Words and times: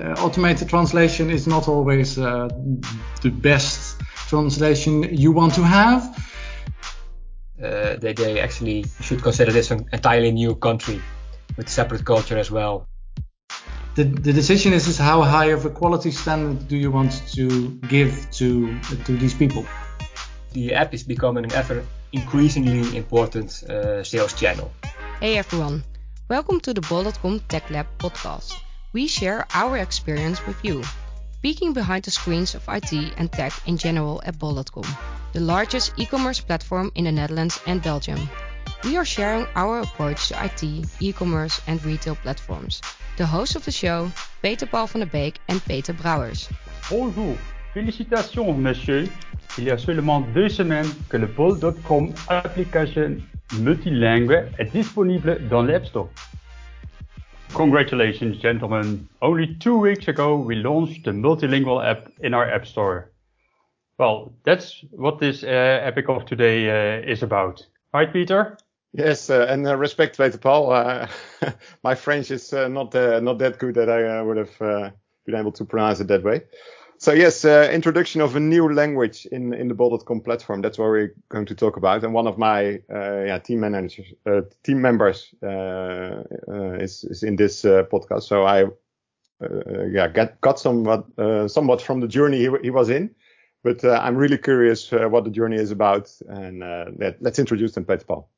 automated 0.00 0.68
translation 0.68 1.30
is 1.30 1.46
not 1.46 1.68
always 1.68 2.18
uh, 2.18 2.48
the 3.22 3.30
best 3.30 4.00
translation 4.28 5.02
you 5.02 5.32
want 5.32 5.54
to 5.54 5.62
have. 5.62 6.02
Uh, 7.62 7.96
they, 7.96 8.12
they 8.12 8.40
actually 8.40 8.84
should 9.00 9.22
consider 9.22 9.52
this 9.52 9.70
an 9.70 9.88
entirely 9.92 10.30
new 10.30 10.54
country 10.54 11.00
with 11.56 11.68
separate 11.68 12.04
culture 12.04 12.36
as 12.38 12.50
well. 12.50 12.86
The, 13.94 14.04
the 14.04 14.32
decision 14.32 14.74
is, 14.74 14.88
is 14.88 14.98
how 14.98 15.22
high 15.22 15.46
of 15.46 15.64
a 15.64 15.70
quality 15.70 16.10
standard 16.10 16.68
do 16.68 16.76
you 16.76 16.90
want 16.90 17.12
to 17.32 17.70
give 17.88 18.30
to 18.32 18.78
to 18.80 19.16
these 19.16 19.32
people? 19.32 19.64
The 20.52 20.74
app 20.74 20.92
is 20.92 21.02
becoming 21.02 21.44
an 21.44 21.52
ever 21.52 21.82
increasingly 22.12 22.94
important 22.94 23.62
uh, 23.62 24.04
sales 24.04 24.34
channel. 24.34 24.70
Hey 25.20 25.38
everyone, 25.38 25.82
welcome 26.28 26.60
to 26.60 26.74
the 26.74 26.82
Bol.com 26.82 27.40
Tech 27.48 27.70
Lab 27.70 27.86
podcast. 27.98 28.65
We 28.96 29.08
share 29.08 29.44
our 29.52 29.76
experience 29.76 30.40
with 30.46 30.56
you, 30.64 30.82
peeking 31.42 31.74
behind 31.74 32.04
the 32.04 32.10
screens 32.10 32.54
of 32.54 32.66
IT 32.66 32.94
and 33.18 33.30
tech 33.30 33.52
in 33.66 33.76
general 33.76 34.22
at 34.24 34.38
Bol.com, 34.38 34.86
the 35.34 35.40
largest 35.40 35.92
e-commerce 35.98 36.40
platform 36.40 36.90
in 36.94 37.04
the 37.04 37.12
Netherlands 37.12 37.60
and 37.66 37.82
Belgium. 37.82 38.18
We 38.84 38.96
are 38.96 39.04
sharing 39.04 39.46
our 39.54 39.80
approach 39.80 40.28
to 40.28 40.42
IT, 40.42 40.62
e-commerce 41.00 41.60
and 41.66 41.84
retail 41.84 42.16
platforms. 42.16 42.80
The 43.18 43.26
hosts 43.26 43.54
of 43.54 43.66
the 43.66 43.70
show, 43.70 44.10
Peter 44.40 44.64
Paul 44.64 44.86
van 44.86 45.00
der 45.00 45.12
Beek 45.12 45.40
and 45.48 45.62
Peter 45.66 45.92
Brouwers. 45.92 46.48
Bonjour, 46.88 47.36
félicitations 47.74 48.56
monsieur. 48.56 49.06
Il 49.58 49.64
y 49.64 49.70
a 49.70 49.76
seulement 49.76 50.22
deux 50.32 50.48
semaines 50.48 50.90
que 51.10 51.18
le 51.18 51.26
Bol.com 51.26 52.14
application 52.30 53.20
multilingue 53.60 54.48
est 54.58 54.72
disponible 54.72 55.46
dans 55.50 55.60
l'App 55.60 55.84
Store. 55.84 56.08
Congratulations, 57.56 58.36
gentlemen. 58.36 59.08
Only 59.22 59.54
two 59.54 59.78
weeks 59.78 60.08
ago, 60.08 60.36
we 60.36 60.56
launched 60.56 61.06
the 61.06 61.12
multilingual 61.12 61.82
app 61.82 62.12
in 62.20 62.34
our 62.34 62.46
App 62.46 62.66
Store. 62.66 63.10
Well, 63.98 64.34
that's 64.44 64.84
what 64.90 65.20
this 65.20 65.42
uh, 65.42 65.46
epic 65.46 66.10
of 66.10 66.26
today 66.26 66.68
uh, 66.68 67.00
is 67.10 67.22
about. 67.22 67.66
Right, 67.94 68.12
Peter? 68.12 68.58
Yes, 68.92 69.30
uh, 69.30 69.46
and 69.48 69.66
uh, 69.66 69.74
respect 69.74 70.18
Peter 70.18 70.36
Paul. 70.36 70.70
Uh, 70.70 71.08
my 71.82 71.94
French 71.94 72.30
is 72.30 72.52
uh, 72.52 72.68
not 72.68 72.92
not 72.92 73.38
that 73.38 73.58
good 73.58 73.76
that 73.76 73.88
I 73.88 74.20
would 74.20 74.36
have 74.36 74.92
been 75.24 75.34
able 75.34 75.52
to 75.52 75.64
pronounce 75.64 76.00
it 76.00 76.08
that 76.08 76.24
way. 76.24 76.42
So 76.98 77.12
yes, 77.12 77.44
uh, 77.44 77.68
introduction 77.72 78.22
of 78.22 78.36
a 78.36 78.40
new 78.40 78.72
language 78.72 79.26
in 79.26 79.52
in 79.52 79.68
the 79.68 79.74
Bol.com 79.74 80.20
platform. 80.20 80.62
That's 80.62 80.78
what 80.78 80.88
we're 80.88 81.14
going 81.28 81.46
to 81.46 81.54
talk 81.54 81.76
about. 81.76 82.02
And 82.04 82.14
one 82.14 82.26
of 82.26 82.38
my 82.38 82.80
uh, 82.90 83.24
yeah, 83.26 83.38
team 83.38 83.60
managers, 83.60 84.06
uh, 84.24 84.42
team 84.62 84.80
members, 84.80 85.34
uh, 85.42 86.22
uh, 86.48 86.78
is 86.80 87.04
is 87.04 87.22
in 87.22 87.36
this 87.36 87.64
uh, 87.64 87.84
podcast. 87.92 88.22
So 88.22 88.46
I 88.46 88.66
yeah 89.90 90.08
got 90.08 90.40
got 90.40 90.58
somewhat 90.58 91.04
somewhat 91.50 91.82
from 91.82 92.00
the 92.00 92.08
journey 92.08 92.38
he, 92.38 92.50
he 92.62 92.70
was 92.70 92.88
in. 92.88 93.14
But 93.62 93.84
I'm 93.84 94.16
really 94.16 94.38
curious 94.38 94.90
what 94.92 95.24
the 95.24 95.30
journey 95.30 95.56
is 95.56 95.72
about. 95.72 96.10
And 96.28 96.60
let, 96.98 97.20
us 97.26 97.38
introduce 97.38 97.72
them, 97.72 97.84
Peter 97.84 98.04
Paul. 98.04 98.30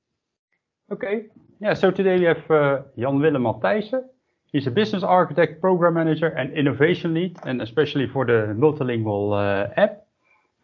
Okay. 0.90 1.26
Yeah. 1.60 1.74
So 1.74 1.90
today 1.90 2.18
we 2.18 2.24
have 2.24 2.48
Jan 2.96 3.20
Willem 3.20 3.42
Mathijssen. 3.42 4.04
He's 4.52 4.66
a 4.66 4.70
business 4.70 5.02
architect, 5.02 5.60
program 5.60 5.94
manager, 5.94 6.28
and 6.28 6.52
innovation 6.54 7.12
lead, 7.12 7.38
and 7.44 7.60
especially 7.60 8.06
for 8.06 8.24
the 8.24 8.54
multilingual 8.56 9.34
uh, 9.34 9.68
app. 9.76 10.06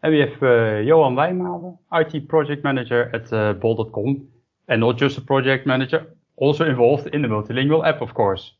And 0.03 0.13
we 0.15 0.21
have 0.21 0.43
uh, 0.43 0.81
Johan 0.81 1.15
Wijnmalen, 1.15 1.79
IT 1.93 2.29
project 2.29 2.65
manager 2.65 3.11
at 3.15 3.33
uh, 3.33 3.53
Bol.com, 3.55 4.27
and 4.69 4.81
not 4.81 4.97
just 4.97 5.19
a 5.19 5.21
project 5.21 5.67
manager, 5.67 6.07
also 6.37 6.65
involved 6.65 7.09
in 7.09 7.23
the 7.23 7.29
multilingual 7.29 7.87
app, 7.87 8.01
of 8.01 8.15
course. 8.15 8.53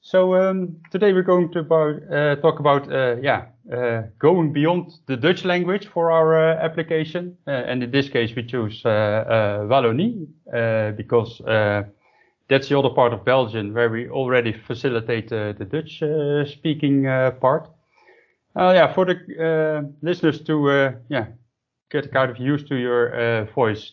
So 0.00 0.34
um, 0.34 0.76
today 0.90 1.12
we're 1.12 1.22
going 1.22 1.52
to 1.52 1.58
about, 1.58 1.96
uh, 2.10 2.36
talk 2.36 2.60
about 2.60 2.90
uh, 2.90 3.16
yeah 3.20 3.46
uh, 3.70 4.02
going 4.18 4.52
beyond 4.52 4.92
the 5.06 5.16
Dutch 5.16 5.44
language 5.44 5.86
for 5.88 6.10
our 6.10 6.52
uh, 6.52 6.56
application, 6.64 7.36
and 7.46 7.82
in 7.82 7.90
this 7.90 8.08
case 8.08 8.34
we 8.34 8.44
choose 8.44 8.82
Wallonie 8.84 10.26
because 10.96 11.42
that's 12.48 12.68
the 12.68 12.78
other 12.78 12.90
part 12.90 13.12
of 13.12 13.24
Belgium 13.24 13.74
where 13.74 13.90
we 13.90 14.08
already 14.08 14.52
facilitate 14.52 15.30
uh, 15.32 15.52
the 15.52 15.64
Dutch 15.64 16.02
uh, 16.02 16.46
speaking 16.46 17.06
uh, 17.06 17.32
part. 17.32 17.68
Uh, 18.56 18.72
yeah, 18.74 18.92
for 18.92 19.04
the 19.04 19.16
uh, 19.38 19.88
listeners 20.02 20.40
to 20.42 20.70
uh, 20.70 20.92
yeah 21.08 21.26
get 21.90 22.10
kind 22.12 22.30
of 22.30 22.38
used 22.38 22.68
to 22.68 22.76
your 22.76 23.48
voice, 23.54 23.92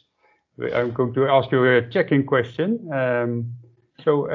I'm 0.60 0.92
going 0.92 1.14
to 1.14 1.28
ask 1.28 1.52
you 1.52 1.64
a 1.66 1.82
checking 1.90 2.26
question. 2.26 2.92
Um, 2.92 3.54
so, 4.04 4.28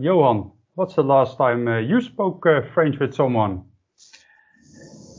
Johan, 0.00 0.52
what's 0.74 0.94
the 0.94 1.02
last 1.02 1.38
time 1.38 1.66
you 1.88 2.02
spoke 2.02 2.46
French 2.74 2.98
with 2.98 3.14
someone? 3.14 3.64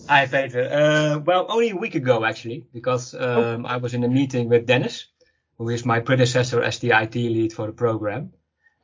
Hi, 0.07 0.27
Peter. 0.27 1.23
well, 1.25 1.47
only 1.49 1.71
a 1.71 1.75
week 1.75 1.95
ago 1.95 2.23
actually, 2.23 2.67
because 2.71 3.15
um, 3.15 3.65
oh. 3.65 3.67
I 3.67 3.77
was 3.77 3.95
in 3.95 4.03
a 4.03 4.07
meeting 4.07 4.47
with 4.47 4.67
Dennis, 4.67 5.07
who 5.57 5.69
is 5.69 5.83
my 5.83 5.99
predecessor 5.99 6.61
as 6.61 6.77
the 6.77 6.91
IT 6.91 7.15
lead 7.15 7.53
for 7.53 7.65
the 7.65 7.73
program. 7.73 8.31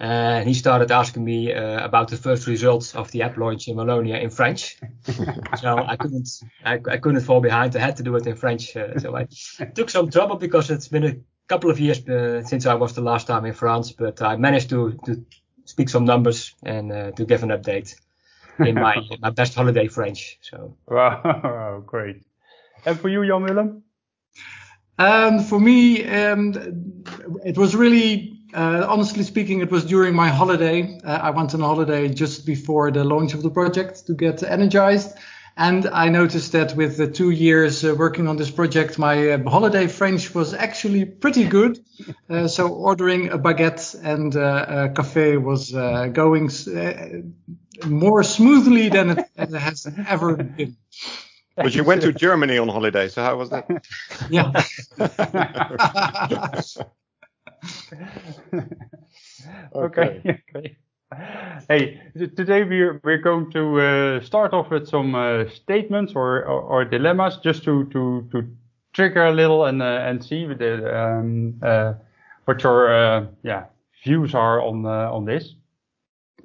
Uh, 0.01 0.39
and 0.39 0.47
he 0.47 0.53
started 0.53 0.91
asking 0.91 1.23
me 1.23 1.53
uh, 1.53 1.85
about 1.85 2.09
the 2.09 2.17
first 2.17 2.47
results 2.47 2.95
of 2.95 3.11
the 3.11 3.21
app 3.21 3.37
launch 3.37 3.67
in 3.67 3.77
Wallonia 3.77 4.21
in 4.21 4.29
French. 4.29 4.77
so 5.61 5.77
I 5.77 5.95
couldn't, 5.95 6.29
I, 6.65 6.73
I, 6.89 6.97
couldn't 6.97 7.21
fall 7.21 7.39
behind. 7.39 7.75
I 7.75 7.79
had 7.79 7.95
to 7.97 8.03
do 8.03 8.15
it 8.15 8.25
in 8.25 8.35
French. 8.35 8.75
Uh, 8.75 8.99
so 8.99 9.15
I 9.15 9.27
took 9.75 9.89
some 9.89 10.09
trouble 10.09 10.35
because 10.35 10.71
it's 10.71 10.87
been 10.87 11.05
a 11.05 11.15
couple 11.47 11.69
of 11.69 11.79
years 11.79 12.07
uh, 12.09 12.43
since 12.43 12.65
I 12.65 12.73
was 12.73 12.93
the 12.93 13.01
last 13.01 13.27
time 13.27 13.45
in 13.45 13.53
France, 13.53 13.91
but 13.91 14.21
I 14.21 14.35
managed 14.35 14.69
to, 14.71 14.97
to 15.05 15.23
speak 15.65 15.89
some 15.89 16.05
numbers 16.05 16.53
and 16.63 16.91
uh, 16.91 17.11
to 17.11 17.25
give 17.25 17.43
an 17.43 17.49
update 17.49 17.95
in 18.59 18.75
my, 18.75 18.95
my 19.19 19.29
best 19.29 19.53
holiday 19.53 19.87
French. 19.87 20.39
So. 20.41 20.75
Wow, 20.87 21.83
great. 21.85 22.23
And 22.85 22.99
for 22.99 23.09
you, 23.09 23.25
Jan 23.25 23.43
Willem? 23.43 23.83
Um, 24.97 25.39
for 25.39 25.59
me, 25.59 26.05
um, 26.05 27.03
it 27.43 27.57
was 27.57 27.75
really 27.75 28.32
uh, 28.53 28.85
honestly 28.87 29.23
speaking, 29.23 29.61
it 29.61 29.71
was 29.71 29.85
during 29.85 30.15
my 30.15 30.29
holiday. 30.29 30.99
Uh, 31.03 31.11
I 31.11 31.29
went 31.31 31.53
on 31.53 31.61
a 31.61 31.65
holiday 31.65 32.07
just 32.09 32.45
before 32.45 32.91
the 32.91 33.03
launch 33.03 33.33
of 33.33 33.41
the 33.41 33.49
project 33.49 34.07
to 34.07 34.13
get 34.13 34.43
energized. 34.43 35.17
And 35.55 35.85
I 35.85 36.09
noticed 36.09 36.51
that 36.53 36.75
with 36.75 36.97
the 36.97 37.07
two 37.07 37.29
years 37.29 37.85
uh, 37.85 37.93
working 37.95 38.27
on 38.27 38.37
this 38.37 38.49
project, 38.49 38.97
my 38.97 39.29
uh, 39.31 39.49
holiday 39.49 39.87
French 39.87 40.33
was 40.33 40.53
actually 40.53 41.05
pretty 41.05 41.43
good. 41.43 41.79
Uh, 42.27 42.47
so 42.47 42.69
ordering 42.69 43.29
a 43.29 43.37
baguette 43.37 43.95
and 44.03 44.35
uh, 44.35 44.65
a 44.67 44.89
cafe 44.89 45.37
was 45.37 45.71
going 45.71 46.49
more 47.85 48.23
smoothly 48.23 48.89
than 48.89 49.11
it, 49.11 49.25
it 49.35 49.51
has 49.51 49.87
ever 50.07 50.37
been. 50.37 50.75
But 51.55 51.75
you 51.75 51.83
went 51.83 52.01
to 52.01 52.11
Germany 52.11 52.57
on 52.57 52.67
holiday, 52.67 53.09
so 53.09 53.21
how 53.21 53.37
was 53.37 53.51
that? 53.51 53.67
yeah. 54.31 54.63
okay. 59.75 60.21
okay. 60.55 60.77
Hey, 61.69 62.01
today 62.15 62.63
we're 62.63 62.99
we're 63.03 63.21
going 63.21 63.51
to 63.51 63.79
uh, 63.79 64.21
start 64.21 64.51
off 64.51 64.71
with 64.71 64.87
some 64.87 65.13
uh, 65.13 65.47
statements 65.47 66.13
or, 66.15 66.43
or, 66.43 66.61
or 66.61 66.85
dilemmas 66.85 67.37
just 67.37 67.63
to 67.65 67.85
to 67.91 68.27
to 68.31 68.47
trigger 68.93 69.25
a 69.25 69.31
little 69.31 69.65
and 69.65 69.81
uh, 69.81 70.09
and 70.09 70.23
see 70.23 70.47
the, 70.47 70.97
um, 70.97 71.59
uh, 71.61 71.93
what 72.45 72.63
your 72.63 72.91
uh, 72.91 73.25
yeah 73.43 73.65
views 74.03 74.33
are 74.33 74.59
on 74.61 74.87
uh, 74.87 75.11
on 75.11 75.25
this. 75.25 75.53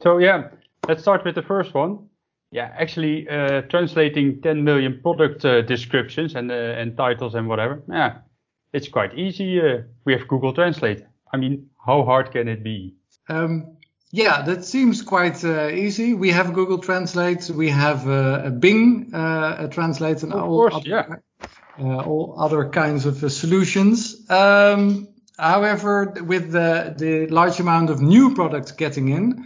So 0.02 0.18
yeah, 0.18 0.48
let's 0.86 1.00
start 1.00 1.24
with 1.24 1.34
the 1.34 1.42
first 1.42 1.72
one. 1.72 2.06
Yeah, 2.50 2.70
actually 2.78 3.26
translating 3.68 4.40
10 4.42 4.64
million 4.64 5.00
product 5.02 5.42
descriptions 5.66 6.34
and 6.34 6.50
and 6.50 6.96
titles 6.96 7.34
and 7.34 7.48
whatever. 7.48 7.82
Yeah, 7.88 8.18
it's 8.72 8.88
quite 8.88 9.18
easy. 9.18 9.60
we 10.04 10.12
have 10.12 10.28
Google 10.28 10.52
Translate. 10.52 11.02
I 11.32 11.36
mean, 11.36 11.70
how 11.84 12.04
hard 12.04 12.30
can 12.30 12.48
it 12.48 12.62
be? 12.62 12.94
Um, 13.28 13.76
yeah, 14.10 14.42
that 14.42 14.64
seems 14.64 15.02
quite 15.02 15.44
uh, 15.44 15.68
easy. 15.68 16.14
We 16.14 16.30
have 16.30 16.54
Google 16.54 16.78
Translate, 16.78 17.50
we 17.50 17.68
have 17.68 18.08
uh, 18.08 18.42
a 18.44 18.50
Bing 18.50 19.12
uh, 19.12 19.68
Translate, 19.68 20.22
and 20.22 20.32
all, 20.32 20.48
course, 20.48 20.74
other, 20.74 20.88
yeah. 20.88 21.16
Uh, 21.78 22.00
all 22.02 22.34
other 22.38 22.70
kinds 22.70 23.04
of 23.04 23.22
uh, 23.22 23.28
solutions. 23.28 24.28
Um, 24.30 25.08
however, 25.38 26.14
with 26.26 26.52
the, 26.52 26.94
the 26.96 27.26
large 27.26 27.60
amount 27.60 27.90
of 27.90 28.00
new 28.00 28.34
products 28.34 28.72
getting 28.72 29.10
in, 29.10 29.44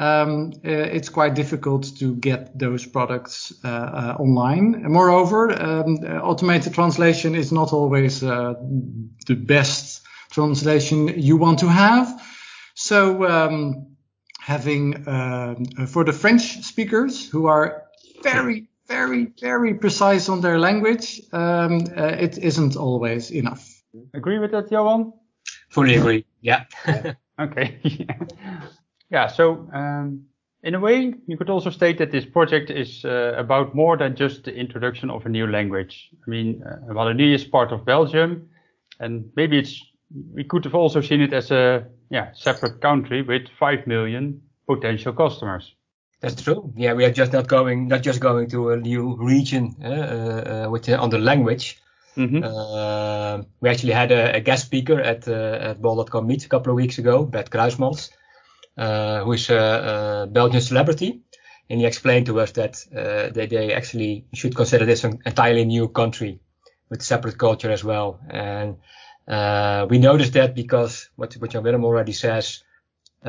um, 0.00 0.52
uh, 0.64 0.70
it's 0.70 1.10
quite 1.10 1.34
difficult 1.34 1.96
to 1.98 2.16
get 2.16 2.58
those 2.58 2.86
products 2.86 3.52
uh, 3.64 3.68
uh, 3.68 4.16
online. 4.18 4.82
Moreover, 4.90 5.52
um, 5.52 5.96
automated 6.22 6.72
translation 6.72 7.34
is 7.34 7.52
not 7.52 7.72
always 7.72 8.20
the 8.20 9.36
best 9.46 10.02
translation 10.30 11.08
you 11.08 11.36
want 11.36 11.58
to 11.58 11.68
have. 11.68 12.20
So 12.74 13.26
um, 13.26 13.96
having 14.40 15.06
uh, 15.06 15.54
for 15.86 16.04
the 16.04 16.12
French 16.12 16.62
speakers 16.62 17.28
who 17.28 17.46
are 17.46 17.84
very, 18.22 18.68
very, 18.88 19.32
very 19.38 19.74
precise 19.74 20.30
on 20.30 20.40
their 20.40 20.58
language, 20.58 21.20
um, 21.32 21.84
uh, 21.94 22.16
it 22.18 22.38
isn't 22.38 22.74
always 22.76 23.30
enough. 23.30 23.68
Agree 24.14 24.38
with 24.38 24.52
that, 24.52 24.70
Johan? 24.70 25.12
Fully 25.68 25.96
agree. 25.96 26.24
Yeah. 26.40 26.64
okay. 27.38 27.80
yeah. 29.10 29.26
So 29.26 29.68
um, 29.72 30.26
in 30.62 30.74
a 30.74 30.80
way, 30.80 31.14
you 31.26 31.36
could 31.36 31.50
also 31.50 31.70
state 31.70 31.98
that 31.98 32.10
this 32.10 32.24
project 32.24 32.70
is 32.70 33.04
uh, 33.04 33.34
about 33.36 33.74
more 33.74 33.96
than 33.96 34.16
just 34.16 34.44
the 34.44 34.54
introduction 34.54 35.10
of 35.10 35.24
a 35.26 35.28
new 35.28 35.46
language. 35.46 36.10
I 36.26 36.30
mean, 36.30 36.62
uh, 36.66 36.92
Wallonie 36.92 37.34
is 37.34 37.44
part 37.44 37.72
of 37.72 37.84
Belgium, 37.84 38.48
and 38.98 39.30
maybe 39.36 39.58
it's 39.58 39.82
we 40.34 40.44
could 40.44 40.64
have 40.64 40.74
also 40.74 41.00
seen 41.00 41.20
it 41.20 41.32
as 41.32 41.50
a 41.50 41.86
yeah 42.10 42.32
separate 42.34 42.80
country 42.80 43.22
with 43.22 43.48
five 43.58 43.86
million 43.86 44.42
potential 44.66 45.12
customers. 45.12 45.74
That's 46.20 46.42
true. 46.42 46.72
Yeah, 46.76 46.92
we 46.92 47.04
are 47.06 47.12
just 47.12 47.32
not 47.32 47.48
going, 47.48 47.88
not 47.88 48.02
just 48.02 48.20
going 48.20 48.50
to 48.50 48.70
a 48.70 48.76
new 48.76 49.16
region 49.16 49.74
uh, 49.82 49.86
uh, 49.86 50.70
with 50.70 50.88
uh, 50.88 51.00
on 51.00 51.10
the 51.10 51.18
language. 51.18 51.78
Mm-hmm. 52.16 53.46
we 53.60 53.70
actually 53.70 53.92
had 53.92 54.10
a, 54.10 54.36
a 54.36 54.40
guest 54.40 54.66
speaker 54.66 55.00
at 55.00 55.26
uh, 55.28 55.70
at 55.70 55.80
Bol.com 55.80 56.26
Meet 56.26 56.44
a 56.44 56.48
couple 56.48 56.72
of 56.72 56.76
weeks 56.76 56.98
ago, 56.98 57.24
Bert 57.24 57.50
Kruismans, 57.50 58.10
who 59.24 59.32
is 59.32 59.50
a, 59.50 60.24
a, 60.24 60.26
Belgian 60.26 60.60
celebrity, 60.60 61.20
and 61.68 61.80
he 61.80 61.86
explained 61.86 62.26
to 62.26 62.40
us 62.40 62.52
that 62.52 62.84
they, 63.34 63.46
they 63.46 63.72
actually 63.72 64.24
should 64.34 64.56
consider 64.56 64.84
this 64.84 65.04
an 65.04 65.18
entirely 65.26 65.64
new 65.64 65.88
country 65.88 66.40
with 66.88 67.02
separate 67.02 67.38
culture 67.38 67.70
as 67.70 67.84
well. 67.84 68.20
And 68.28 68.76
we 69.90 69.98
noticed 69.98 70.32
that 70.32 70.54
because 70.54 71.10
what 71.16 71.34
what 71.34 71.50
Jan 71.50 71.62
Willem 71.62 71.84
already 71.84 72.12
says, 72.12 72.64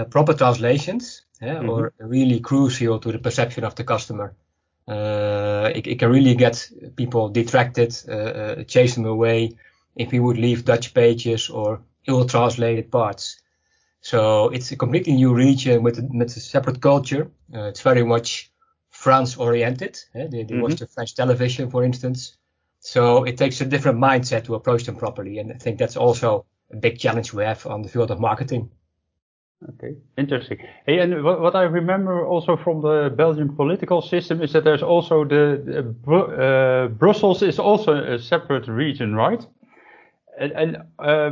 proper 0.09 0.33
translations 0.33 1.24
yeah, 1.42 1.56
mm-hmm. 1.56 1.69
or 1.69 1.94
really 2.00 2.39
crucial 2.39 3.00
to 3.00 3.12
the 3.12 3.19
perception 3.19 3.63
of 3.63 3.75
the 3.75 3.83
customer. 3.83 4.36
Uh, 4.88 5.71
it, 5.74 5.88
it, 5.88 6.00
can 6.00 6.09
really 6.09 6.36
get 6.36 6.69
people 6.95 7.30
detracted, 7.30 7.95
uh, 8.07 8.12
uh, 8.12 8.63
chase 8.63 8.95
them 8.95 9.06
away 9.06 9.51
if 9.95 10.12
we 10.12 10.19
would 10.19 10.38
leave 10.38 10.65
Dutch 10.65 10.94
pages 10.94 11.50
or 11.50 11.81
ill-translated 12.07 12.92
parts. 12.92 13.39
So 14.01 14.50
it's 14.50 14.71
a 14.71 14.75
completely 14.75 15.13
new 15.13 15.33
region 15.33 15.83
with 15.83 16.00
a, 16.00 16.09
with 16.12 16.36
a 16.36 16.39
separate 16.39 16.81
culture. 16.81 17.31
Uh, 17.53 17.65
it's 17.65 17.81
very 17.81 18.03
much 18.03 18.51
France-oriented. 18.89 20.00
Eh? 20.15 20.27
They, 20.27 20.44
they 20.44 20.44
mm-hmm. 20.44 20.62
watch 20.62 20.75
the 20.75 20.88
French 20.88 21.15
television, 21.15 21.69
for 21.69 21.83
instance. 21.83 22.38
So 22.80 23.24
it 23.25 23.38
takes 23.38 23.62
a 23.62 23.65
different 23.65 24.00
mindset 24.00 24.45
to 24.45 24.56
approach 24.56 24.86
them 24.86 24.95
properly, 24.95 25.38
and 25.38 25.51
I 25.51 25.56
think 25.56 25.77
that's 25.77 25.95
also 25.95 26.45
a 26.71 26.77
big 26.77 26.98
challenge 26.98 27.31
we 27.31 27.44
have 27.44 27.65
on 27.68 27.83
the 27.83 27.89
field 27.89 28.09
of 28.09 28.19
marketing. 28.19 28.71
Okay, 29.69 29.95
interesting. 30.18 30.57
Hey, 30.88 30.97
and 30.97 31.24
what, 31.24 31.39
what 31.39 31.56
I 31.56 31.63
remember 31.63 32.25
also 32.25 32.57
from 32.57 32.81
the 32.81 33.13
Belgian 33.15 33.56
political 33.56 34.01
system 34.01 34.42
is 34.42 34.54
that 34.54 34.63
there's 34.63 34.81
also 34.81 35.24
the, 35.24 35.62
the 36.04 36.15
uh, 36.15 36.88
Brussels 36.88 37.44
is 37.44 37.59
also 37.59 37.94
a 37.94 38.18
separate 38.18 38.68
region, 38.68 39.13
right? 39.13 39.45
And, 40.39 40.51
and 40.54 40.78
uh, 41.00 41.31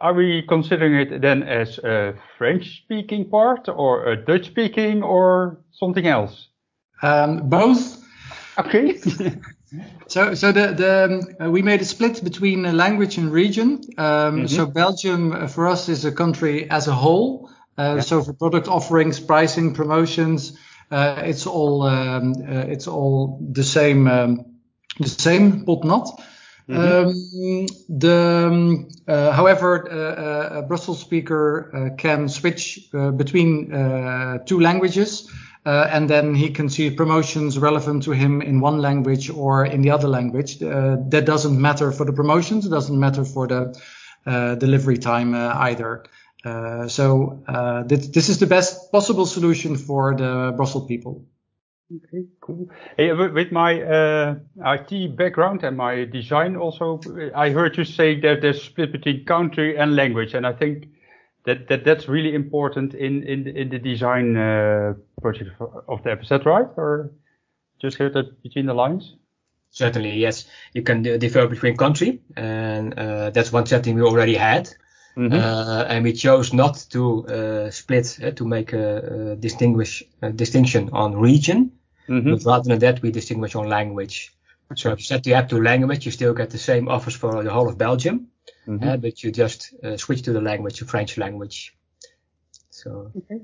are 0.00 0.14
we 0.14 0.42
considering 0.48 0.94
it 0.94 1.20
then 1.20 1.42
as 1.42 1.78
a 1.78 2.14
French-speaking 2.38 3.28
part, 3.28 3.68
or 3.68 4.06
a 4.06 4.16
Dutch-speaking, 4.16 5.02
or 5.02 5.60
something 5.72 6.06
else? 6.06 6.48
Um, 7.02 7.48
both. 7.48 8.02
Okay. 8.58 8.98
so, 10.06 10.34
so 10.34 10.52
the 10.52 10.72
the 10.72 11.36
um, 11.40 11.52
we 11.52 11.62
made 11.62 11.80
a 11.80 11.84
split 11.84 12.22
between 12.24 12.76
language 12.76 13.18
and 13.18 13.32
region. 13.32 13.80
Um, 13.96 14.06
mm 14.06 14.40
-hmm. 14.40 14.48
So 14.48 14.66
Belgium 14.66 15.32
uh, 15.32 15.48
for 15.48 15.68
us 15.68 15.88
is 15.88 16.04
a 16.04 16.12
country 16.12 16.68
as 16.68 16.88
a 16.88 16.92
whole. 16.92 17.48
Uh, 17.78 17.84
yeah. 17.84 18.00
So 18.02 18.22
for 18.22 18.34
product 18.34 18.68
offerings, 18.68 19.20
pricing, 19.20 19.74
promotions, 19.74 20.58
uh, 20.90 21.22
it's 21.24 21.46
all 21.46 21.82
um, 21.82 22.32
uh, 22.32 22.72
it's 22.72 22.86
all 22.86 23.38
the 23.54 23.62
same 23.62 24.10
um, 24.10 24.44
the 24.98 25.08
Mm-hmm. 26.70 27.60
Um, 27.60 27.66
the, 27.88 28.48
um, 28.48 28.88
uh, 29.08 29.32
however, 29.32 29.90
uh, 29.90 30.58
a 30.58 30.62
Brussels 30.62 31.00
speaker 31.00 31.70
uh, 31.74 31.96
can 31.96 32.28
switch 32.28 32.88
between 32.92 33.70
two 34.46 34.60
languages, 34.60 35.30
and 35.64 36.08
then 36.08 36.34
he 36.34 36.50
can 36.50 36.68
see 36.68 36.90
promotions 36.90 37.58
relevant 37.58 38.04
to 38.04 38.12
him 38.12 38.40
in 38.40 38.60
one 38.60 38.78
language 38.78 39.30
or 39.30 39.66
in 39.66 39.82
the 39.82 39.90
other 39.90 40.08
language. 40.08 40.58
that 40.58 41.24
doesn't 41.26 41.60
matter 41.60 41.90
for 41.92 42.04
the 42.04 42.12
promotions. 42.12 42.66
It 42.66 42.70
doesn't 42.70 42.98
matter 42.98 43.24
for 43.24 43.46
the 43.46 44.56
delivery 44.58 44.98
time 44.98 45.34
either. 45.34 46.04
Uh, 46.44 46.88
so 46.88 47.42
uh, 47.48 47.82
this, 47.82 48.06
this 48.08 48.28
is 48.28 48.38
the 48.38 48.46
best 48.46 48.90
possible 48.92 49.26
solution 49.26 49.76
for 49.76 50.14
the 50.14 50.54
Brussels 50.56 50.86
people. 50.86 51.24
Okay, 51.92 52.26
cool. 52.40 52.68
Hey, 52.96 53.12
with 53.12 53.50
my 53.50 53.82
uh, 53.82 54.36
IT 54.64 55.16
background 55.16 55.64
and 55.64 55.76
my 55.76 56.04
design 56.04 56.54
also, 56.54 57.00
I 57.34 57.50
heard 57.50 57.76
you 57.76 57.84
say 57.84 58.20
that 58.20 58.42
there's 58.42 58.62
split 58.62 58.92
between 58.92 59.24
country 59.24 59.76
and 59.76 59.96
language, 59.96 60.34
and 60.34 60.46
I 60.46 60.52
think 60.52 60.86
that, 61.46 61.66
that 61.68 61.84
that's 61.84 62.08
really 62.08 62.32
important 62.34 62.94
in 62.94 63.24
in 63.24 63.48
in 63.48 63.70
the 63.70 63.80
design 63.80 64.36
uh, 64.36 64.94
project 65.20 65.50
of 65.88 66.02
the 66.04 66.12
app. 66.12 66.22
Is 66.22 66.28
that 66.28 66.46
right, 66.46 66.66
or 66.76 67.10
just 67.80 67.96
heard 67.96 68.14
that 68.14 68.40
between 68.42 68.66
the 68.66 68.74
lines? 68.74 69.16
Certainly, 69.70 70.16
yes. 70.16 70.46
You 70.74 70.82
can 70.82 71.02
differ 71.02 71.48
between 71.48 71.76
country, 71.76 72.20
and 72.36 72.96
uh, 72.96 73.30
that's 73.30 73.52
one 73.52 73.66
setting 73.66 73.96
we 73.96 74.02
already 74.02 74.36
had. 74.36 74.68
Mm-hmm. 75.16 75.34
Uh, 75.34 75.84
and 75.88 76.04
we 76.04 76.12
chose 76.12 76.52
not 76.52 76.86
to 76.90 77.26
uh, 77.26 77.70
split 77.70 78.16
uh, 78.22 78.30
to 78.30 78.46
make 78.46 78.72
a, 78.72 79.32
a 79.32 79.36
distinguish 79.36 80.04
a 80.22 80.30
distinction 80.30 80.88
on 80.92 81.16
region, 81.16 81.72
mm-hmm. 82.10 82.30
but 82.30 82.44
rather 82.44 82.68
than 82.68 82.78
that 82.80 83.02
we 83.02 83.10
distinguish 83.10 83.54
on 83.54 83.68
language. 83.68 84.32
Okay. 84.72 84.80
So 84.80 84.92
if 84.92 84.98
you 84.98 85.04
set 85.04 85.24
the 85.24 85.34
app 85.34 85.48
to 85.48 85.62
language, 85.62 86.04
you 86.06 86.12
still 86.12 86.34
get 86.34 86.50
the 86.50 86.58
same 86.58 86.88
offers 86.88 87.14
for 87.14 87.42
the 87.42 87.50
whole 87.50 87.68
of 87.68 87.78
Belgium, 87.78 88.28
mm-hmm. 88.66 88.88
uh, 88.88 88.96
but 88.96 89.22
you 89.22 89.32
just 89.32 89.74
uh, 89.84 89.96
switch 89.96 90.22
to 90.22 90.32
the 90.32 90.40
language, 90.40 90.78
the 90.78 90.86
French 90.86 91.16
language. 91.18 91.76
So. 92.70 93.12
Okay. 93.16 93.40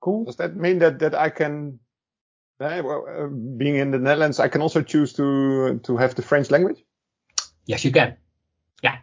Cool. 0.00 0.24
Does 0.24 0.36
that 0.36 0.56
mean 0.56 0.78
that 0.78 0.98
that 1.00 1.14
I 1.14 1.30
can, 1.30 1.80
uh, 2.60 3.26
being 3.56 3.76
in 3.76 3.90
the 3.90 3.98
Netherlands, 3.98 4.38
I 4.38 4.48
can 4.48 4.62
also 4.62 4.82
choose 4.82 5.12
to 5.14 5.80
to 5.82 5.96
have 5.96 6.14
the 6.14 6.22
French 6.22 6.50
language? 6.50 6.84
Yes, 7.66 7.84
you 7.84 7.90
can. 7.90 8.16
Yeah. 8.82 8.98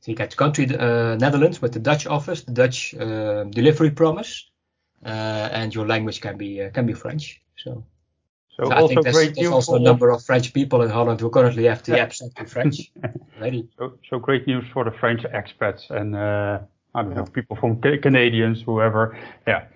So 0.00 0.10
you 0.10 0.16
get 0.16 0.36
country 0.36 0.64
uh, 0.64 1.16
Netherlands 1.16 1.60
with 1.60 1.72
the 1.72 1.80
Dutch 1.80 2.06
office, 2.06 2.44
the 2.44 2.52
Dutch 2.52 2.94
uh, 2.94 3.44
delivery 3.44 3.90
promise, 3.90 4.50
uh, 5.04 5.48
and 5.52 5.74
your 5.74 5.86
language 5.86 6.20
can 6.20 6.38
be 6.38 6.62
uh, 6.62 6.70
can 6.70 6.86
be 6.86 6.94
French. 6.94 7.42
So, 7.56 7.84
so, 8.58 8.68
so 8.68 8.72
I 8.72 8.86
think 8.88 9.02
there's, 9.04 9.32
there's 9.34 9.50
also 9.50 9.76
a 9.76 9.80
number 9.80 10.10
of 10.10 10.24
French 10.24 10.52
people 10.52 10.82
in 10.82 10.90
Holland 10.90 11.20
who 11.20 11.30
currently 11.30 11.64
have 11.64 11.84
the 11.84 11.96
yeah. 11.96 12.02
app 12.02 12.12
set 12.12 12.34
to 12.36 12.44
French 12.44 12.90
ready. 13.40 13.68
So, 13.78 13.98
so 14.10 14.18
great 14.18 14.48
news 14.48 14.64
for 14.72 14.84
the 14.84 14.90
French 14.90 15.22
expats 15.22 15.90
and 15.90 16.16
uh, 16.16 16.58
I 16.94 17.02
don't 17.02 17.14
know 17.14 17.24
people 17.24 17.54
from 17.54 17.80
Canadians, 17.80 18.62
whoever. 18.62 19.16
Yeah. 19.46 19.66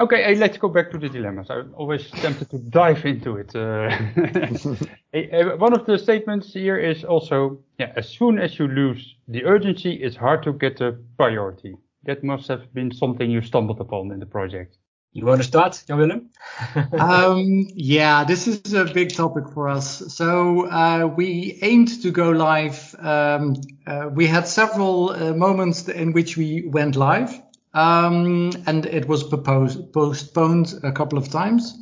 Okay, 0.00 0.22
hey, 0.22 0.36
let's 0.36 0.56
go 0.56 0.68
back 0.68 0.90
to 0.92 0.98
the 0.98 1.08
dilemmas. 1.08 1.50
I'm 1.50 1.74
always 1.76 2.10
tempted 2.10 2.48
to 2.50 2.58
dive 2.58 3.04
into 3.04 3.36
it. 3.36 3.54
Uh, 5.14 5.58
one 5.58 5.74
of 5.74 5.84
the 5.84 5.98
statements 5.98 6.54
here 6.54 6.78
is 6.78 7.04
also, 7.04 7.58
yeah, 7.78 7.92
as 7.96 8.08
soon 8.08 8.38
as 8.38 8.58
you 8.58 8.66
lose 8.66 9.14
the 9.28 9.44
urgency, 9.44 9.92
it's 9.92 10.16
hard 10.16 10.42
to 10.42 10.54
get 10.54 10.78
the 10.78 10.98
priority. 11.18 11.76
That 12.04 12.24
must 12.24 12.48
have 12.48 12.72
been 12.72 12.90
something 12.90 13.30
you 13.30 13.42
stumbled 13.42 13.78
upon 13.78 14.10
in 14.10 14.20
the 14.20 14.24
project. 14.24 14.78
You 15.14 15.26
want 15.26 15.42
to 15.42 15.46
start, 15.46 15.82
Jan 15.86 15.98
Willem? 15.98 16.30
um, 16.98 17.66
yeah, 17.74 18.24
this 18.24 18.48
is 18.48 18.72
a 18.72 18.86
big 18.86 19.14
topic 19.14 19.44
for 19.52 19.68
us. 19.68 20.14
So 20.14 20.66
uh, 20.68 21.06
we 21.06 21.58
aimed 21.60 22.00
to 22.02 22.10
go 22.10 22.30
live. 22.30 22.94
Um, 22.98 23.56
uh, 23.86 24.08
we 24.10 24.26
had 24.26 24.48
several 24.48 25.10
uh, 25.10 25.34
moments 25.34 25.86
in 25.86 26.12
which 26.12 26.38
we 26.38 26.64
went 26.66 26.96
live. 26.96 27.42
Um, 27.74 28.52
and 28.66 28.86
it 28.86 29.06
was 29.06 29.22
proposed, 29.22 29.92
postponed 29.92 30.74
a 30.82 30.92
couple 30.92 31.18
of 31.18 31.28
times. 31.28 31.76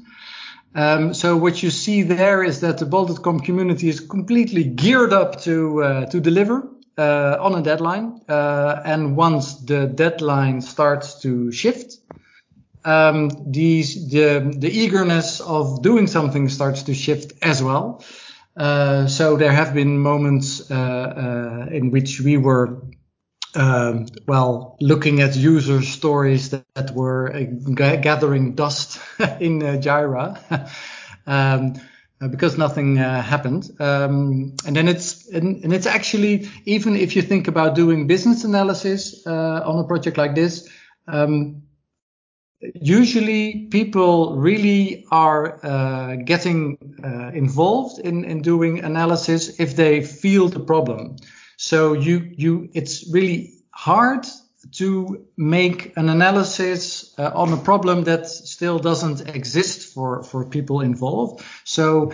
Um, 0.75 1.15
so 1.15 1.37
what 1.37 1.63
you 1.63 1.71
see 1.71 2.03
there 2.03 2.43
is 2.43 2.61
that 2.61 2.79
the 2.79 2.87
Bol.com 2.87 3.41
community 3.41 3.89
is 3.89 4.01
completely 4.01 4.65
geared 4.65 5.13
up 5.13 5.41
to 5.43 5.83
uh, 5.83 6.07
to 6.07 6.21
deliver 6.21 6.69
uh, 6.99 7.37
on 7.41 7.55
a 7.55 7.63
deadline. 7.63 8.21
Uh, 8.29 8.83
and 8.85 9.17
once 9.17 9.55
the 9.55 9.87
deadline 9.87 10.61
starts 10.61 11.21
to 11.23 11.51
shift, 11.51 12.00
um, 12.85 13.31
these, 13.47 14.11
the 14.11 14.55
the 14.57 14.71
eagerness 14.71 15.41
of 15.41 15.83
doing 15.83 16.07
something 16.07 16.49
starts 16.49 16.85
to 16.85 16.95
shift 16.95 17.33
as 17.43 17.63
well. 17.63 18.05
Uh, 18.57 19.07
so 19.07 19.37
there 19.37 19.53
have 19.53 19.75
been 19.75 19.99
moments 19.99 20.71
uh, 20.71 20.75
uh, 20.75 21.75
in 21.75 21.91
which 21.91 22.21
we 22.21 22.37
were 22.37 22.83
um, 23.55 24.07
well, 24.27 24.77
looking 24.81 25.21
at 25.21 25.35
user 25.35 25.83
stories 25.83 26.51
that, 26.51 26.65
that 26.75 26.93
were 26.93 27.35
uh, 27.35 27.97
gathering 27.97 28.55
dust 28.55 29.01
in 29.41 29.63
uh, 29.63 29.81
Jira. 29.81 30.71
um, 31.27 31.75
uh, 32.23 32.29
because 32.29 32.59
nothing 32.59 32.97
happened. 32.97 33.71
Um, 33.81 34.55
and 34.67 34.77
then 34.77 34.89
it's 34.89 35.27
and, 35.29 35.65
and, 35.65 35.73
it's 35.73 35.87
actually 35.87 36.51
even 36.67 36.95
if 36.95 37.17
you 37.17 37.23
think 37.23 37.49
about 37.49 37.75
doing 37.75 38.07
business 38.07 38.45
analysis 38.45 39.27
uh, 39.27 39.63
on 39.65 39.79
a 39.79 39.85
project 39.85 40.19
like 40.19 40.35
this, 40.35 40.69
um, 41.09 41.63
usually 42.75 43.67
people 43.71 44.37
really 44.37 45.07
are 45.11 45.65
uh, 45.65 46.17
getting 46.17 46.79
involved 47.35 47.99
in 48.01 48.25
in 48.25 48.43
doing 48.43 48.85
analysis 48.85 49.61
if 49.61 49.77
they 49.77 50.03
feel 50.03 50.49
the 50.49 50.61
problem. 50.61 51.17
So 51.57 51.95
you 51.95 52.33
you 52.37 52.69
it's 52.73 53.13
really 53.13 53.53
hard 53.71 54.27
to 54.73 55.27
make 55.37 55.97
an 55.97 56.09
analysis 56.09 57.15
uh, 57.19 57.31
on 57.35 57.53
a 57.53 57.57
problem 57.57 58.05
that 58.05 58.27
still 58.29 58.79
doesn't 58.79 59.29
exist 59.29 59.93
for, 59.95 60.23
for 60.23 60.45
people 60.45 60.81
involved. 60.81 61.43
So 61.65 62.13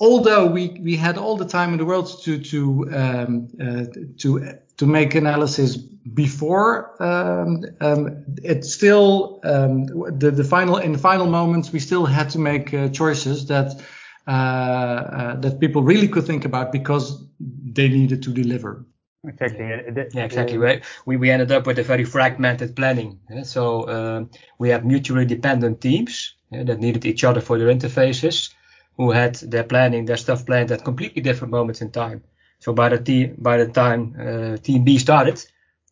although 0.00 0.46
we, 0.46 0.80
we 0.82 0.96
had 0.96 1.18
all 1.18 1.36
the 1.36 1.44
time 1.46 1.72
in 1.72 1.78
the 1.78 1.84
world 1.84 2.22
to 2.24 2.38
to 2.38 2.88
um, 2.92 3.48
uh, 3.60 3.84
to 4.18 4.58
to 4.76 4.86
make 4.86 5.14
analysis 5.14 5.76
before 5.76 7.00
um, 7.02 7.64
um, 7.80 8.24
it 8.42 8.64
still 8.64 9.40
um, 9.44 9.86
the 10.18 10.30
the 10.30 10.44
final 10.44 10.76
in 10.78 10.92
the 10.92 10.98
final 10.98 11.26
moments 11.26 11.72
we 11.72 11.78
still 11.78 12.06
had 12.06 12.28
to 12.30 12.38
make 12.38 12.74
uh, 12.74 12.88
choices 12.88 13.46
that 13.46 13.80
uh, 14.26 14.30
uh, 14.30 15.36
that 15.36 15.60
people 15.60 15.82
really 15.82 16.08
could 16.08 16.24
think 16.24 16.44
about 16.44 16.72
because 16.72 17.24
they 17.40 17.88
needed 17.88 18.22
to 18.22 18.30
deliver. 18.30 18.84
Exactly. 19.24 19.64
Yeah, 19.64 20.24
exactly. 20.24 20.58
Right. 20.58 20.84
We 21.06 21.16
we 21.16 21.30
ended 21.30 21.52
up 21.52 21.66
with 21.66 21.78
a 21.78 21.82
very 21.82 22.04
fragmented 22.04 22.74
planning. 22.74 23.20
Yeah? 23.30 23.44
So 23.44 23.88
um, 23.88 24.30
we 24.58 24.68
had 24.70 24.84
mutually 24.84 25.24
dependent 25.24 25.80
teams 25.80 26.34
yeah, 26.50 26.64
that 26.64 26.80
needed 26.80 27.04
each 27.04 27.22
other 27.22 27.40
for 27.40 27.58
their 27.58 27.68
interfaces, 27.68 28.52
who 28.96 29.12
had 29.12 29.36
their 29.36 29.64
planning, 29.64 30.06
their 30.06 30.16
stuff 30.16 30.44
planned 30.44 30.72
at 30.72 30.84
completely 30.84 31.22
different 31.22 31.52
moments 31.52 31.80
in 31.80 31.90
time. 31.90 32.22
So 32.62 32.72
by 32.72 32.88
the 32.90 33.34
by 33.38 33.56
the 33.56 33.72
time 33.72 34.14
uh, 34.16 34.56
team 34.56 34.84
B 34.84 34.96
started, 34.98 35.44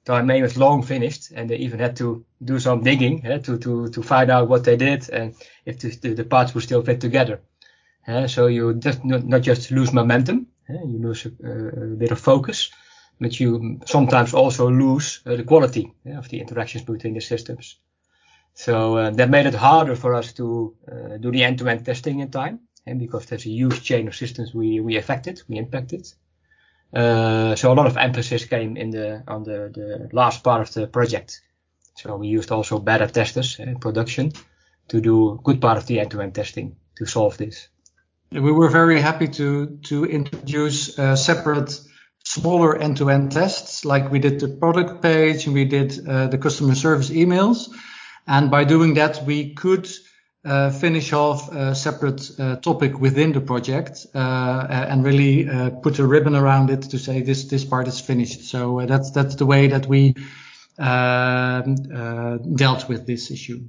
time 0.04 0.30
A 0.30 0.40
was 0.40 0.56
long 0.56 0.84
finished, 0.84 1.32
and 1.34 1.50
they 1.50 1.56
even 1.56 1.80
had 1.80 1.96
to 1.96 2.24
do 2.44 2.60
some 2.60 2.84
digging 2.84 3.22
yeah, 3.24 3.38
to 3.38 3.58
to 3.58 3.88
to 3.88 4.02
find 4.02 4.30
out 4.30 4.48
what 4.48 4.62
they 4.62 4.76
did 4.76 5.10
and 5.10 5.34
if 5.64 5.80
the, 5.80 5.88
the, 6.02 6.14
the 6.14 6.24
parts 6.24 6.54
would 6.54 6.62
still 6.62 6.82
fit 6.82 7.00
together. 7.00 7.40
Yeah, 8.06 8.28
so 8.28 8.46
you 8.46 8.74
just 8.74 9.04
not, 9.04 9.24
not 9.24 9.42
just 9.42 9.72
lose 9.72 9.92
momentum, 9.92 10.46
yeah, 10.68 10.84
you 10.84 10.98
lose 10.98 11.26
a, 11.26 11.30
a, 11.48 11.96
bit 11.96 12.12
of 12.12 12.20
focus, 12.20 12.70
but 13.20 13.40
you 13.40 13.80
sometimes 13.86 14.32
also 14.32 14.70
lose 14.70 15.22
uh, 15.26 15.34
the 15.36 15.44
quality 15.44 15.92
of 16.06 16.28
the 16.28 16.38
interactions 16.38 16.84
between 16.84 17.14
the 17.14 17.20
systems. 17.20 17.80
So 18.54 18.96
uh, 18.96 19.10
that 19.10 19.28
made 19.28 19.46
it 19.46 19.54
harder 19.54 19.96
for 19.96 20.14
us 20.14 20.32
to 20.34 20.76
uh, 20.86 21.16
do 21.16 21.32
the 21.32 21.42
end-to-end 21.42 21.84
testing 21.84 22.20
in 22.20 22.30
time, 22.30 22.60
and 22.86 23.00
because 23.00 23.26
there's 23.26 23.46
a 23.46 23.50
huge 23.50 23.82
chain 23.82 24.06
of 24.06 24.14
systems 24.14 24.54
we 24.54 24.78
we 24.78 24.96
affected, 24.96 25.42
we 25.48 25.58
impacted. 25.58 26.06
Uh, 26.92 27.54
so 27.54 27.72
a 27.72 27.74
lot 27.74 27.86
of 27.86 27.96
emphasis 27.96 28.44
came 28.44 28.76
in 28.76 28.90
the 28.90 29.22
on 29.28 29.44
the, 29.44 29.70
the 29.72 30.08
last 30.12 30.42
part 30.42 30.60
of 30.60 30.72
the 30.74 30.86
project. 30.86 31.40
So 31.94 32.16
we 32.16 32.28
used 32.28 32.50
also 32.50 32.78
beta 32.78 33.06
testers 33.06 33.58
in 33.58 33.78
production 33.78 34.32
to 34.88 35.00
do 35.00 35.40
good 35.44 35.60
part 35.60 35.78
of 35.78 35.86
the 35.86 36.00
end-to-end 36.00 36.34
testing 36.34 36.76
to 36.96 37.06
solve 37.06 37.36
this. 37.36 37.68
We 38.32 38.52
were 38.52 38.68
very 38.68 39.00
happy 39.00 39.28
to 39.28 39.78
to 39.88 40.04
introduce 40.04 40.98
uh, 40.98 41.16
separate 41.16 41.80
smaller 42.24 42.76
end-to-end 42.76 43.32
tests, 43.32 43.84
like 43.84 44.10
we 44.10 44.18
did 44.18 44.40
the 44.40 44.48
product 44.48 45.02
page 45.02 45.46
and 45.46 45.54
we 45.54 45.64
did 45.64 46.06
uh, 46.06 46.26
the 46.28 46.38
customer 46.38 46.74
service 46.74 47.10
emails. 47.10 47.70
And 48.26 48.50
by 48.50 48.64
doing 48.64 48.94
that, 48.94 49.24
we 49.24 49.54
could 49.54 49.88
finish 50.44 51.12
off 51.12 51.52
a 51.52 51.74
separate 51.74 52.30
uh, 52.38 52.56
topic 52.56 52.98
within 52.98 53.32
the 53.32 53.40
project 53.40 54.06
uh, 54.14 54.66
and 54.70 55.04
really 55.04 55.48
uh, 55.48 55.70
put 55.70 55.98
a 55.98 56.06
ribbon 56.06 56.34
around 56.34 56.70
it 56.70 56.82
to 56.82 56.98
say 56.98 57.20
this 57.20 57.44
this 57.44 57.64
part 57.64 57.86
is 57.88 58.00
finished. 58.00 58.42
So 58.48 58.80
uh, 58.80 58.86
that's 58.86 59.10
that's 59.10 59.36
the 59.36 59.46
way 59.46 59.68
that 59.68 59.86
we 59.86 60.14
um, 60.78 61.76
uh, 61.94 62.38
dealt 62.56 62.88
with 62.88 63.06
this 63.06 63.30
issue. 63.30 63.60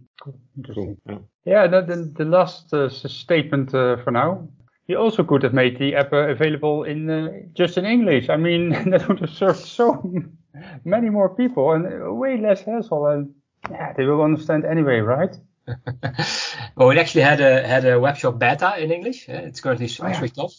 Interesting. 0.55 0.97
Yeah, 1.43 1.67
the, 1.67 1.81
the, 1.81 2.13
the 2.15 2.25
last 2.25 2.73
statement 3.09 3.71
for 3.71 4.11
now. 4.11 4.47
You 4.87 4.97
also 4.97 5.23
could 5.23 5.43
have 5.43 5.53
made 5.53 5.79
the 5.79 5.95
app 5.95 6.11
available 6.11 6.83
in 6.83 7.51
just 7.53 7.77
in 7.77 7.85
English. 7.85 8.29
I 8.29 8.37
mean, 8.37 8.69
that 8.91 9.07
would 9.07 9.19
have 9.19 9.29
served 9.29 9.59
so 9.59 10.13
many 10.85 11.09
more 11.09 11.35
people 11.35 11.71
and 11.71 12.17
way 12.17 12.37
less 12.37 12.61
hassle. 12.61 13.07
And 13.07 13.33
yeah, 13.69 13.93
they 13.93 14.05
will 14.05 14.21
understand 14.21 14.65
anyway, 14.65 14.99
right? 14.99 15.35
well, 16.75 16.89
we 16.89 16.99
actually 16.99 17.21
had 17.21 17.41
a 17.41 17.65
had 17.65 17.85
a 17.85 17.93
webshop 17.93 18.39
beta 18.39 18.77
in 18.77 18.91
English. 18.91 19.29
It's 19.29 19.61
currently 19.61 19.89
oh, 19.99 20.07
yeah. 20.07 20.19
switched 20.19 20.37
off. 20.37 20.53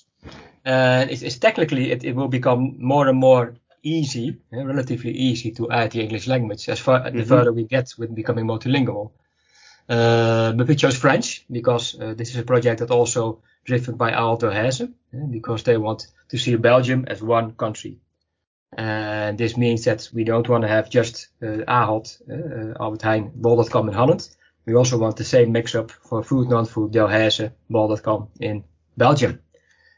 And 0.64 1.10
it's, 1.10 1.22
it's 1.22 1.38
technically 1.38 1.90
it, 1.90 2.04
it 2.04 2.14
will 2.14 2.28
become 2.28 2.76
more 2.78 3.08
and 3.08 3.18
more 3.18 3.54
easy, 3.82 4.38
relatively 4.52 5.10
easy 5.10 5.50
to 5.52 5.70
add 5.70 5.90
the 5.90 6.00
English 6.00 6.26
language 6.28 6.68
as 6.68 6.78
far 6.78 7.00
mm-hmm. 7.00 7.18
the 7.18 7.24
further 7.24 7.52
we 7.52 7.64
get 7.64 7.92
with 7.98 8.14
becoming 8.14 8.46
multilingual. 8.46 9.10
Uh, 9.88 10.52
but 10.52 10.68
we 10.68 10.76
chose 10.76 10.96
French 10.96 11.44
because 11.50 11.98
uh, 12.00 12.14
this 12.14 12.30
is 12.30 12.36
a 12.36 12.44
project 12.44 12.78
that 12.78 12.90
also 12.90 13.42
driven 13.64 13.96
by 13.96 14.12
Ahold 14.12 14.40
Delhaize 14.40 14.92
because 15.30 15.64
they 15.64 15.76
want 15.76 16.06
to 16.28 16.38
see 16.38 16.54
Belgium 16.56 17.04
as 17.08 17.20
one 17.20 17.52
country. 17.52 17.98
And 18.74 19.36
this 19.36 19.56
means 19.56 19.84
that 19.84 20.08
we 20.14 20.24
don't 20.24 20.48
want 20.48 20.62
to 20.62 20.68
have 20.68 20.88
just 20.88 21.28
uh, 21.42 21.64
Ahold, 21.68 22.16
uh, 22.30 22.82
Albert 22.82 23.02
Heijn, 23.02 23.32
bol.com 23.34 23.88
in 23.88 23.94
Holland. 23.94 24.28
We 24.64 24.74
also 24.74 24.98
want 24.98 25.16
the 25.16 25.24
same 25.24 25.52
mix-up 25.52 25.90
for 25.90 26.22
food, 26.22 26.48
non-food, 26.48 26.92
Delhaize, 26.92 27.52
bol.com 27.68 28.28
in 28.40 28.64
Belgium. 28.96 29.40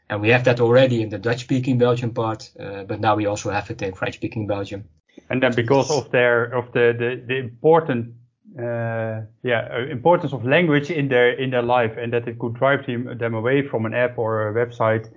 And 0.09 0.21
we 0.21 0.29
have 0.29 0.43
that 0.45 0.59
already 0.59 1.01
in 1.01 1.09
the 1.09 1.17
Dutch-speaking 1.17 1.77
Belgium 1.77 2.13
part, 2.13 2.51
uh, 2.59 2.83
but 2.83 2.99
now 2.99 3.15
we 3.15 3.25
also 3.25 3.51
have 3.51 3.69
it 3.69 3.81
in 3.81 3.93
French-speaking 3.93 4.47
Belgium. 4.47 4.85
And 5.29 5.41
then 5.41 5.53
because 5.55 5.89
of 5.89 6.11
their 6.11 6.43
of 6.43 6.71
the 6.73 6.93
the, 6.97 7.23
the 7.25 7.37
important 7.37 8.13
uh, 8.59 9.21
yeah 9.43 9.67
uh, 9.73 9.85
importance 9.89 10.33
of 10.33 10.45
language 10.45 10.91
in 10.91 11.07
their 11.07 11.31
in 11.31 11.49
their 11.49 11.63
life, 11.63 11.97
and 11.97 12.13
that 12.13 12.27
it 12.27 12.37
could 12.37 12.53
drive 12.53 12.85
them, 12.85 13.17
them 13.17 13.33
away 13.33 13.67
from 13.67 13.85
an 13.85 13.93
app 13.93 14.17
or 14.19 14.49
a 14.49 14.53
website, 14.53 15.09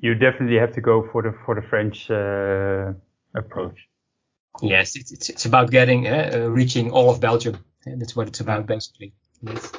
you 0.00 0.14
definitely 0.14 0.58
have 0.58 0.72
to 0.72 0.80
go 0.80 1.08
for 1.12 1.22
the 1.22 1.32
for 1.44 1.54
the 1.54 1.62
French 1.62 2.10
uh, 2.10 2.92
approach. 3.38 3.88
Yes, 4.60 4.96
it's, 4.96 5.12
it's, 5.12 5.28
it's 5.28 5.44
about 5.44 5.70
getting 5.70 6.08
uh, 6.08 6.30
uh 6.34 6.38
reaching 6.48 6.90
all 6.90 7.08
of 7.08 7.20
Belgium 7.20 7.58
and 7.86 8.00
that's 8.00 8.16
what 8.16 8.28
it's 8.28 8.40
about 8.40 8.66
basically. 8.66 9.12
Yes. 9.42 9.72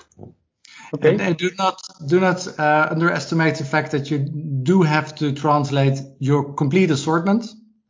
Okay. 0.94 1.12
And, 1.12 1.22
and, 1.22 1.38
do 1.38 1.50
not 1.58 1.82
do 2.08 2.20
not 2.20 2.48
uh, 2.60 2.88
underestimate 2.92 3.56
the 3.56 3.66
fact 3.66 3.92
that 3.92 4.12
you 4.12 4.20
do 4.20 4.84
have 4.84 5.16
to 5.16 5.32
translate 5.32 6.00
your 6.20 6.54
complete 6.54 6.92
assortment, 6.92 7.46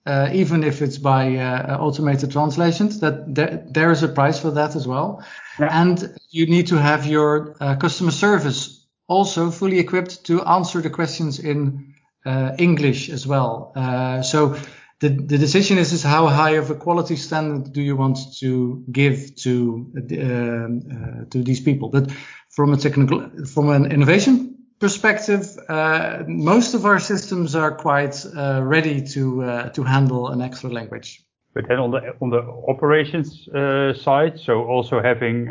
uh, 0.06 0.30
even 0.34 0.64
if 0.64 0.82
it's 0.82 0.98
by 0.98 1.36
uh, 1.36 1.78
automated 1.80 2.32
translations. 2.32 3.00
That 3.00 3.34
there, 3.34 3.66
there 3.70 3.92
is 3.92 4.04
a 4.04 4.08
price 4.08 4.40
for 4.40 4.52
that 4.52 4.76
as 4.76 4.88
well, 4.88 5.26
yeah. 5.60 5.82
and 5.82 6.18
you 6.30 6.46
need 6.46 6.68
to 6.68 6.78
have 6.78 7.06
your 7.06 7.56
uh, 7.60 7.76
customer 7.76 8.12
service 8.12 8.86
also 9.08 9.52
fully 9.52 9.80
equipped 9.80 10.26
to 10.26 10.42
answer 10.44 10.82
the 10.82 10.90
questions 10.90 11.40
in 11.40 11.94
uh, 12.26 12.52
English 12.58 13.10
as 13.10 13.28
well. 13.28 13.74
Uh, 13.76 14.22
so 14.22 14.56
the, 15.04 15.10
the 15.10 15.38
decision 15.38 15.78
is, 15.78 15.92
is 15.92 16.02
how 16.02 16.28
high 16.28 16.52
of 16.52 16.70
a 16.70 16.76
quality 16.76 17.18
standard 17.18 17.74
do 17.74 17.82
you 17.82 17.98
want 17.98 18.18
to 18.40 18.86
give 18.90 19.36
to 19.36 19.92
uh, 19.98 20.16
uh, 20.16 21.26
to 21.30 21.44
these 21.44 21.60
people? 21.60 21.90
But 21.90 22.10
from 22.50 22.72
a 22.72 22.78
technical, 22.78 23.20
from 23.54 23.70
an 23.70 23.92
innovation 23.92 24.56
perspective, 24.80 25.46
uh, 25.68 26.24
most 26.28 26.74
of 26.74 26.86
our 26.86 27.00
systems 27.00 27.54
are 27.54 27.76
quite 27.76 28.26
uh, 28.26 28.62
ready 28.64 29.02
to 29.08 29.44
uh, 29.44 29.70
to 29.72 29.84
handle 29.84 30.30
an 30.30 30.42
extra 30.42 30.70
language. 30.70 31.22
But 31.54 31.68
then 31.68 31.80
on 31.80 31.92
the 31.92 32.00
on 32.22 32.30
the 32.30 32.42
operations 32.74 33.48
uh, 33.50 33.94
side, 33.94 34.40
so 34.40 34.64
also 34.64 35.02
having 35.02 35.48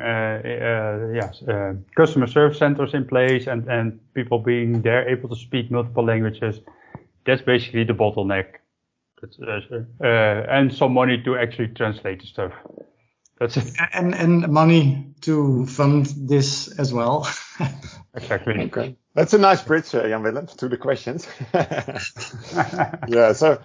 yes 1.15 1.45
customer 1.95 2.27
service 2.27 2.59
centers 2.59 2.95
in 2.95 3.05
place 3.05 3.47
and 3.47 3.69
and 3.69 4.01
people 4.15 4.39
being 4.39 4.81
there 4.83 5.07
able 5.11 5.29
to 5.29 5.37
speak 5.37 5.71
multiple 5.71 6.07
languages, 6.07 6.61
that's 7.27 7.43
basically 7.43 7.85
the 7.85 7.95
bottleneck 7.95 8.62
uh, 10.01 10.07
and 10.49 10.73
some 10.73 10.93
money 10.93 11.23
to 11.23 11.37
actually 11.37 11.69
translate 11.69 12.21
the 12.21 12.27
stuff. 12.27 12.53
That's 13.39 13.57
it. 13.57 13.73
And 13.93 14.15
and 14.15 14.49
money 14.49 15.15
to 15.23 15.67
fund 15.67 16.07
this 16.17 16.69
as 16.79 16.93
well. 16.93 17.29
exactly. 18.15 18.61
Okay. 18.65 18.97
That's 19.15 19.35
a 19.35 19.39
nice 19.39 19.63
bridge, 19.63 19.95
uh, 19.95 20.09
Jan 20.09 20.23
Willem, 20.23 20.47
to 20.47 20.69
the 20.69 20.77
questions. 20.77 21.27
yeah. 21.55 23.33
So 23.33 23.59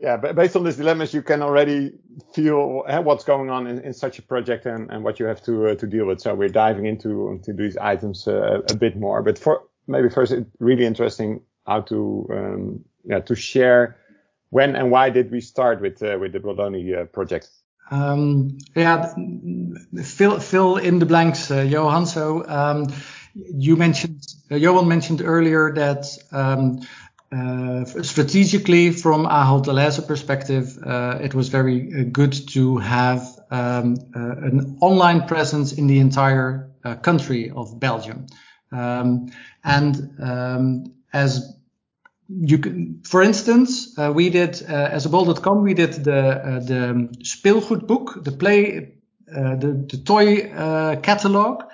yeah, 0.00 0.16
based 0.16 0.54
on 0.54 0.64
these 0.64 0.76
dilemmas, 0.76 1.12
you 1.12 1.22
can 1.22 1.42
already 1.42 1.92
feel 2.32 2.84
uh, 2.86 3.00
what's 3.00 3.24
going 3.24 3.50
on 3.50 3.66
in, 3.66 3.80
in, 3.80 3.92
such 3.92 4.18
a 4.20 4.22
project 4.22 4.64
and, 4.64 4.88
and 4.90 5.02
what 5.02 5.18
you 5.18 5.26
have 5.26 5.42
to 5.44 5.68
uh, 5.68 5.74
to 5.74 5.86
deal 5.86 6.06
with. 6.06 6.20
So 6.20 6.34
we're 6.34 6.48
diving 6.48 6.86
into 6.86 7.28
into 7.30 7.52
these 7.52 7.76
items 7.76 8.28
uh, 8.28 8.60
a 8.70 8.76
bit 8.76 8.96
more. 8.96 9.22
But 9.22 9.38
for 9.38 9.62
maybe 9.88 10.08
first, 10.08 10.32
it's 10.32 10.48
really 10.60 10.86
interesting 10.86 11.40
how 11.66 11.80
to 11.82 12.28
um, 12.30 12.84
yeah 13.04 13.20
to 13.20 13.34
share 13.34 13.96
when 14.50 14.76
and 14.76 14.90
why 14.90 15.10
did 15.10 15.30
we 15.30 15.40
start 15.40 15.80
with 15.80 16.02
uh, 16.02 16.18
with 16.20 16.32
the 16.32 16.40
Bologna 16.40 16.94
uh, 16.94 17.04
project? 17.04 17.50
Um, 17.90 18.58
yeah, 18.74 19.14
fill 20.02 20.40
fill 20.40 20.76
in 20.76 20.98
the 20.98 21.06
blanks, 21.06 21.50
uh, 21.50 21.60
Johan. 21.60 22.06
So 22.06 22.46
um, 22.46 22.86
you 23.34 23.76
mentioned 23.76 24.26
uh, 24.50 24.56
Johan 24.56 24.88
mentioned 24.88 25.22
earlier 25.22 25.72
that 25.74 26.06
um, 26.32 26.80
uh, 27.30 27.84
strategically, 28.02 28.90
from 28.90 29.26
Ahold 29.26 29.66
Delhaize 29.66 30.06
perspective, 30.06 30.78
uh, 30.82 31.18
it 31.20 31.34
was 31.34 31.48
very 31.48 32.04
good 32.04 32.32
to 32.48 32.78
have 32.78 33.26
um, 33.50 33.96
an 34.14 34.78
online 34.80 35.26
presence 35.26 35.72
in 35.72 35.86
the 35.86 35.98
entire 35.98 36.70
country 37.02 37.50
of 37.50 37.78
Belgium, 37.78 38.26
um, 38.72 39.30
and 39.62 40.10
um, 40.22 40.94
as 41.12 41.57
you 42.28 42.58
can, 42.58 43.02
for 43.04 43.22
instance, 43.22 43.98
uh, 43.98 44.12
we 44.14 44.30
did 44.30 44.62
uh, 44.68 44.72
as 44.72 45.06
a 45.06 45.08
bol.com, 45.08 45.62
we 45.62 45.74
did 45.74 46.04
the 46.04 46.18
uh, 46.18 46.60
the 46.60 47.08
speelgoedboek, 47.22 48.22
the 48.22 48.32
play, 48.32 48.92
uh, 49.34 49.56
the 49.56 49.86
the 49.88 49.98
toy 50.04 50.50
uh, 50.52 50.96
catalog, 51.00 51.64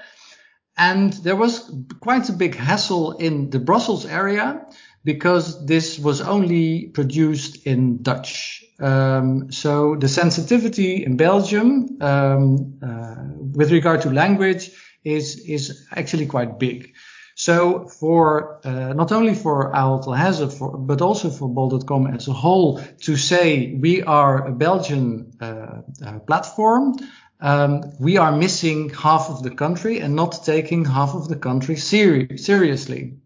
and 0.76 1.12
there 1.24 1.36
was 1.36 1.72
quite 2.00 2.28
a 2.28 2.32
big 2.32 2.54
hassle 2.54 3.12
in 3.12 3.50
the 3.50 3.58
Brussels 3.58 4.06
area 4.06 4.64
because 5.04 5.66
this 5.66 5.98
was 5.98 6.20
only 6.20 6.86
produced 6.86 7.66
in 7.66 8.02
Dutch. 8.02 8.64
Um, 8.80 9.52
so 9.52 9.96
the 9.96 10.08
sensitivity 10.08 11.04
in 11.04 11.16
Belgium 11.16 11.98
um, 12.00 12.78
uh, 12.82 13.16
with 13.54 13.70
regard 13.70 14.02
to 14.02 14.10
language 14.10 14.70
is 15.04 15.38
is 15.40 15.86
actually 15.90 16.26
quite 16.26 16.58
big. 16.58 16.94
So 17.44 17.88
for 17.88 18.58
uh, 18.64 18.94
not 18.94 19.12
only 19.12 19.34
for 19.34 19.70
Ahold 19.72 20.06
but 20.86 21.02
also 21.02 21.28
for 21.28 21.46
Bol.com 21.46 22.06
as 22.06 22.26
a 22.26 22.32
whole, 22.32 22.80
to 23.02 23.16
say 23.16 23.74
we 23.74 24.02
are 24.02 24.46
a 24.46 24.52
Belgian 24.52 25.32
uh, 25.42 25.82
uh, 26.06 26.18
platform, 26.20 26.96
um, 27.40 27.82
we 28.00 28.16
are 28.16 28.32
missing 28.32 28.88
half 28.88 29.28
of 29.28 29.42
the 29.42 29.50
country 29.50 30.00
and 30.00 30.16
not 30.16 30.42
taking 30.44 30.86
half 30.86 31.14
of 31.14 31.28
the 31.28 31.36
country 31.36 31.76
seri- 31.76 32.38
seriously. 32.38 33.18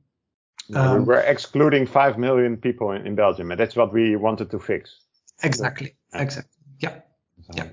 Um, 0.75 1.07
we're 1.07 1.21
excluding 1.21 1.87
five 1.87 2.19
million 2.19 2.57
people 2.57 2.91
in, 2.91 3.07
in, 3.07 3.15
Belgium, 3.15 3.53
and 3.53 3.61
that's 3.61 3.77
what 3.77 3.93
we 3.93 4.17
wanted 4.17 4.51
to 4.51 4.59
fix. 4.59 4.97
Exactly. 5.45 5.95
Exactly. 6.13 6.59
Yeah. 6.81 7.01
Yeah. 7.55 7.69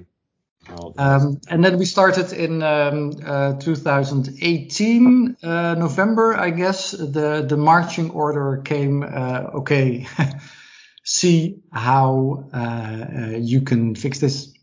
Um, 0.97 1.39
and 1.47 1.63
then 1.63 1.77
we 1.77 1.85
started 1.85 2.33
in 2.33 2.63
um, 2.63 3.13
uh, 3.25 3.53
2018 3.53 5.37
uh, 5.43 5.75
November, 5.75 6.35
I 6.35 6.49
guess. 6.49 6.91
The 6.91 7.45
the 7.47 7.57
marching 7.57 8.09
order 8.11 8.61
came. 8.63 9.03
Uh, 9.03 9.49
okay, 9.55 10.07
see 11.03 11.57
how 11.71 12.45
uh, 12.53 12.57
uh, 12.57 13.37
you 13.37 13.61
can 13.61 13.95
fix 13.95 14.19
this. 14.19 14.53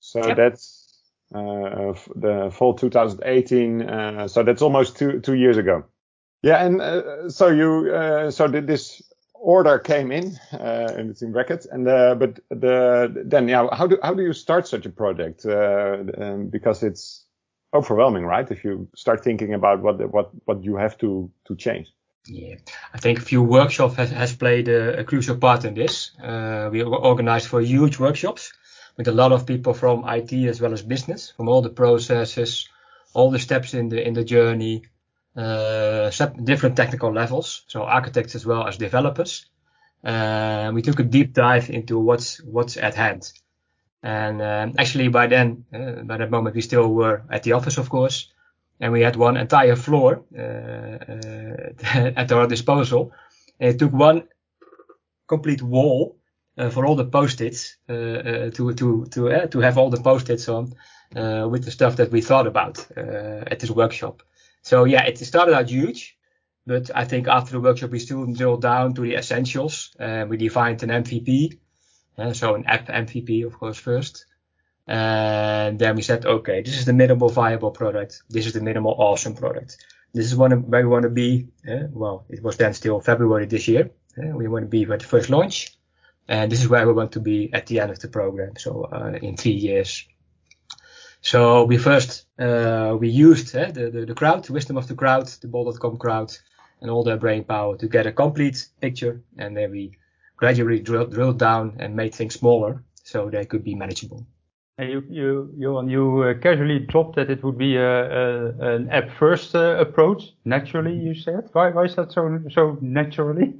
So 0.00 0.26
yep. 0.26 0.36
that's 0.36 1.00
uh, 1.34 1.94
the 2.14 2.50
fall 2.52 2.74
2018. 2.74 4.28
so 4.28 4.42
that's 4.42 4.62
almost 4.62 4.96
two 4.96 5.20
two 5.20 5.34
years 5.34 5.56
ago. 5.56 5.84
Yeah, 6.42 6.64
and 6.64 7.32
so 7.32 7.48
you 7.48 8.30
so 8.30 8.46
did 8.46 8.66
this 8.66 9.02
order 9.40 9.78
came 9.78 10.12
in, 10.12 10.38
uh, 10.52 10.92
and 10.96 11.10
it's 11.10 11.22
in 11.22 11.32
brackets. 11.32 11.66
And 11.66 11.86
uh, 11.88 12.14
but 12.14 12.40
the 12.50 13.24
then 13.26 13.48
yeah, 13.48 13.68
how 13.72 13.86
do 13.86 13.98
how 14.02 14.14
do 14.14 14.22
you 14.22 14.32
start 14.32 14.66
such 14.66 14.86
a 14.86 14.90
project? 14.90 15.46
Uh, 15.46 16.04
um, 16.18 16.48
because 16.48 16.82
it's 16.82 17.24
overwhelming, 17.72 18.24
right? 18.24 18.50
If 18.50 18.64
you 18.64 18.88
start 18.94 19.22
thinking 19.22 19.54
about 19.54 19.82
what 19.82 19.98
what 20.12 20.30
what 20.44 20.64
you 20.64 20.76
have 20.76 20.98
to 20.98 21.30
to 21.46 21.56
change. 21.56 21.92
Yeah, 22.26 22.56
I 22.92 22.98
think 22.98 23.18
a 23.18 23.22
few 23.22 23.42
workshops 23.42 23.94
has, 23.96 24.10
has 24.10 24.36
played 24.36 24.68
a, 24.68 24.98
a 24.98 25.04
crucial 25.04 25.36
part 25.36 25.64
in 25.64 25.74
this. 25.74 26.10
Uh, 26.20 26.68
we 26.70 26.82
organized 26.82 27.46
for 27.46 27.60
huge 27.60 27.98
workshops 27.98 28.52
with 28.98 29.08
a 29.08 29.12
lot 29.12 29.32
of 29.32 29.46
people 29.46 29.72
from 29.72 30.06
IT 30.06 30.32
as 30.32 30.60
well 30.60 30.72
as 30.72 30.82
business, 30.82 31.30
from 31.30 31.48
all 31.48 31.62
the 31.62 31.70
processes, 31.70 32.68
all 33.14 33.30
the 33.30 33.38
steps 33.38 33.72
in 33.72 33.88
the 33.88 34.06
in 34.06 34.14
the 34.14 34.24
journey, 34.24 34.82
different 35.38 36.76
technical 36.76 37.12
levels, 37.12 37.64
so 37.68 37.82
architects 37.82 38.34
as 38.34 38.44
well 38.44 38.66
as 38.66 38.76
developers. 38.76 39.46
Uh, 40.04 40.70
we 40.74 40.82
took 40.82 41.00
a 41.00 41.02
deep 41.02 41.32
dive 41.32 41.70
into 41.70 41.98
what's 41.98 42.42
what's 42.42 42.76
at 42.76 42.94
hand. 42.94 43.32
And 44.02 44.40
um, 44.40 44.74
actually, 44.78 45.08
by 45.08 45.26
then, 45.26 45.64
uh, 45.74 46.02
by 46.02 46.18
that 46.18 46.30
moment, 46.30 46.54
we 46.54 46.62
still 46.62 46.94
were 46.94 47.22
at 47.30 47.42
the 47.42 47.52
office, 47.52 47.78
of 47.78 47.88
course, 47.88 48.32
and 48.80 48.92
we 48.92 49.00
had 49.02 49.16
one 49.16 49.36
entire 49.36 49.76
floor 49.76 50.22
uh, 50.36 50.40
uh, 50.40 52.12
at 52.16 52.32
our 52.32 52.46
disposal. 52.46 53.12
And 53.58 53.74
it 53.74 53.78
took 53.78 53.92
one 53.92 54.28
complete 55.26 55.62
wall 55.62 56.16
for 56.70 56.86
all 56.86 56.96
the 56.96 57.04
post-its 57.04 57.76
to 57.86 58.50
to 58.50 59.06
to 59.06 59.46
to 59.48 59.60
have 59.60 59.78
all 59.78 59.90
the 59.90 60.02
post-its 60.02 60.48
on 60.48 60.74
with 61.50 61.64
the 61.64 61.70
stuff 61.70 61.96
that 61.96 62.10
we 62.10 62.20
thought 62.20 62.46
about 62.46 62.86
at 62.96 63.60
this 63.60 63.70
workshop. 63.70 64.22
So 64.68 64.84
yeah, 64.84 65.04
it 65.04 65.16
started 65.16 65.54
out 65.54 65.70
huge, 65.70 66.18
but 66.66 66.90
I 66.94 67.06
think 67.06 67.26
after 67.26 67.52
the 67.52 67.60
workshop 67.60 67.88
we 67.88 67.98
still 67.98 68.26
drilled 68.26 68.60
down 68.60 68.92
to 68.96 69.00
the 69.00 69.14
essentials. 69.14 69.96
Uh, 69.98 70.26
we 70.28 70.36
defined 70.36 70.82
an 70.82 70.90
MVP, 70.90 71.58
uh, 72.18 72.34
so 72.34 72.54
an 72.54 72.66
app 72.66 72.86
MVP 72.88 73.46
of 73.46 73.58
course 73.58 73.78
first. 73.78 74.26
And 74.86 75.78
then 75.78 75.96
we 75.96 76.02
said, 76.02 76.26
okay, 76.26 76.60
this 76.60 76.76
is 76.76 76.84
the 76.84 76.92
minimal 76.92 77.30
viable 77.30 77.70
product. 77.70 78.22
This 78.28 78.44
is 78.44 78.52
the 78.52 78.60
minimal 78.60 78.94
awesome 78.98 79.34
product. 79.34 79.78
This 80.12 80.26
is 80.26 80.36
one 80.36 80.52
where 80.68 80.82
we 80.82 80.88
want 80.88 81.04
to 81.04 81.16
be. 81.24 81.48
Uh, 81.66 81.88
well, 81.90 82.26
it 82.28 82.42
was 82.42 82.58
then 82.58 82.74
still 82.74 83.00
February 83.00 83.46
this 83.46 83.68
year. 83.68 83.90
Uh, 84.18 84.36
we 84.36 84.48
want 84.48 84.64
to 84.66 84.68
be 84.68 84.82
at 84.82 85.00
the 85.00 85.06
first 85.06 85.30
launch. 85.30 85.78
And 86.28 86.52
this 86.52 86.60
is 86.60 86.68
where 86.68 86.86
we 86.86 86.92
want 86.92 87.12
to 87.12 87.20
be 87.20 87.50
at 87.54 87.68
the 87.68 87.80
end 87.80 87.90
of 87.90 88.00
the 88.00 88.08
program. 88.08 88.56
So 88.58 88.82
uh, 88.92 89.18
in 89.22 89.38
three 89.38 89.52
years. 89.52 90.06
So 91.20 91.64
we 91.64 91.78
first 91.78 92.26
uh, 92.38 92.96
we 92.98 93.08
used 93.08 93.54
uh, 93.56 93.70
the, 93.70 93.90
the, 93.90 94.06
the 94.06 94.14
crowd, 94.14 94.44
the 94.44 94.52
wisdom 94.52 94.76
of 94.76 94.86
the 94.86 94.94
crowd, 94.94 95.26
the 95.40 95.48
bol.com 95.48 95.96
crowd, 95.98 96.32
and 96.80 96.90
all 96.90 97.02
their 97.02 97.16
brain 97.16 97.44
power 97.44 97.76
to 97.76 97.88
get 97.88 98.06
a 98.06 98.12
complete 98.12 98.68
picture, 98.80 99.20
and 99.36 99.56
then 99.56 99.70
we 99.70 99.92
gradually 100.36 100.78
drilled, 100.78 101.12
drilled 101.12 101.38
down 101.38 101.76
and 101.80 101.96
made 101.96 102.14
things 102.14 102.34
smaller 102.34 102.84
so 103.02 103.28
they 103.28 103.44
could 103.44 103.64
be 103.64 103.74
manageable. 103.74 104.24
And 104.80 104.90
you, 104.92 105.04
you, 105.10 105.54
you, 105.56 105.88
you 105.88 106.22
uh, 106.22 106.34
casually 106.34 106.78
dropped 106.78 107.16
that 107.16 107.30
it 107.30 107.42
would 107.42 107.58
be 107.58 107.76
a, 107.76 107.82
a 107.82 108.74
an 108.74 108.90
app 108.90 109.10
first 109.18 109.56
uh, 109.56 109.76
approach. 109.80 110.22
Naturally, 110.44 110.94
you 110.94 111.16
said. 111.16 111.48
Why, 111.52 111.70
why 111.70 111.86
is 111.86 111.96
that 111.96 112.12
so 112.12 112.40
so 112.48 112.78
naturally? 112.80 113.54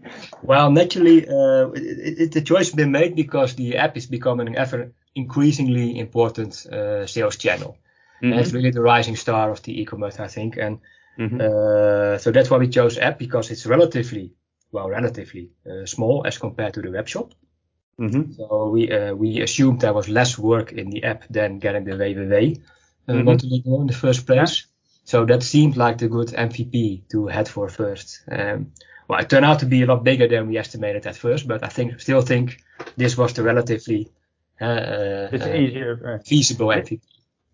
Well, 0.45 0.71
naturally, 0.71 1.27
uh, 1.27 1.71
it, 1.71 2.21
it, 2.21 2.33
the 2.33 2.41
choice 2.41 2.69
has 2.69 2.75
been 2.77 2.93
made 2.93 3.17
because 3.17 3.57
the 3.57 3.79
app 3.79 3.97
is 3.97 4.07
becoming 4.07 4.55
ever 4.55 4.93
increasingly 5.19 5.99
important 5.99 6.67
uh, 6.67 7.07
sales 7.07 7.37
channel. 7.37 7.77
Mm-hmm. 8.23 8.33
And 8.33 8.41
it's 8.41 8.53
really 8.53 8.71
the 8.71 8.83
rising 8.83 9.17
star 9.17 9.51
of 9.51 9.63
the 9.63 9.81
e-commerce, 9.81 10.19
I 10.21 10.29
think. 10.29 10.57
And 10.57 10.79
mm-hmm. 11.19 11.41
uh, 11.41 12.19
so 12.19 12.31
that's 12.31 12.51
why 12.51 12.59
we 12.59 12.69
chose 12.69 12.99
app 12.99 13.19
because 13.19 13.51
it's 13.51 13.67
relatively, 13.67 14.33
well, 14.73 14.89
relatively 14.89 15.51
uh, 15.67 15.87
small 15.87 16.27
as 16.27 16.39
compared 16.39 16.75
to 16.75 16.83
the 16.83 16.91
web 16.91 17.09
shop. 17.09 17.35
Mm-hmm. 18.01 18.33
So 18.33 18.69
we 18.69 18.93
uh, 18.93 19.13
we 19.15 19.41
assumed 19.41 19.81
there 19.81 19.93
was 19.93 20.09
less 20.09 20.39
work 20.39 20.73
in 20.73 20.91
the 20.91 21.03
app 21.03 21.25
than 21.29 21.59
getting 21.59 21.85
the 21.85 21.93
www 21.93 22.61
uh, 23.09 23.13
mm-hmm. 23.13 23.81
in 23.81 23.87
the 23.87 23.93
first 23.93 24.27
place. 24.27 24.67
So 25.05 25.25
that 25.25 25.43
seemed 25.43 25.77
like 25.77 25.99
the 25.99 26.09
good 26.09 26.29
MVP 26.29 27.09
to 27.11 27.27
head 27.27 27.49
for 27.49 27.69
first. 27.69 28.23
Um, 28.31 28.73
well, 29.09 29.21
it 29.21 29.29
turned 29.29 29.47
out 29.47 29.61
to 29.61 29.67
be 29.67 29.83
a 29.83 29.87
lot 29.87 30.05
bigger 30.05 30.29
than 30.29 30.49
we 30.49 30.59
estimated 30.59 31.07
at 31.07 31.17
first, 31.17 31.49
but 31.49 31.65
I 31.65 31.69
think 31.69 32.01
still 32.01 32.21
think 32.21 32.63
this 32.97 33.17
was 33.17 33.33
the 33.33 33.43
relatively 33.43 34.11
it's 34.61 35.47
easier. 35.47 36.21
feasible 36.25 36.69
MVP. 36.69 37.01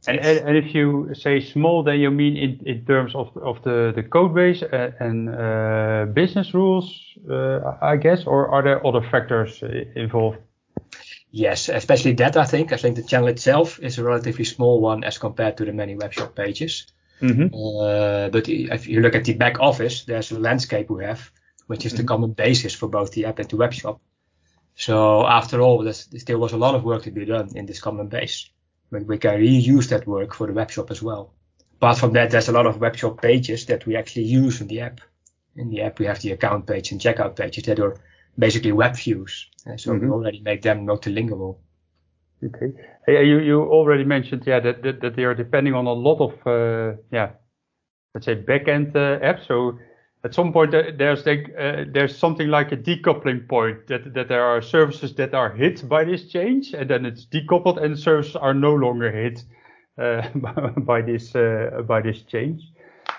And, 0.06 0.18
and, 0.20 0.56
if 0.56 0.74
you 0.74 1.14
say 1.14 1.40
small, 1.40 1.82
then 1.82 1.98
you 1.98 2.10
mean 2.10 2.36
in, 2.36 2.60
in 2.66 2.84
terms 2.84 3.14
of 3.14 3.34
of 3.38 3.62
the 3.62 3.92
the 3.96 4.02
code 4.02 4.34
base 4.34 4.62
and 5.00 5.30
uh, 5.30 6.04
business 6.12 6.52
rules, 6.52 7.00
uh, 7.30 7.76
I 7.80 7.96
guess, 7.96 8.26
or 8.26 8.48
are 8.48 8.62
there 8.62 8.86
other 8.86 9.00
factors 9.00 9.62
involved? 9.96 10.38
Yes, 11.30 11.68
especially 11.68 12.12
that 12.14 12.36
I 12.36 12.44
think. 12.44 12.72
I 12.72 12.76
think 12.76 12.96
the 12.96 13.02
channel 13.02 13.28
itself 13.28 13.80
is 13.80 13.98
a 13.98 14.04
relatively 14.04 14.44
small 14.44 14.80
one 14.80 15.04
as 15.04 15.18
compared 15.18 15.56
to 15.56 15.64
the 15.64 15.72
many 15.72 15.96
webshop 15.96 16.34
pages. 16.34 16.86
Mm-hmm. 17.20 17.54
Uh, 17.54 18.28
but 18.28 18.48
if 18.48 18.86
you 18.86 19.00
look 19.00 19.14
at 19.14 19.24
the 19.24 19.34
back 19.34 19.58
office, 19.58 20.04
there's 20.04 20.30
a 20.30 20.38
landscape 20.38 20.90
we 20.90 21.04
have, 21.04 21.32
which 21.66 21.86
is 21.86 21.92
mm-hmm. 21.92 22.02
the 22.02 22.08
common 22.08 22.32
basis 22.32 22.74
for 22.74 22.88
both 22.88 23.12
the 23.12 23.24
app 23.24 23.38
and 23.38 23.48
the 23.48 23.56
webshop. 23.56 24.00
So 24.76 25.26
after 25.26 25.60
all, 25.60 25.82
there 25.82 25.92
still 25.92 26.38
was 26.38 26.52
a 26.52 26.56
lot 26.56 26.74
of 26.74 26.84
work 26.84 27.02
to 27.04 27.10
be 27.10 27.24
done 27.24 27.50
in 27.54 27.66
this 27.66 27.80
common 27.80 28.08
base. 28.08 28.50
But 28.90 29.06
we 29.06 29.18
can 29.18 29.40
reuse 29.40 29.88
that 29.88 30.06
work 30.06 30.34
for 30.34 30.46
the 30.46 30.52
web 30.52 30.70
shop 30.70 30.90
as 30.90 31.02
well. 31.02 31.32
Apart 31.76 31.98
from 31.98 32.12
that, 32.12 32.30
there's 32.30 32.48
a 32.48 32.52
lot 32.52 32.66
of 32.66 32.80
web 32.80 32.96
shop 32.96 33.20
pages 33.20 33.66
that 33.66 33.86
we 33.86 33.96
actually 33.96 34.24
use 34.24 34.60
in 34.60 34.68
the 34.68 34.80
app. 34.80 35.00
In 35.56 35.70
the 35.70 35.82
app, 35.82 35.98
we 35.98 36.06
have 36.06 36.20
the 36.20 36.32
account 36.32 36.66
page 36.66 36.92
and 36.92 37.00
checkout 37.00 37.36
pages 37.36 37.64
that 37.64 37.80
are 37.80 37.96
basically 38.38 38.72
web 38.72 38.96
views. 38.96 39.48
Uh, 39.66 39.76
so 39.76 39.92
mm-hmm. 39.92 40.06
we 40.06 40.10
already 40.12 40.40
make 40.40 40.62
them 40.62 40.86
multilingual. 40.86 41.56
Okay. 42.44 42.72
Hey, 43.06 43.24
you, 43.24 43.38
you 43.38 43.62
already 43.62 44.04
mentioned, 44.04 44.42
yeah, 44.46 44.60
that, 44.60 44.82
that, 44.82 45.00
that 45.00 45.16
they 45.16 45.24
are 45.24 45.34
depending 45.34 45.74
on 45.74 45.86
a 45.86 45.92
lot 45.92 46.20
of, 46.20 46.46
uh, 46.46 46.96
yeah, 47.10 47.30
let's 48.14 48.26
say 48.26 48.34
backend 48.34 48.94
uh, 48.96 49.18
apps. 49.20 49.46
So 49.46 49.78
at 50.24 50.34
some 50.34 50.52
point 50.52 50.70
there's 50.72 51.26
uh, 51.26 51.84
there's 51.92 52.16
something 52.16 52.48
like 52.48 52.72
a 52.72 52.76
decoupling 52.76 53.46
point 53.46 53.86
that 53.88 54.14
that 54.14 54.28
there 54.28 54.42
are 54.42 54.62
services 54.62 55.14
that 55.14 55.34
are 55.34 55.52
hit 55.52 55.86
by 55.88 56.04
this 56.04 56.24
change 56.24 56.72
and 56.72 56.88
then 56.88 57.04
it's 57.04 57.26
decoupled 57.26 57.82
and 57.82 57.98
services 57.98 58.34
are 58.36 58.54
no 58.54 58.74
longer 58.74 59.12
hit 59.12 59.44
uh, 59.98 60.28
by 60.78 61.02
this 61.02 61.34
uh, 61.34 61.82
by 61.86 62.00
this 62.00 62.22
change. 62.22 62.62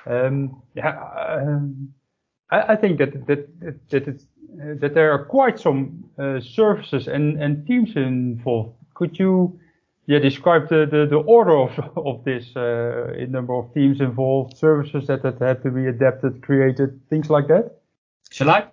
Um, 0.08 0.62
yeah, 0.76 1.00
um, 1.18 1.94
I, 2.52 2.74
I, 2.74 2.76
think 2.76 2.98
that 2.98 3.28
that 3.28 3.48
that 3.62 3.90
that, 3.92 4.80
that 4.82 4.94
there 4.94 5.12
are 5.12 5.26
quite 5.26 5.60
some 5.60 6.06
uh, 6.18 6.40
services 6.40 7.08
and 7.08 7.42
and 7.42 7.68
teams 7.68 7.96
involved. 7.96 8.74
Could 8.96 9.20
you 9.20 9.60
yeah, 10.08 10.20
describe 10.20 10.70
the, 10.70 10.86
the, 10.90 11.08
the 11.08 11.18
order 11.18 11.58
of, 11.58 11.98
of 11.98 12.24
this 12.24 12.56
uh, 12.56 13.14
in 13.14 13.32
number 13.32 13.54
of 13.54 13.74
teams 13.74 14.02
involved, 14.02 14.58
services 14.58 15.08
that, 15.08 15.24
that 15.24 15.40
had 15.40 15.64
to 15.64 15.72
be 15.72 15.88
adapted, 15.88 16.42
created, 16.42 17.02
things 17.10 17.30
like 17.30 17.48
that? 17.48 17.80
Shall 18.30 18.50
I? 18.50 18.68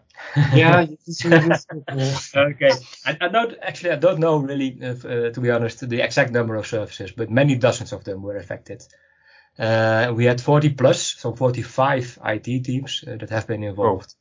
yeah. 0.55 0.87
okay. 2.37 2.71
I, 3.07 3.17
I, 3.21 3.29
don't 3.29 3.55
actually. 3.63 3.91
I 3.91 3.97
don't 3.97 4.19
know 4.19 4.39
really, 4.39 4.79
uh, 4.83 4.89
uh, 4.89 5.31
to 5.31 5.41
be 5.41 5.51
honest, 5.51 5.89
the 5.89 6.01
exact 6.01 6.33
number 6.33 6.55
of 6.57 6.67
services, 6.67 7.13
but 7.13 7.31
many 7.31 7.57
dozens 7.57 7.93
of 7.93 8.05
them 8.05 8.23
were 8.23 8.37
affected. 8.37 8.83
Uh, 9.59 10.13
we 10.15 10.25
had 10.25 10.41
40 10.41 10.71
plus, 10.71 11.03
so 11.19 11.35
45 11.35 12.19
IT 12.25 12.65
teams 12.65 13.05
uh, 13.07 13.17
that 13.17 13.31
have 13.31 13.47
been 13.47 13.63
involved. 13.63 14.15
Oh. 14.15 14.19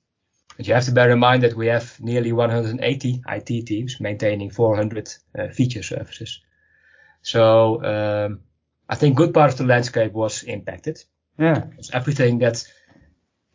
But 0.57 0.67
you 0.67 0.73
have 0.73 0.85
to 0.85 0.91
bear 0.91 1.09
in 1.09 1.19
mind 1.19 1.43
that 1.43 1.55
we 1.55 1.67
have 1.67 1.97
nearly 2.01 2.33
180 2.33 3.23
IT 3.27 3.65
teams 3.65 3.99
maintaining 4.01 4.49
400 4.49 5.13
uh, 5.37 5.47
feature 5.49 5.83
services. 5.83 6.41
So 7.21 7.83
um, 7.83 8.41
I 8.89 8.95
think 8.95 9.15
good 9.15 9.33
part 9.33 9.51
of 9.51 9.57
the 9.57 9.65
landscape 9.65 10.13
was 10.13 10.43
impacted. 10.43 11.03
Yeah. 11.37 11.59
Because 11.59 11.91
everything 11.91 12.39
that 12.39 12.63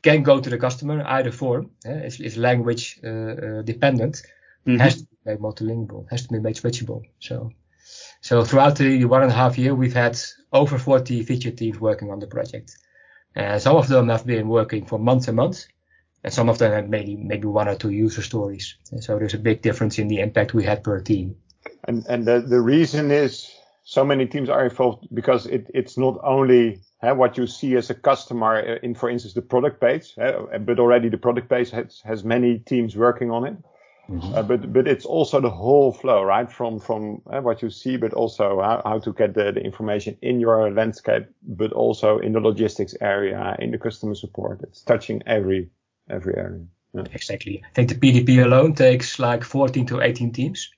can 0.02 0.22
go 0.22 0.40
to 0.40 0.50
the 0.50 0.58
customer, 0.58 1.02
either 1.06 1.32
form, 1.32 1.70
uh, 1.84 1.90
is, 1.90 2.20
is 2.20 2.36
language 2.36 3.00
uh, 3.04 3.08
uh, 3.08 3.62
dependent, 3.62 4.22
mm-hmm. 4.66 4.78
has 4.78 4.96
to 4.96 5.02
be 5.02 5.16
made 5.24 5.38
multilingual, 5.38 6.08
has 6.10 6.22
to 6.22 6.32
be 6.32 6.38
made 6.38 6.56
switchable. 6.56 7.02
So, 7.18 7.50
so 8.20 8.44
throughout 8.44 8.76
the 8.76 9.04
one 9.04 9.22
and 9.22 9.32
a 9.32 9.34
half 9.34 9.58
year, 9.58 9.74
we've 9.74 9.94
had 9.94 10.18
over 10.52 10.78
40 10.78 11.22
feature 11.24 11.50
teams 11.50 11.80
working 11.80 12.10
on 12.10 12.18
the 12.18 12.26
project. 12.26 12.76
And 13.34 13.60
some 13.60 13.76
of 13.76 13.88
them 13.88 14.08
have 14.08 14.26
been 14.26 14.48
working 14.48 14.86
for 14.86 14.98
months 14.98 15.28
and 15.28 15.36
months, 15.36 15.68
and 16.24 16.32
some 16.32 16.48
of 16.48 16.58
them 16.58 16.72
had 16.72 16.88
maybe 16.88 17.16
maybe 17.16 17.46
one 17.46 17.68
or 17.68 17.74
two 17.74 17.90
user 17.90 18.22
stories. 18.22 18.76
And 18.90 19.04
so 19.04 19.18
there's 19.18 19.34
a 19.34 19.38
big 19.38 19.60
difference 19.60 19.98
in 19.98 20.08
the 20.08 20.20
impact 20.20 20.54
we 20.54 20.64
had 20.64 20.82
per 20.82 21.00
team. 21.00 21.36
And 21.84 22.06
and 22.08 22.24
the, 22.24 22.40
the 22.40 22.60
reason 22.60 23.10
is 23.10 23.55
so 23.88 24.04
many 24.04 24.26
teams 24.26 24.48
are 24.48 24.64
involved 24.64 25.06
because 25.14 25.46
it, 25.46 25.70
it's 25.72 25.96
not 25.96 26.18
only 26.24 26.80
uh, 27.04 27.14
what 27.14 27.38
you 27.38 27.46
see 27.46 27.76
as 27.76 27.88
a 27.88 27.94
customer 27.94 28.58
in, 28.58 28.96
for 28.96 29.08
instance, 29.08 29.34
the 29.34 29.42
product 29.42 29.80
page, 29.80 30.12
uh, 30.18 30.58
but 30.58 30.80
already 30.80 31.08
the 31.08 31.16
product 31.16 31.48
page 31.48 31.70
has, 31.70 32.00
has 32.04 32.24
many 32.24 32.58
teams 32.58 32.96
working 32.96 33.30
on 33.30 33.46
it. 33.46 33.56
Mm-hmm. 34.10 34.34
Uh, 34.34 34.42
but 34.42 34.72
but 34.72 34.88
it's 34.88 35.04
also 35.04 35.40
the 35.40 35.50
whole 35.50 35.92
flow, 35.92 36.24
right? 36.24 36.50
From 36.50 36.80
from 36.80 37.22
uh, 37.32 37.40
what 37.40 37.62
you 37.62 37.70
see, 37.70 37.96
but 37.96 38.12
also 38.12 38.60
how, 38.60 38.82
how 38.84 38.98
to 38.98 39.12
get 39.12 39.34
the, 39.34 39.52
the 39.52 39.60
information 39.60 40.16
in 40.20 40.40
your 40.40 40.70
landscape, 40.72 41.26
but 41.42 41.72
also 41.72 42.18
in 42.18 42.32
the 42.32 42.40
logistics 42.40 42.94
area, 43.00 43.56
in 43.60 43.70
the 43.70 43.78
customer 43.78 44.16
support. 44.16 44.62
It's 44.62 44.82
touching 44.82 45.22
every 45.26 45.70
every 46.10 46.36
area. 46.36 46.64
Yeah. 46.92 47.04
Exactly. 47.12 47.62
I 47.64 47.72
think 47.74 47.88
the 47.88 47.94
PDP 47.94 48.44
alone 48.44 48.74
takes 48.74 49.18
like 49.18 49.44
14 49.44 49.86
to 49.86 50.00
18 50.00 50.32
teams. 50.32 50.70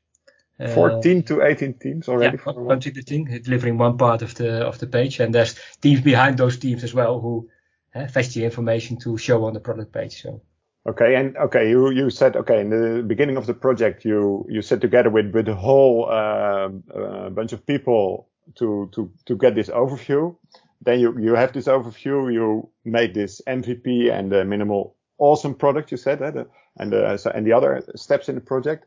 14 0.75 1.19
uh, 1.19 1.23
to 1.23 1.43
18 1.43 1.75
teams 1.75 2.09
already. 2.09 2.39
Yeah, 2.45 2.53
contributing, 2.53 3.25
delivering 3.43 3.79
one 3.79 3.97
part 3.97 4.23
of 4.23 4.35
the 4.35 4.67
of 4.67 4.79
the 4.79 4.87
page, 4.87 5.21
and 5.21 5.35
there's 5.35 5.55
teams 5.81 6.01
behind 6.01 6.39
those 6.39 6.59
teams 6.59 6.83
as 6.85 6.93
well 6.93 7.21
who 7.21 7.49
uh, 7.95 8.07
fetch 8.09 8.35
the 8.35 8.45
information 8.45 8.97
to 8.99 9.17
show 9.17 9.45
on 9.45 9.55
the 9.55 9.61
product 9.61 9.93
page. 9.93 10.23
So 10.23 10.43
Okay, 10.89 11.17
and 11.17 11.37
okay, 11.37 11.69
you 11.69 11.91
you 11.91 12.09
said 12.09 12.35
okay 12.37 12.61
in 12.61 12.71
the 12.71 13.03
beginning 13.03 13.37
of 13.37 13.47
the 13.47 13.53
project 13.53 14.07
you 14.07 14.47
you 14.49 14.63
sit 14.63 14.81
together 14.81 15.11
with 15.11 15.33
with 15.35 15.49
a 15.49 15.55
whole 15.55 16.07
uh, 16.09 16.71
uh, 16.95 17.29
bunch 17.31 17.53
of 17.53 17.67
people 17.67 18.29
to 18.55 18.89
to 18.95 19.11
to 19.27 19.37
get 19.37 19.55
this 19.55 19.69
overview. 19.69 20.35
Then 20.81 21.01
you 21.01 21.19
you 21.19 21.35
have 21.35 21.53
this 21.53 21.67
overview. 21.67 22.33
You 22.33 22.71
made 22.85 23.13
this 23.13 23.43
MVP 23.47 24.11
and 24.11 24.33
the 24.33 24.45
minimal 24.45 24.97
awesome 25.19 25.55
product. 25.55 25.91
You 25.91 25.99
said 25.99 26.21
that, 26.21 26.37
uh, 26.37 26.45
and 26.79 26.95
uh, 26.95 27.19
so 27.19 27.31
and 27.31 27.47
the 27.47 27.53
other 27.53 27.83
steps 27.95 28.29
in 28.29 28.37
the 28.37 28.41
project. 28.41 28.87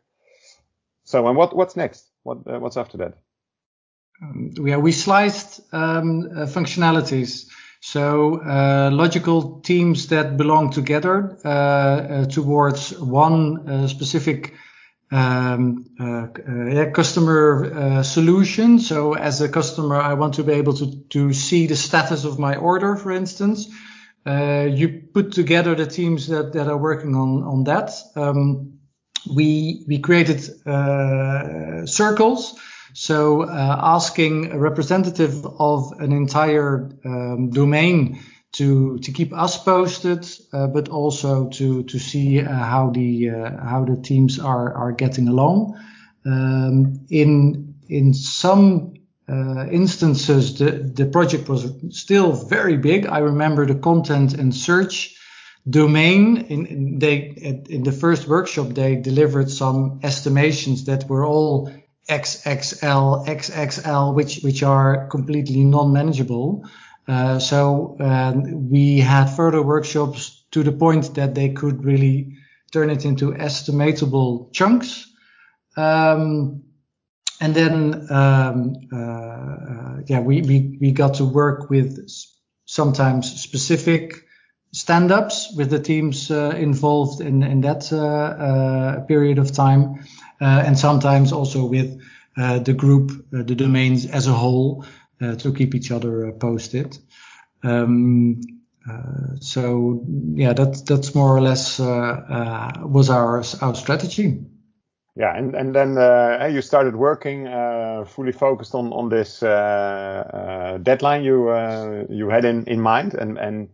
So 1.04 1.28
and 1.28 1.38
what 1.38 1.56
what's 1.56 1.76
next? 1.76 2.10
What 2.24 2.40
uh, 2.48 2.60
what's 2.60 2.78
after 2.78 2.98
that? 2.98 3.18
Um, 4.22 4.52
yeah, 4.64 4.78
we 4.78 4.92
sliced 4.92 5.62
um, 5.74 6.30
uh, 6.36 6.46
functionalities. 6.46 7.48
So 7.82 8.40
uh, 8.42 8.92
logical 8.94 9.62
teams 9.62 10.08
that 10.08 10.38
belong 10.38 10.72
together 10.72 11.38
uh, 11.44 11.48
uh, 11.50 12.26
towards 12.26 12.98
one 13.00 13.68
uh, 13.68 13.88
specific 13.88 14.54
um, 15.12 15.88
customer 16.94 18.04
solution. 18.04 18.80
So 18.80 19.14
as 19.14 19.42
a 19.42 19.50
customer, 19.50 20.00
I 20.00 20.14
want 20.14 20.36
to 20.36 20.44
be 20.44 20.54
able 20.54 20.74
to, 20.76 20.96
to 21.10 21.34
see 21.34 21.68
the 21.68 21.76
status 21.76 22.24
of 22.24 22.40
my 22.40 22.56
order, 22.56 22.96
for 22.96 23.12
instance. 23.12 23.68
you 24.26 25.10
put 25.14 25.34
together 25.34 25.76
the 25.76 25.88
teams 25.88 26.28
that, 26.28 26.54
that 26.54 26.68
are 26.68 26.78
working 26.78 27.16
on, 27.16 27.44
on 27.44 27.64
that. 27.66 27.92
Um, 28.16 28.80
we, 29.28 29.84
we 29.88 30.00
created 30.00 30.42
circles 31.88 32.60
so 32.94 33.44
uh, 33.44 33.80
asking 33.82 34.52
a 34.52 34.60
representative 34.60 35.46
of 35.60 35.94
an 36.00 36.12
entire 36.12 36.90
um, 37.06 37.50
domain 37.50 38.20
to 38.54 39.00
to 39.00 39.12
keep 39.14 39.32
us 39.34 39.64
posted, 39.64 40.28
uh, 40.52 40.68
but 40.68 40.90
also 40.90 41.48
to 41.50 41.84
to 41.84 42.00
see 42.00 42.42
uh, 42.42 42.52
how 42.52 42.90
the 42.90 43.30
uh, 43.30 43.64
how 43.64 43.86
the 43.86 43.96
teams 44.02 44.40
are 44.40 44.74
are 44.74 44.92
getting 44.92 45.28
along. 45.30 45.80
Um, 46.26 47.06
in 47.10 47.76
in 47.88 48.14
some 48.14 48.96
uh, 49.30 49.68
instances, 49.72 50.58
the 50.58 50.72
the 50.72 51.06
project 51.06 51.48
was 51.48 51.72
still 51.90 52.34
very 52.34 52.76
big. 52.76 53.06
I 53.06 53.20
remember 53.20 53.66
the 53.66 53.80
content 53.80 54.34
and 54.34 54.54
search 54.54 55.16
domain 55.70 56.38
in, 56.38 56.66
in 56.66 57.00
they 57.00 57.18
in 57.70 57.84
the 57.84 57.92
first 57.92 58.28
workshop 58.28 58.70
they 58.70 58.96
delivered 58.96 59.50
some 59.50 60.00
estimations 60.04 60.86
that 60.86 61.08
were 61.08 61.26
all 61.26 61.72
XXL, 62.10 63.26
XXL, 63.28 64.16
which 64.16 64.42
which 64.42 64.64
are 64.64 65.08
completely 65.08 65.64
non-manageable. 65.64 66.66
Uh, 67.08 67.40
so 67.40 67.96
um, 68.00 68.70
we 68.70 69.00
had 69.00 69.26
further 69.26 69.62
workshops 69.62 70.44
to 70.52 70.64
the 70.64 70.72
point 70.72 71.16
that 71.16 71.36
they 71.36 71.50
could 71.50 71.84
really 71.84 72.38
turn 72.72 72.90
it 72.90 73.06
into 73.06 73.32
estimatable 73.32 74.52
chunks. 74.54 75.08
Um, 75.78 76.64
and 77.40 77.56
then, 77.56 78.08
um, 78.12 78.76
uh, 78.94 78.98
uh, 78.98 79.98
yeah, 80.06 80.20
we, 80.20 80.42
we, 80.42 80.78
we 80.80 80.92
got 80.92 81.16
to 81.16 81.26
work 81.26 81.70
with 81.70 82.08
sometimes 82.66 83.42
specific 83.42 84.21
stand-ups 84.74 85.54
with 85.56 85.70
the 85.70 85.80
teams 85.80 86.32
uh, 86.32 86.54
involved 86.58 87.22
in, 87.22 87.44
in 87.44 87.62
that 87.62 87.92
uh, 87.92 87.98
uh, 87.98 89.00
period 89.06 89.38
of 89.38 89.52
time. 89.52 90.06
Uh, 90.42 90.64
and 90.66 90.80
sometimes 90.80 91.32
also 91.32 91.66
with 91.66 92.02
uh, 92.38 92.60
the 92.60 92.74
group, 92.74 93.12
the 93.32 93.56
domains 93.56 94.06
as 94.06 94.28
a 94.28 94.34
whole, 94.34 94.86
to 95.38 95.54
keep 95.54 95.76
each 95.76 95.92
other 95.92 96.32
posted. 96.32 96.98
Um, 97.62 98.42
so 99.40 100.04
yeah, 100.34 100.54
that's 100.54 100.82
that's 100.82 101.14
more 101.14 101.38
or 101.38 101.42
less 101.42 101.78
was 101.78 103.12
our 103.12 103.44
our 103.62 103.76
strategy. 103.76 104.40
Yeah, 105.16 105.38
and 105.38 105.56
and 105.56 105.76
then 105.76 105.98
uh, 105.98 106.50
you 106.52 106.62
started 106.62 106.96
working 106.96 107.46
uh, 107.46 108.06
fully 108.06 108.32
focused 108.32 108.74
on 108.74 108.94
on 108.94 109.10
this 109.10 109.44
uh, 109.44 110.80
deadline 110.82 111.24
you 111.24 111.54
you 112.10 112.30
had 112.30 112.46
in 112.46 112.64
in 112.64 112.82
mind, 112.82 113.14
and 113.14 113.38
and 113.38 113.70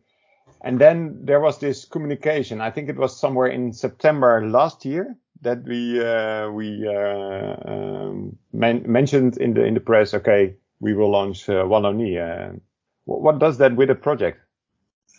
and 0.61 0.79
then 0.79 1.19
there 1.23 1.39
was 1.39 1.59
this 1.59 1.85
communication. 1.85 2.61
I 2.61 2.71
think 2.71 2.89
it 2.89 2.97
was 2.97 3.19
somewhere 3.19 3.47
in 3.47 3.73
September 3.73 4.47
last 4.47 4.85
year 4.85 5.15
that 5.41 5.63
we 5.63 6.03
uh, 6.03 6.49
we 6.49 6.87
uh, 6.87 7.55
um, 7.65 8.37
men- 8.53 8.83
mentioned 8.91 9.37
in 9.37 9.53
the 9.53 9.63
in 9.63 9.73
the 9.73 9.79
press. 9.79 10.13
Okay, 10.13 10.55
we 10.79 10.93
will 10.93 11.11
launch 11.11 11.47
uh, 11.49 11.63
Wallonie. 11.63 12.17
Uh, 12.17 12.57
what 13.05 13.39
does 13.39 13.57
that 13.59 13.75
with 13.75 13.89
a 13.89 13.95
project? 13.95 14.39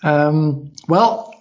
Um, 0.02 0.72
well, 0.88 1.34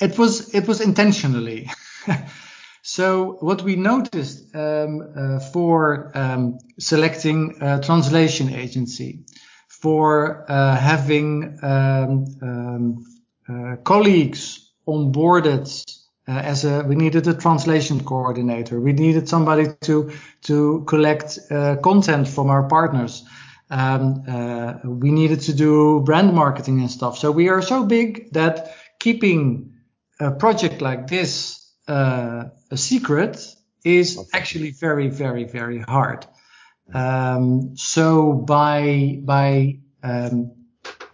it 0.00 0.18
was 0.18 0.54
it 0.54 0.66
was 0.66 0.80
intentionally. 0.80 1.70
so 2.82 3.36
what 3.40 3.62
we 3.62 3.76
noticed 3.76 4.54
um, 4.54 5.00
uh, 5.16 5.38
for 5.38 6.10
um, 6.14 6.58
selecting 6.78 7.56
a 7.60 7.80
translation 7.80 8.52
agency, 8.52 9.24
for 9.68 10.44
uh, 10.50 10.76
having 10.76 11.58
um, 11.62 12.24
um, 12.42 13.04
colleagues 13.84 14.72
onboarded 14.86 15.66
uh, 16.26 16.32
as 16.32 16.64
a 16.64 16.82
we 16.82 16.94
needed 16.94 17.26
a 17.26 17.34
translation 17.34 18.02
coordinator. 18.02 18.80
We 18.80 18.92
needed 18.92 19.28
somebody 19.28 19.68
to 19.82 20.10
to 20.42 20.84
collect 20.86 21.38
uh, 21.50 21.76
content 21.76 22.28
from 22.28 22.50
our 22.50 22.66
partners. 22.68 23.24
Um, 23.70 24.24
uh, 24.28 24.74
we 24.84 25.10
needed 25.10 25.40
to 25.42 25.54
do 25.54 26.00
brand 26.00 26.34
marketing 26.34 26.80
and 26.80 26.90
stuff. 26.90 27.18
So 27.18 27.30
we 27.30 27.48
are 27.48 27.62
so 27.62 27.84
big 27.84 28.32
that 28.32 28.74
keeping 28.98 29.72
a 30.20 30.30
project 30.30 30.80
like 30.80 31.08
this 31.08 31.60
uh, 31.88 32.44
a 32.70 32.76
secret 32.76 33.46
is 33.84 34.18
actually 34.32 34.70
very 34.70 35.08
very 35.08 35.44
very 35.44 35.80
hard. 35.80 36.26
Um, 36.92 37.76
so 37.76 38.32
by 38.32 39.18
by 39.22 39.78
um, 40.02 40.52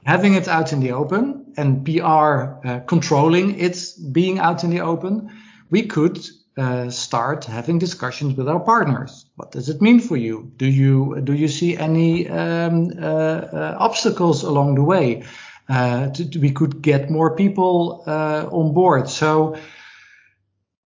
having 0.04 0.34
it 0.34 0.48
out 0.48 0.72
in 0.72 0.80
the 0.80 0.92
open 0.92 1.39
and 1.56 1.84
PR 1.84 2.66
uh, 2.66 2.80
controlling 2.86 3.58
it 3.58 3.94
being 4.12 4.38
out 4.38 4.64
in 4.64 4.70
the 4.70 4.80
open, 4.80 5.30
we 5.70 5.86
could 5.86 6.18
uh, 6.56 6.90
start 6.90 7.44
having 7.44 7.78
discussions 7.78 8.36
with 8.36 8.48
our 8.48 8.60
partners. 8.60 9.26
What 9.36 9.52
does 9.52 9.68
it 9.68 9.80
mean 9.80 10.00
for 10.00 10.16
you? 10.16 10.52
Do 10.56 10.66
you 10.66 11.20
do 11.22 11.32
you 11.32 11.48
see 11.48 11.76
any 11.76 12.28
um, 12.28 12.92
uh, 13.00 13.76
obstacles 13.78 14.42
along 14.42 14.74
the 14.74 14.82
way? 14.82 15.24
Uh, 15.68 16.10
to, 16.10 16.28
to, 16.28 16.40
we 16.40 16.50
could 16.50 16.82
get 16.82 17.10
more 17.10 17.36
people 17.36 18.02
uh, 18.06 18.48
on 18.50 18.74
board. 18.74 19.08
So 19.08 19.56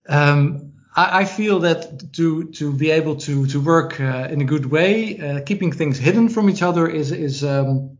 Um, 0.10 0.73
I, 0.95 1.21
I, 1.21 1.26
feel 1.26 1.60
that 1.60 2.13
to 2.13 2.52
to 2.52 2.73
be 2.73 2.91
able 2.91 3.15
to 3.15 3.47
to 3.47 3.62
work 3.62 3.99
uh, 3.99 4.28
in 4.30 4.41
a 4.41 4.45
good 4.45 4.65
way, 4.65 5.19
uh, 5.19 5.41
keeping 5.41 5.71
things 5.71 5.97
hidden 5.97 6.30
from 6.30 6.49
each 6.49 6.62
other 6.62 6.88
is 6.88 7.12
is 7.12 7.43
um, 7.43 7.97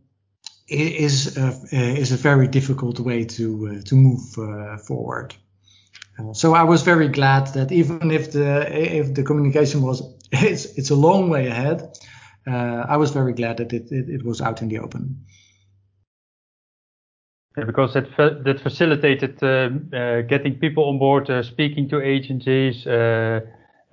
is 0.68 1.36
uh, 1.36 1.54
is 1.72 2.12
a 2.12 2.16
very 2.16 2.48
difficult 2.48 2.98
way 3.00 3.24
to 3.24 3.68
uh, 3.68 3.82
to 3.82 3.94
move 3.94 4.38
uh, 4.38 4.78
forward. 4.78 5.34
so 6.32 6.54
I 6.54 6.62
was 6.62 6.82
very 6.82 7.08
glad 7.08 7.48
that 7.54 7.72
even 7.72 8.10
if 8.10 8.32
the 8.32 8.66
if 8.72 9.14
the 9.14 9.22
communication 9.22 9.82
was 9.82 10.02
it's 10.32 10.64
it's 10.78 10.90
a 10.90 10.96
long 10.96 11.28
way 11.30 11.48
ahead, 11.48 11.98
I 12.46 12.96
was 12.96 13.10
very 13.10 13.32
glad 13.32 13.56
that 13.56 13.72
it, 13.72 13.92
it, 13.92 14.08
it 14.08 14.24
was 14.24 14.40
out 14.40 14.62
in 14.62 14.68
the 14.68 14.78
open. 14.78 15.24
Yeah, 17.56 17.64
because 17.64 17.94
that 17.94 18.08
fa 18.16 18.40
that 18.44 18.60
facilitated 18.60 19.40
uh, 19.42 19.70
uh, 19.96 20.22
getting 20.22 20.58
people 20.58 20.84
on 20.88 20.98
board, 20.98 21.30
uh, 21.30 21.42
speaking 21.42 21.88
to 21.90 22.00
agencies, 22.00 22.84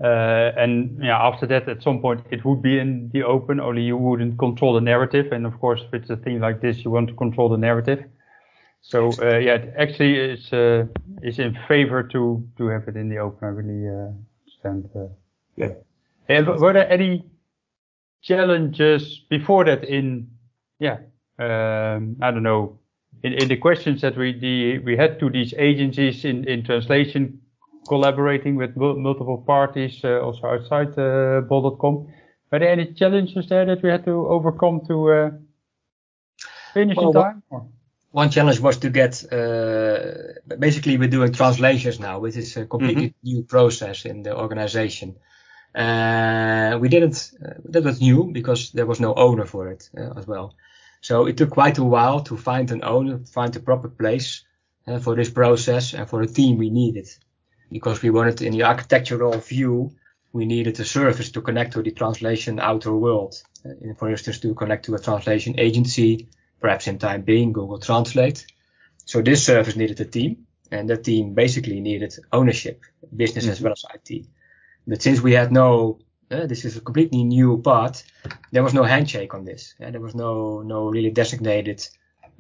and 0.04 1.00
yeah, 1.04 1.18
after 1.18 1.46
that, 1.48 1.70
at 1.70 1.84
some 1.84 2.02
point, 2.02 2.22
it 2.32 2.44
would 2.44 2.62
be 2.62 2.80
in 2.80 3.10
the 3.14 3.24
open. 3.24 3.60
Only 3.60 3.84
you 3.84 3.98
wouldn't 3.98 4.40
control 4.40 4.74
the 4.74 4.82
narrative, 4.82 5.32
and 5.32 5.46
of 5.46 5.60
course, 5.60 5.82
if 5.86 5.94
it's 5.94 6.10
a 6.10 6.18
thing 6.18 6.40
like 6.40 6.62
this, 6.62 6.84
you 6.84 6.92
want 6.92 7.10
to 7.10 7.16
control 7.16 7.50
the 7.50 7.58
narrative. 7.58 8.04
So 8.82 9.12
yeah, 9.22 9.66
actually, 9.78 10.16
it's 10.16 10.52
is 11.22 11.40
in 11.40 11.58
favor 11.68 12.02
to 12.04 12.44
to 12.58 12.68
have 12.68 12.88
it 12.88 12.96
in 12.96 13.10
the 13.10 13.20
open. 13.20 13.48
I 13.48 13.52
really 13.52 13.88
uh 13.88 14.12
understand. 14.42 14.90
yeah. 15.56 15.74
And 16.30 16.48
were 16.48 16.74
there 16.74 16.90
any 16.90 17.26
challenges 18.22 19.22
before 19.30 19.66
that 19.66 19.84
in 19.84 20.30
yeah 20.80 20.98
um, 21.40 22.16
I 22.22 22.32
don't 22.32 22.44
know 22.44 22.80
in, 23.24 23.34
in 23.34 23.48
the 23.48 23.58
questions 23.58 24.02
that 24.02 24.16
we 24.18 24.38
the, 24.40 24.80
we 24.80 24.96
had 24.96 25.20
to 25.20 25.30
these 25.30 25.54
agencies 25.58 26.24
in, 26.26 26.48
in 26.48 26.64
translation 26.64 27.40
collaborating 27.88 28.56
with 28.56 28.76
multiple 28.76 29.44
parties 29.46 30.02
uh, 30.04 30.20
also 30.22 30.48
outside 30.48 30.98
uh, 30.98 31.41
bol.com. 31.41 32.08
Were 32.52 32.60
there 32.60 32.70
any 32.70 32.94
challenges 32.94 33.48
there 33.48 33.65
that 33.65 33.82
we 33.82 33.89
had 33.89 34.06
to 34.06 34.28
overcome 34.28 34.82
to 34.88 35.12
uh, 35.12 35.32
finish 36.74 36.98
well, 36.98 37.08
in 37.08 37.13
time? 37.13 37.44
Or? 37.50 37.67
One 38.12 38.30
challenge 38.30 38.60
was 38.60 38.78
to 38.80 38.89
get, 38.89 39.24
uh, 39.32 40.56
basically 40.60 40.98
we're 40.98 41.08
doing 41.08 41.32
translations 41.32 42.00
now, 42.00 42.20
which 42.20 42.36
is 42.36 42.58
a 42.58 42.65
completely 42.65 43.10
mm-hmm. 43.10 43.28
new 43.28 43.44
process 43.44 44.06
in 44.06 44.24
the 44.24 44.38
organization. 44.38 45.15
Uh, 45.74 46.78
we 46.82 46.89
didn't, 46.89 47.32
uh, 47.44 47.54
that 47.70 47.86
was 47.86 48.02
new 48.02 48.30
because 48.34 48.72
there 48.72 48.86
was 48.86 49.00
no 49.00 49.13
owner 49.13 49.46
for 49.46 49.70
it 49.70 49.89
as 50.17 50.28
well. 50.28 50.56
So 51.00 51.26
it 51.26 51.38
took 51.38 51.52
quite 51.52 51.78
a 51.78 51.86
while 51.86 52.20
to 52.24 52.36
find 52.36 52.70
an 52.72 52.84
owner, 52.84 53.20
find 53.20 53.54
the 53.54 53.62
proper 53.62 53.88
place 53.88 54.44
for 55.02 55.15
this 55.15 55.30
process 55.30 55.94
and 55.94 56.10
for 56.10 56.26
the 56.26 56.32
team 56.32 56.58
we 56.58 56.70
needed. 56.70 57.08
Because 57.71 58.01
we 58.01 58.10
wanted 58.10 58.41
in 58.41 58.53
the 58.53 58.63
architectural 58.63 59.38
view, 59.38 59.91
we 60.34 60.45
needed 60.45 60.79
a 60.79 60.86
service 60.86 61.31
to 61.31 61.41
connect 61.41 61.73
to 61.73 61.81
the 61.81 61.91
translation 61.91 62.60
outer 62.60 62.93
world. 62.93 63.41
Uh, 63.65 63.93
for 63.97 64.10
instance, 64.10 64.39
to 64.39 64.53
connect 64.53 64.86
to 64.86 64.95
a 64.95 64.99
translation 64.99 65.60
agency, 65.60 66.27
perhaps 66.60 66.88
in 66.88 66.99
time 66.99 67.21
being 67.21 67.53
Google 67.53 67.79
Translate. 67.79 68.45
So 69.05 69.21
this 69.21 69.45
service 69.45 69.75
needed 69.75 69.99
a 69.99 70.05
team 70.05 70.47
and 70.71 70.89
that 70.89 71.03
team 71.03 71.34
basically 71.34 71.79
needed 71.81 72.13
ownership, 72.31 72.84
business 73.15 73.45
mm-hmm. 73.45 73.51
as 73.51 73.62
well 73.62 73.73
as 73.73 73.86
IT. 73.93 74.25
But 74.88 75.01
since 75.01 75.21
we 75.21 75.34
had 75.34 75.51
no 75.51 75.99
uh, 76.31 76.47
this 76.47 76.65
is 76.65 76.77
a 76.77 76.81
completely 76.81 77.23
new 77.23 77.62
part. 77.62 78.03
There 78.51 78.63
was 78.63 78.73
no 78.73 78.84
handshake 78.84 79.34
on 79.34 79.43
this. 79.43 79.75
Uh, 79.84 79.91
there 79.91 79.99
was 79.99 80.15
no 80.15 80.62
no 80.62 80.89
really 80.89 81.12
designated 81.12 81.86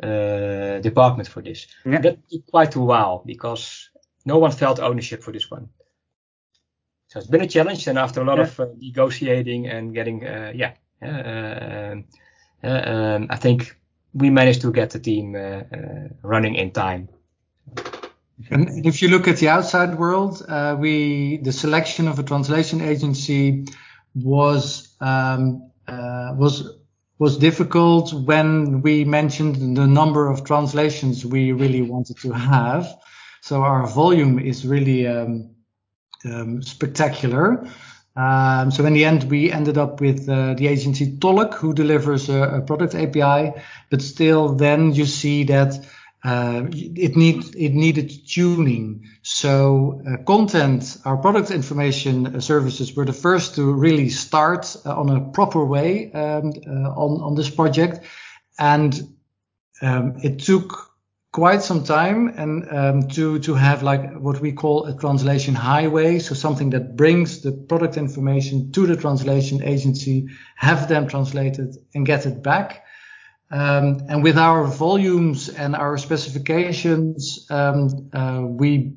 uh, 0.01 0.79
department 0.79 1.27
for 1.27 1.41
this. 1.41 1.67
Yeah. 1.85 1.99
That 2.01 2.29
took 2.29 2.47
quite 2.47 2.75
a 2.75 2.79
while 2.79 3.21
because 3.25 3.89
no 4.25 4.37
one 4.37 4.51
felt 4.51 4.79
ownership 4.79 5.23
for 5.23 5.31
this 5.31 5.49
one. 5.49 5.69
So 7.07 7.19
it's 7.19 7.27
been 7.27 7.41
a 7.41 7.47
challenge, 7.47 7.87
and 7.87 7.97
after 7.97 8.21
a 8.21 8.23
lot 8.23 8.37
yeah. 8.37 8.43
of 8.43 8.59
uh, 8.59 8.67
negotiating 8.77 9.67
and 9.67 9.93
getting, 9.93 10.25
uh, 10.25 10.53
yeah, 10.55 10.73
um, 11.01 12.05
um, 12.63 13.27
I 13.29 13.35
think 13.35 13.75
we 14.13 14.29
managed 14.29 14.61
to 14.61 14.71
get 14.71 14.91
the 14.91 14.99
team 14.99 15.33
running 16.23 16.55
in 16.55 16.71
time. 16.71 17.09
And 18.49 18.85
if 18.85 19.01
you 19.01 19.09
look 19.09 19.27
at 19.27 19.37
the 19.37 19.49
outside 19.49 19.97
world, 19.97 20.43
uh, 20.47 20.75
we 20.79 21.37
the 21.37 21.51
selection 21.51 22.07
of 22.07 22.17
a 22.17 22.23
translation 22.23 22.81
agency 22.81 23.65
was 24.15 24.95
um, 24.99 25.69
uh, 25.87 26.33
was 26.35 26.77
was 27.19 27.37
difficult 27.37 28.13
when 28.13 28.81
we 28.81 29.05
mentioned 29.05 29.77
the 29.77 29.85
number 29.85 30.27
of 30.27 30.43
translations 30.43 31.25
we 31.25 31.51
really 31.51 31.81
wanted 31.81 32.17
to 32.17 32.31
have. 32.31 32.87
So 33.41 33.63
our 33.63 33.87
volume 33.87 34.39
is 34.39 34.65
really 34.67 35.07
um, 35.07 35.55
um, 36.23 36.61
spectacular. 36.61 37.67
Um, 38.15 38.69
so 38.69 38.85
in 38.85 38.93
the 38.93 39.05
end, 39.05 39.23
we 39.23 39.51
ended 39.51 39.77
up 39.77 39.99
with 39.99 40.29
uh, 40.29 40.53
the 40.53 40.67
agency 40.67 41.17
Tolk, 41.17 41.55
who 41.55 41.73
delivers 41.73 42.29
a, 42.29 42.63
product 42.67 42.93
API, 42.93 43.59
but 43.89 44.01
still, 44.01 44.53
then 44.53 44.93
you 44.93 45.05
see 45.05 45.45
that 45.45 45.73
uh, 46.23 46.65
it 46.71 47.15
need 47.15 47.55
it 47.55 47.73
needed 47.73 48.11
tuning. 48.27 49.07
So 49.23 50.03
uh, 50.07 50.23
content, 50.23 50.97
our 51.03 51.17
product 51.17 51.49
information 51.49 52.41
services 52.41 52.95
were 52.95 53.05
the 53.05 53.13
first 53.13 53.55
to 53.55 53.73
really 53.73 54.09
start 54.09 54.75
on 54.85 55.09
a 55.09 55.21
proper 55.31 55.65
way 55.65 56.11
on 56.13 56.53
on 56.95 57.33
this 57.33 57.49
project, 57.49 58.05
and 58.59 59.01
um, 59.81 60.17
it 60.21 60.39
took 60.39 60.90
quite 61.31 61.61
some 61.61 61.83
time 61.83 62.27
and 62.37 62.67
um, 62.69 63.07
to 63.07 63.39
to 63.39 63.53
have 63.53 63.83
like 63.83 64.13
what 64.19 64.41
we 64.41 64.51
call 64.51 64.85
a 64.85 64.95
translation 64.97 65.55
highway. 65.55 66.19
So 66.19 66.35
something 66.35 66.71
that 66.71 66.95
brings 66.95 67.41
the 67.41 67.51
product 67.51 67.97
information 67.97 68.71
to 68.73 68.85
the 68.85 68.97
translation 68.97 69.63
agency 69.63 70.27
have 70.55 70.87
them 70.87 71.07
translated 71.07 71.75
and 71.95 72.05
get 72.05 72.25
it 72.25 72.43
back. 72.43 72.83
Um, 73.49 74.05
and 74.07 74.23
with 74.23 74.37
our 74.37 74.65
volumes 74.65 75.49
and 75.49 75.75
our 75.75 75.97
specifications, 75.97 77.45
um, 77.49 78.09
uh, 78.13 78.41
we 78.45 78.93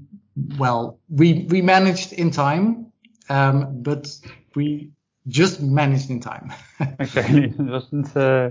well 0.58 0.98
we 1.08 1.46
we 1.50 1.62
managed 1.62 2.12
in 2.12 2.30
time, 2.30 2.92
um, 3.28 3.82
but 3.82 4.08
we 4.54 4.93
just 5.28 5.60
managed 5.60 6.10
in 6.10 6.20
time. 6.20 6.52
okay, 7.00 7.44
it 7.44 7.58
wasn't 7.58 8.16
uh, 8.16 8.50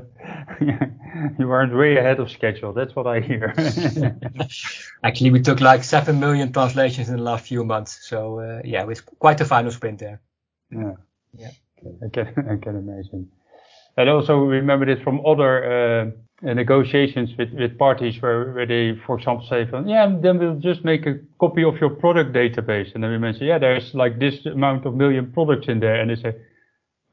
you 1.39 1.47
weren't 1.47 1.75
way 1.75 1.97
ahead 1.97 2.19
of 2.19 2.31
schedule. 2.31 2.73
That's 2.73 2.95
what 2.95 3.07
I 3.07 3.19
hear. 3.19 3.53
Actually, 5.03 5.31
we 5.31 5.41
took 5.41 5.61
like 5.61 5.83
seven 5.83 6.19
million 6.19 6.51
translations 6.51 7.09
in 7.09 7.17
the 7.17 7.23
last 7.23 7.47
few 7.47 7.63
months, 7.63 7.99
so 8.07 8.39
uh, 8.39 8.61
yeah, 8.63 8.81
it 8.81 8.87
was 8.87 9.01
quite 9.01 9.39
a 9.41 9.45
final 9.45 9.71
sprint 9.71 9.99
there. 9.99 10.21
Yeah, 10.71 10.93
yeah, 11.37 11.51
I 12.03 12.09
can 12.09 12.27
I 12.49 12.57
can 12.57 12.75
imagine. 12.77 13.29
And 13.95 14.09
also 14.09 14.37
remember 14.37 14.85
this 14.87 15.03
from 15.03 15.23
other 15.25 16.11
uh, 16.43 16.53
negotiations 16.53 17.29
with, 17.37 17.53
with 17.53 17.77
parties 17.77 18.21
where, 18.21 18.51
where 18.51 18.65
they, 18.65 18.99
for 19.05 19.17
example, 19.19 19.45
say, 19.47 19.67
yeah, 19.85 20.17
then 20.19 20.39
we'll 20.39 20.59
just 20.59 20.83
make 20.83 21.05
a 21.05 21.19
copy 21.39 21.63
of 21.63 21.77
your 21.77 21.91
product 21.91 22.33
database. 22.33 22.93
And 22.95 23.03
then 23.03 23.11
we 23.11 23.19
mention, 23.19 23.45
yeah, 23.45 23.59
there's 23.59 23.93
like 23.93 24.19
this 24.19 24.45
amount 24.47 24.85
of 24.85 24.95
million 24.95 25.31
products 25.31 25.67
in 25.67 25.79
there. 25.79 26.01
And 26.01 26.09
they 26.09 26.15
say, 26.15 26.35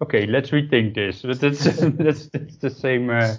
okay, 0.02 0.26
let's 0.26 0.50
rethink 0.50 0.94
this. 0.94 1.22
But 1.22 1.40
that's, 1.40 1.64
that's, 1.80 2.26
that's 2.26 2.56
the 2.56 2.70
same 2.70 3.10
uh, 3.10 3.36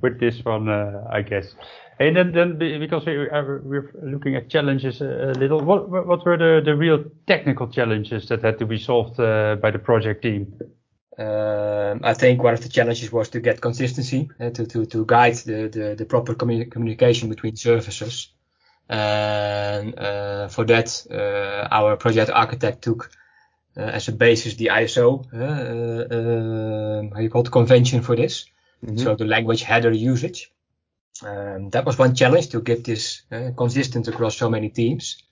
with 0.00 0.20
this 0.20 0.44
one, 0.44 0.68
uh, 0.68 1.04
I 1.10 1.22
guess. 1.22 1.54
And 1.98 2.16
then, 2.16 2.32
then 2.32 2.58
because 2.58 3.06
we 3.06 3.12
are, 3.12 3.62
we're 3.64 3.92
looking 4.02 4.34
at 4.34 4.48
challenges 4.48 5.00
a, 5.00 5.32
little, 5.38 5.60
what, 5.60 5.88
what 5.88 6.24
were 6.24 6.36
the, 6.36 6.60
the 6.64 6.74
real 6.74 7.04
technical 7.26 7.68
challenges 7.68 8.28
that 8.28 8.42
had 8.42 8.58
to 8.58 8.66
be 8.66 8.78
solved 8.78 9.20
uh, 9.20 9.56
by 9.56 9.70
the 9.70 9.78
project 9.78 10.22
team? 10.22 10.58
Um, 11.16 12.00
I 12.02 12.14
think 12.14 12.42
one 12.42 12.54
of 12.54 12.62
the 12.62 12.68
challenges 12.68 13.12
was 13.12 13.28
to 13.30 13.40
get 13.40 13.60
consistency, 13.60 14.28
uh, 14.40 14.50
to, 14.50 14.66
to, 14.66 14.86
to 14.86 15.06
guide 15.06 15.36
the, 15.36 15.68
the, 15.68 15.94
the 15.96 16.04
proper 16.04 16.34
commu- 16.34 16.68
communication 16.68 17.28
between 17.28 17.54
services. 17.54 18.30
And 18.88 19.96
uh, 19.96 20.48
for 20.48 20.64
that, 20.64 21.06
uh, 21.10 21.68
our 21.70 21.96
project 21.96 22.30
architect 22.34 22.82
took 22.82 23.04
uh, 23.04 23.23
as 23.76 24.08
a 24.08 24.12
basis 24.12 24.54
the 24.54 24.70
ISO, 24.72 25.24
uh, 25.32 25.38
uh, 25.38 27.00
um, 27.00 27.10
how 27.10 27.20
you 27.20 27.30
call 27.30 27.42
it, 27.42 27.50
convention 27.50 28.02
for 28.02 28.16
this. 28.16 28.46
Mm-hmm. 28.84 28.98
So 28.98 29.14
the 29.14 29.24
language 29.24 29.62
header 29.62 29.92
usage. 29.92 30.50
Um, 31.22 31.70
that 31.70 31.84
was 31.84 31.98
one 31.98 32.14
challenge 32.14 32.48
to 32.48 32.60
get 32.60 32.84
this 32.84 33.22
consistent 33.56 34.08
across 34.08 34.36
so 34.36 34.50
many 34.50 34.68
teams 34.68 35.22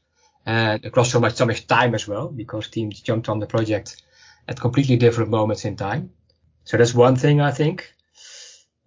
and 0.47 0.85
across 0.85 1.11
so 1.11 1.21
much 1.21 1.35
so 1.35 1.47
much 1.47 1.67
time 1.67 1.95
as 1.95 2.07
well, 2.07 2.29
because 2.29 2.69
teams 2.69 3.01
jumped 3.01 3.29
on 3.29 3.41
the 3.41 3.47
project 3.47 4.03
at 4.49 4.61
completely 4.61 4.97
different 4.97 5.31
moments 5.31 5.65
in 5.65 5.77
time. 5.77 6.11
So 6.65 6.77
that's 6.77 6.95
one 6.95 7.17
thing 7.17 7.41
I 7.41 7.51
think. 7.51 7.93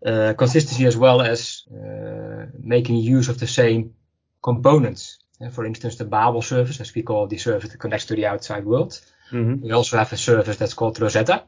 Uh, 0.05 0.33
consistency 0.33 0.85
as 0.85 0.95
well 0.95 1.21
as 1.21 1.63
uh, 1.71 2.45
making 2.59 2.97
use 2.97 3.27
of 3.27 3.39
the 3.39 3.47
same 3.47 3.95
components. 4.43 5.17
Uh, 5.41 5.49
for 5.49 5.65
instance, 5.65 5.95
the 5.95 6.05
Babel 6.05 6.41
service, 6.41 6.79
as 6.79 6.93
we 6.93 7.01
call 7.01 7.27
the 7.27 7.37
service 7.37 7.71
that 7.71 7.79
connects 7.79 8.05
to 8.05 8.15
the 8.15 8.25
outside 8.25 8.65
world. 8.65 9.01
Mm-hmm. 9.31 9.65
We 9.65 9.71
also 9.71 9.97
have 9.97 10.13
a 10.13 10.17
service 10.17 10.57
that's 10.57 10.73
called 10.73 10.99
Rosetta, 10.99 11.43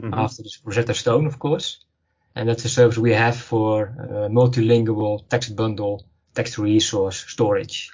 mm-hmm. 0.00 0.14
after 0.14 0.42
the 0.42 0.50
Rosetta 0.64 0.94
Stone, 0.94 1.26
of 1.26 1.38
course. 1.38 1.84
And 2.34 2.48
that's 2.48 2.64
a 2.64 2.68
service 2.68 2.98
we 2.98 3.12
have 3.12 3.36
for 3.36 3.94
uh, 3.98 4.28
multilingual 4.28 5.28
text 5.28 5.56
bundle, 5.56 6.04
text 6.34 6.58
resource 6.58 7.24
storage. 7.28 7.90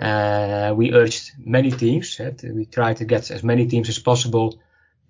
Uh, 0.00 0.72
we 0.76 0.92
urged 0.94 1.32
many 1.38 1.70
teams. 1.70 2.20
we 2.42 2.64
try 2.64 2.94
to 2.94 3.04
get 3.04 3.30
as 3.30 3.42
many 3.42 3.66
teams 3.66 3.88
as 3.88 3.98
possible 3.98 4.58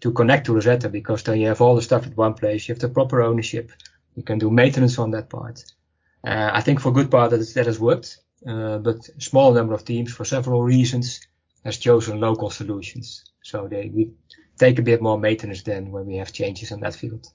to 0.00 0.12
connect 0.12 0.46
to 0.46 0.54
Rosetta 0.54 0.88
because 0.88 1.22
then 1.22 1.38
you 1.38 1.46
have 1.48 1.60
all 1.60 1.76
the 1.76 1.82
stuff 1.82 2.06
at 2.06 2.16
one 2.16 2.34
place. 2.34 2.66
You 2.66 2.74
have 2.74 2.80
the 2.80 2.88
proper 2.88 3.22
ownership. 3.22 3.70
You 4.16 4.22
can 4.22 4.38
do 4.38 4.50
maintenance 4.50 4.98
on 4.98 5.12
that 5.12 5.28
part. 5.28 5.64
Uh, 6.24 6.50
I 6.52 6.60
think 6.60 6.80
for 6.80 6.92
good 6.92 7.10
part 7.10 7.30
that, 7.30 7.54
that 7.54 7.66
has 7.66 7.78
worked, 7.78 8.18
uh, 8.46 8.78
but 8.78 9.08
a 9.16 9.20
small 9.20 9.52
number 9.52 9.74
of 9.74 9.84
teams 9.84 10.12
for 10.12 10.24
several 10.24 10.62
reasons 10.62 11.20
has 11.64 11.78
chosen 11.78 12.20
local 12.20 12.50
solutions. 12.50 13.24
So 13.42 13.68
they 13.68 13.90
we 13.92 14.12
take 14.58 14.78
a 14.78 14.82
bit 14.82 15.00
more 15.00 15.18
maintenance 15.18 15.62
than 15.62 15.90
when 15.90 16.06
we 16.06 16.16
have 16.16 16.32
changes 16.32 16.72
on 16.72 16.80
that 16.80 16.94
field. 16.94 17.26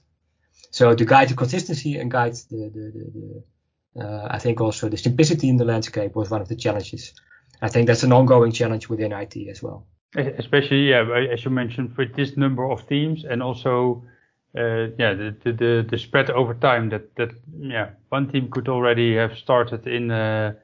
So 0.70 0.94
to 0.94 1.04
guide 1.04 1.28
the 1.28 1.34
consistency 1.34 1.96
and 1.96 2.10
guide 2.10 2.34
the, 2.50 2.70
the, 2.74 2.92
the, 2.94 3.04
the 3.14 3.42
uh, 3.98 4.28
I 4.30 4.38
think 4.38 4.60
also 4.60 4.88
the 4.88 4.96
simplicity 4.96 5.48
in 5.48 5.56
the 5.56 5.64
landscape 5.64 6.14
was 6.14 6.30
one 6.30 6.42
of 6.42 6.48
the 6.48 6.56
challenges. 6.56 7.14
I 7.62 7.68
think 7.68 7.86
that's 7.86 8.02
an 8.02 8.12
ongoing 8.12 8.52
challenge 8.52 8.88
within 8.88 9.12
IT 9.12 9.36
as 9.48 9.62
well. 9.62 9.86
Especially, 10.14 10.90
yeah, 10.90 11.04
as 11.32 11.44
you 11.44 11.50
mentioned, 11.50 11.96
with 11.96 12.14
this 12.14 12.36
number 12.36 12.70
of 12.70 12.86
teams 12.88 13.24
and 13.24 13.42
also, 13.42 14.04
uh, 14.56 14.88
yeah, 14.98 15.14
the, 15.14 15.36
the, 15.44 15.86
the 15.88 15.98
spread 15.98 16.30
over 16.30 16.54
time 16.54 16.90
that, 16.90 17.14
that, 17.16 17.30
yeah, 17.58 17.90
one 18.10 18.30
team 18.30 18.50
could 18.50 18.68
already 18.68 19.16
have 19.16 19.36
started 19.36 19.86
in, 19.86 20.10
uh, 20.10 20.54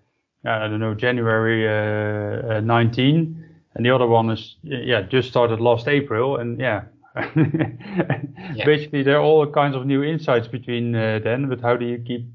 I 0.44 0.68
don't 0.68 0.80
know, 0.80 0.94
January 0.94 1.66
uh, 1.68 2.56
uh 2.56 2.60
19 2.60 3.41
and 3.74 3.84
the 3.84 3.90
other 3.90 4.06
one 4.06 4.30
is, 4.30 4.56
yeah, 4.62 5.02
just 5.02 5.28
started 5.28 5.60
last 5.60 5.88
April 5.88 6.36
and 6.36 6.60
yeah, 6.60 6.82
yeah. 7.36 8.64
basically 8.64 9.02
there 9.02 9.16
are 9.16 9.22
all 9.22 9.46
kinds 9.46 9.76
of 9.76 9.86
new 9.86 10.02
insights 10.02 10.48
between 10.48 10.94
uh, 10.94 11.20
then, 11.22 11.48
but 11.48 11.60
how 11.60 11.76
do 11.76 11.84
you 11.86 11.98
keep 11.98 12.26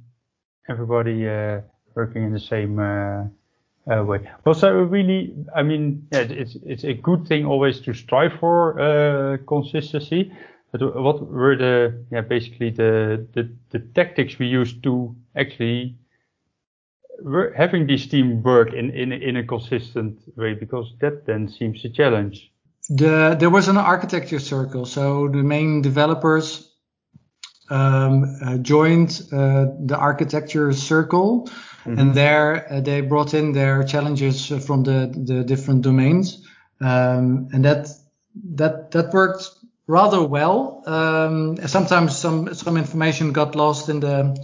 everybody 0.69 1.27
uh, 1.27 1.61
working 1.95 2.23
in 2.23 2.33
the 2.33 2.39
same 2.39 2.79
uh, 2.79 4.03
way. 4.03 4.19
Well, 4.45 4.55
so 4.55 4.71
really, 4.71 5.33
I 5.55 5.63
mean, 5.63 6.07
yeah, 6.11 6.19
it's 6.19 6.57
it's 6.65 6.83
a 6.83 6.93
good 6.93 7.27
thing 7.27 7.45
always 7.45 7.79
to 7.81 7.93
strive 7.93 8.33
for 8.39 8.79
uh, 8.79 9.37
consistency. 9.47 10.31
But 10.71 10.81
what 11.01 11.25
were 11.31 11.55
the 11.55 12.05
yeah 12.11 12.21
basically 12.21 12.69
the 12.69 13.25
the, 13.33 13.49
the 13.69 13.79
tactics 13.79 14.37
we 14.39 14.47
used 14.47 14.83
to 14.83 15.15
actually 15.35 15.95
having 17.55 17.87
this 17.87 18.07
team 18.07 18.43
work 18.43 18.73
in, 18.73 18.91
in 18.91 19.11
in 19.11 19.37
a 19.37 19.43
consistent 19.43 20.19
way 20.35 20.53
because 20.53 20.93
that 20.99 21.25
then 21.25 21.47
seems 21.47 21.83
a 21.85 21.89
challenge. 21.89 22.51
The, 22.89 23.35
there 23.37 23.49
was 23.49 23.67
an 23.67 23.77
architecture 23.77 24.39
circle, 24.39 24.85
so 24.85 25.27
the 25.27 25.43
main 25.43 25.81
developers 25.81 26.71
um, 27.69 28.23
uh, 28.41 28.57
joined 28.59 29.21
uh, 29.33 29.65
the 29.85 29.97
architecture 29.97 30.71
circle 30.71 31.49
Mm-hmm. 31.87 31.99
And 31.99 32.13
there 32.13 32.71
uh, 32.71 32.81
they 32.81 32.99
brought 33.01 33.33
in 33.33 33.53
their 33.53 33.83
challenges 33.83 34.47
from 34.47 34.83
the, 34.83 35.09
the 35.15 35.43
different 35.43 35.83
domains. 35.83 36.45
Um, 36.81 37.47
and 37.53 37.63
that, 37.63 37.87
that, 38.55 38.91
that 38.91 39.13
worked 39.13 39.49
rather 39.87 40.21
well. 40.21 40.83
Um, 40.85 41.55
sometimes 41.67 42.17
some, 42.17 42.53
some 42.53 42.75
information 42.75 43.31
got 43.31 43.55
lost 43.55 43.87
in 43.87 44.01
the, 44.01 44.35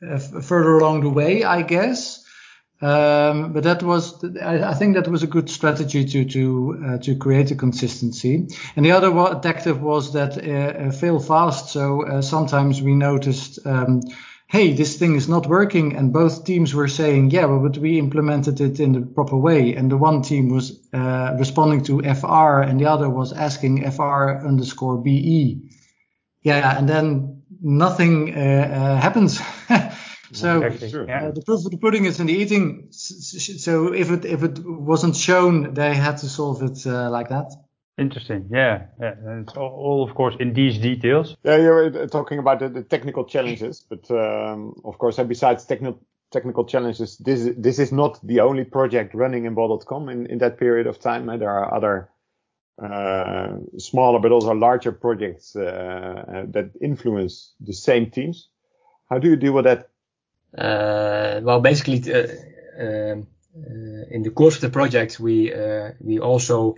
further 0.00 0.78
along 0.78 1.02
the 1.02 1.10
way, 1.10 1.44
I 1.44 1.62
guess. 1.62 2.24
Um, 2.82 3.54
but 3.54 3.64
that 3.64 3.82
was, 3.82 4.22
I, 4.42 4.62
I, 4.70 4.74
think 4.74 4.96
that 4.96 5.08
was 5.08 5.22
a 5.22 5.26
good 5.26 5.48
strategy 5.48 6.04
to 6.04 6.24
to 6.26 6.84
uh, 6.86 6.98
to 6.98 7.16
create 7.16 7.50
a 7.50 7.54
consistency. 7.54 8.48
And 8.76 8.84
the 8.84 8.92
other 8.92 9.10
tactic 9.40 9.80
was 9.80 10.12
that 10.12 10.36
uh, 10.36 10.88
uh, 10.88 10.90
fail 10.90 11.18
fast. 11.18 11.70
So 11.70 12.06
uh, 12.06 12.20
sometimes 12.20 12.82
we 12.82 12.94
noticed 12.94 13.66
um, 13.66 14.02
hey, 14.48 14.72
this 14.72 14.96
thing 14.96 15.16
is 15.16 15.28
not 15.28 15.46
working. 15.46 15.96
And 15.96 16.12
both 16.12 16.44
teams 16.44 16.74
were 16.74 16.88
saying, 16.88 17.30
yeah, 17.30 17.46
well, 17.46 17.60
but 17.60 17.78
we 17.78 17.98
implemented 17.98 18.60
it 18.60 18.78
in 18.78 18.92
the 18.92 19.00
proper 19.00 19.36
way. 19.36 19.74
And 19.74 19.90
the 19.90 19.96
one 19.96 20.22
team 20.22 20.48
was 20.50 20.78
uh, 20.92 21.34
responding 21.38 21.82
to 21.84 22.02
FR 22.14 22.60
and 22.60 22.78
the 22.78 22.86
other 22.86 23.10
was 23.10 23.32
asking 23.32 23.90
FR 23.90 24.46
underscore 24.46 24.98
BE. 24.98 25.62
Yeah, 26.42 26.78
and 26.78 26.88
then 26.88 27.35
nothing 27.62 28.34
uh, 28.34 28.40
uh, 28.40 29.00
happens. 29.00 29.40
so 30.32 30.62
uh, 30.62 30.68
the 30.68 31.42
proof 31.44 31.64
of 31.64 31.70
the 31.70 31.78
pudding 31.78 32.04
is 32.04 32.20
in 32.20 32.26
the 32.26 32.34
eating. 32.34 32.88
So 32.90 33.92
if 33.92 34.10
it 34.10 34.24
if 34.24 34.42
it 34.42 34.58
wasn't 34.64 35.16
shown, 35.16 35.74
they 35.74 35.94
had 35.94 36.18
to 36.18 36.28
solve 36.28 36.62
it 36.62 36.86
uh, 36.86 37.10
like 37.10 37.28
that. 37.28 37.52
Interesting. 37.98 38.50
Yeah. 38.50 38.88
yeah. 39.00 39.14
And 39.24 39.48
it's 39.48 39.56
all, 39.56 39.70
all, 39.70 40.04
of 40.08 40.14
course, 40.14 40.34
in 40.38 40.52
these 40.52 40.76
details. 40.78 41.34
Yeah, 41.44 41.56
you're 41.56 42.02
uh, 42.02 42.06
talking 42.06 42.38
about 42.38 42.58
the, 42.58 42.68
the 42.68 42.82
technical 42.82 43.24
challenges, 43.24 43.80
but 43.88 44.10
um, 44.10 44.74
of 44.84 44.98
course, 44.98 45.16
besides 45.16 45.64
technical 45.64 46.00
technical 46.30 46.64
challenges, 46.64 47.16
this 47.18 47.48
this 47.56 47.78
is 47.78 47.92
not 47.92 48.18
the 48.26 48.40
only 48.40 48.64
project 48.64 49.14
running 49.14 49.46
in 49.46 49.54
Bol.com 49.54 50.08
in, 50.08 50.26
in 50.26 50.38
that 50.38 50.58
period 50.58 50.86
of 50.86 50.98
time. 50.98 51.26
There 51.38 51.50
are 51.50 51.74
other 51.74 52.10
smaller 53.78 54.18
but 54.20 54.32
also 54.32 54.52
larger 54.52 54.92
projects 54.92 55.56
uh, 55.56 55.62
uh, 55.62 56.42
that 56.48 56.70
influence 56.80 57.54
the 57.60 57.72
same 57.72 58.10
teams. 58.10 58.48
How 59.08 59.18
do 59.18 59.28
you 59.28 59.36
deal 59.36 59.52
with 59.52 59.64
that? 59.64 59.88
Uh, 60.56 61.40
well, 61.42 61.60
basically, 61.60 62.02
uh, 62.12 62.26
um, 62.78 63.26
in 64.10 64.22
the 64.22 64.30
course 64.30 64.56
of 64.56 64.60
the 64.60 64.70
project, 64.70 65.18
we 65.20 65.52
we 66.00 66.18
also 66.18 66.76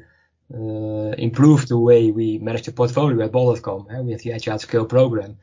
uh, 0.55 1.13
improve 1.19 1.69
the 1.69 1.79
way 1.79 2.11
we 2.11 2.39
manage 2.39 2.63
the 2.63 2.73
portfolio 2.73 3.23
at 3.25 3.33
Bol.com. 3.33 3.87
Uh, 3.91 4.03
we 4.03 4.13
have 4.13 4.23
the 4.23 4.33
Agile 4.33 4.59
Scale 4.59 4.87
program. 4.87 5.37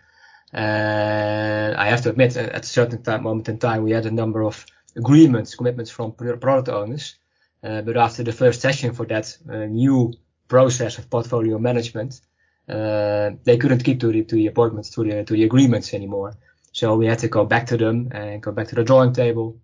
And 0.51 1.75
I 1.75 1.87
have 1.87 2.01
to 2.03 2.09
admit, 2.09 2.37
at 2.37 2.63
a 2.63 2.67
certain 2.67 3.03
time, 3.03 3.23
moment 3.23 3.49
in 3.49 3.59
time, 3.59 3.83
we 3.83 3.91
had 3.91 4.05
a 4.05 4.11
number 4.11 4.43
of 4.43 4.65
agreements, 4.95 5.55
commitments 5.55 5.91
from 5.91 6.13
product 6.13 6.69
owners. 6.69 7.15
Uh, 7.63 7.81
but 7.81 7.97
after 7.97 8.23
the 8.23 8.31
first 8.31 8.61
session 8.61 8.93
for 8.93 9.05
that 9.05 9.37
uh, 9.49 9.65
new 9.65 10.13
process 10.47 10.97
of 10.97 11.09
portfolio 11.09 11.57
management, 11.59 12.21
uh, 12.69 13.31
they 13.43 13.57
couldn't 13.57 13.83
keep 13.83 13.99
to 13.99 14.11
the, 14.11 14.23
to 14.23 14.35
the 14.35 14.47
appointments, 14.47 14.89
to 14.91 15.03
the, 15.03 15.23
to 15.23 15.33
the 15.33 15.43
agreements 15.43 15.93
anymore. 15.93 16.35
So 16.71 16.95
we 16.95 17.05
had 17.05 17.19
to 17.19 17.27
go 17.27 17.45
back 17.45 17.67
to 17.67 17.77
them 17.77 18.09
and 18.11 18.41
go 18.41 18.51
back 18.51 18.67
to 18.69 18.75
the 18.75 18.83
drawing 18.83 19.13
table 19.13 19.57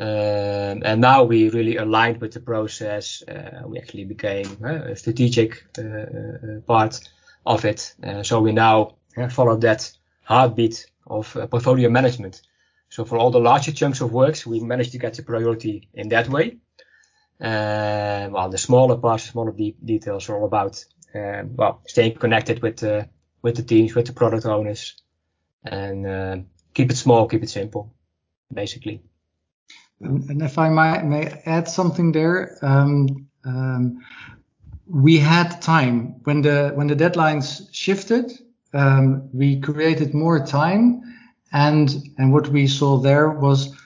um, 0.00 0.80
and 0.82 0.98
now 0.98 1.24
we 1.24 1.50
really 1.50 1.76
aligned 1.76 2.22
with 2.22 2.32
the 2.32 2.40
process. 2.40 3.22
Uh, 3.28 3.64
we 3.66 3.78
actually 3.78 4.06
became 4.06 4.56
uh, 4.64 4.92
a 4.92 4.96
strategic 4.96 5.62
uh, 5.78 5.82
uh 5.82 6.60
part 6.66 7.00
of 7.44 7.66
it. 7.66 7.94
Uh, 8.02 8.22
so 8.22 8.40
we 8.40 8.52
now 8.52 8.94
uh, 9.18 9.28
follow 9.28 9.56
that 9.58 9.92
heartbeat 10.22 10.86
of 11.06 11.36
portfolio 11.50 11.90
management. 11.90 12.40
So 12.88 13.04
for 13.04 13.18
all 13.18 13.30
the 13.30 13.40
larger 13.40 13.72
chunks 13.72 14.00
of 14.00 14.12
works, 14.12 14.46
we 14.46 14.60
managed 14.60 14.92
to 14.92 14.98
get 14.98 15.14
the 15.14 15.22
priority 15.22 15.88
in 15.92 16.08
that 16.08 16.28
way. 16.30 16.56
While 17.40 18.48
the 18.50 18.58
smaller 18.58 18.96
parts, 18.96 19.24
smaller 19.24 19.52
de- 19.52 19.76
details 19.84 20.28
are 20.28 20.38
all 20.38 20.46
about, 20.46 20.84
um, 21.14 21.56
well, 21.56 21.82
staying 21.86 22.16
connected 22.16 22.62
with 22.62 22.76
the, 22.76 23.08
with 23.42 23.56
the 23.56 23.62
teams, 23.62 23.94
with 23.94 24.06
the 24.06 24.12
product 24.12 24.46
owners 24.46 25.00
and 25.64 26.46
keep 26.74 26.90
it 26.90 26.96
small, 26.96 27.28
keep 27.28 27.42
it 27.42 27.50
simple, 27.50 27.94
basically. 28.52 29.02
And 30.00 30.42
if 30.42 30.58
I 30.58 30.68
might, 30.70 31.04
may 31.04 31.42
add 31.44 31.68
something 31.68 32.12
there, 32.12 32.58
um, 32.62 33.28
um, 33.44 34.02
we 34.86 35.18
had 35.18 35.60
time 35.60 36.20
when 36.24 36.42
the 36.42 36.72
when 36.74 36.86
the 36.86 36.96
deadlines 36.96 37.68
shifted. 37.72 38.32
Um, 38.72 39.28
we 39.32 39.60
created 39.60 40.14
more 40.14 40.44
time, 40.44 41.02
and 41.52 42.08
and 42.18 42.32
what 42.32 42.48
we 42.48 42.66
saw 42.66 42.96
there 42.96 43.30
was 43.30 43.76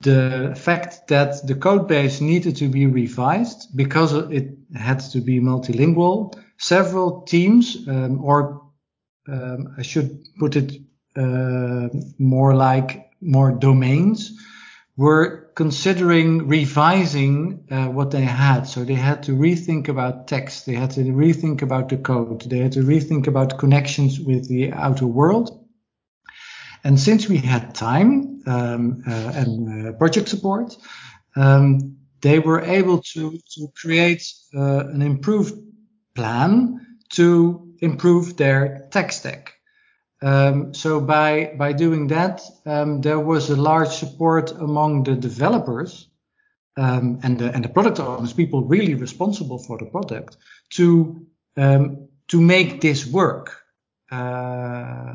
the 0.00 0.54
fact 0.56 1.08
that 1.08 1.46
the 1.46 1.54
code 1.54 1.86
base 1.86 2.20
needed 2.20 2.56
to 2.56 2.68
be 2.68 2.86
revised 2.86 3.76
because 3.76 4.12
it 4.30 4.56
had 4.74 5.00
to 5.00 5.20
be 5.20 5.40
multilingual. 5.40 6.34
Several 6.58 7.22
teams, 7.22 7.86
um, 7.88 8.22
or 8.24 8.62
um, 9.28 9.74
I 9.76 9.82
should 9.82 10.24
put 10.38 10.56
it 10.56 10.80
uh, 11.16 11.88
more 12.18 12.54
like 12.54 13.10
more 13.20 13.52
domains 13.52 14.32
were 14.96 15.50
considering 15.54 16.46
revising 16.46 17.64
uh, 17.70 17.86
what 17.86 18.10
they 18.10 18.22
had. 18.22 18.66
So 18.66 18.84
they 18.84 18.94
had 18.94 19.22
to 19.24 19.32
rethink 19.32 19.88
about 19.88 20.28
text. 20.28 20.66
They 20.66 20.74
had 20.74 20.90
to 20.92 21.00
rethink 21.00 21.62
about 21.62 21.88
the 21.88 21.96
code. 21.96 22.42
They 22.42 22.58
had 22.58 22.72
to 22.72 22.80
rethink 22.80 23.26
about 23.26 23.58
connections 23.58 24.20
with 24.20 24.48
the 24.48 24.72
outer 24.72 25.06
world. 25.06 25.66
And 26.84 27.00
since 27.00 27.28
we 27.28 27.38
had 27.38 27.74
time 27.74 28.29
and 28.46 29.88
uh, 29.88 29.92
project 29.92 30.28
support, 30.28 30.76
um, 31.36 31.96
they 32.20 32.38
were 32.38 32.60
able 32.60 33.02
to, 33.14 33.38
to 33.54 33.68
create 33.74 34.22
uh, 34.54 34.86
an 34.88 35.02
improved 35.02 35.54
plan 36.14 36.86
to 37.10 37.74
improve 37.80 38.36
their 38.36 38.88
tech 38.90 39.12
stack. 39.12 39.54
Um, 40.22 40.74
so 40.74 41.00
by 41.00 41.54
by 41.56 41.72
doing 41.72 42.08
that, 42.08 42.42
um, 42.66 43.00
there 43.00 43.18
was 43.18 43.48
a 43.48 43.56
large 43.56 43.88
support 43.88 44.52
among 44.52 45.04
the 45.04 45.14
developers 45.14 46.10
um, 46.76 47.20
and 47.22 47.38
the 47.38 47.54
and 47.54 47.64
the 47.64 47.70
product 47.70 48.00
owners, 48.00 48.34
people 48.34 48.64
really 48.64 48.94
responsible 48.94 49.58
for 49.58 49.78
the 49.78 49.86
product, 49.86 50.36
to 50.70 51.26
um, 51.56 52.08
to 52.28 52.40
make 52.40 52.80
this 52.80 53.06
work. 53.06 53.56
Uh, 54.10 55.14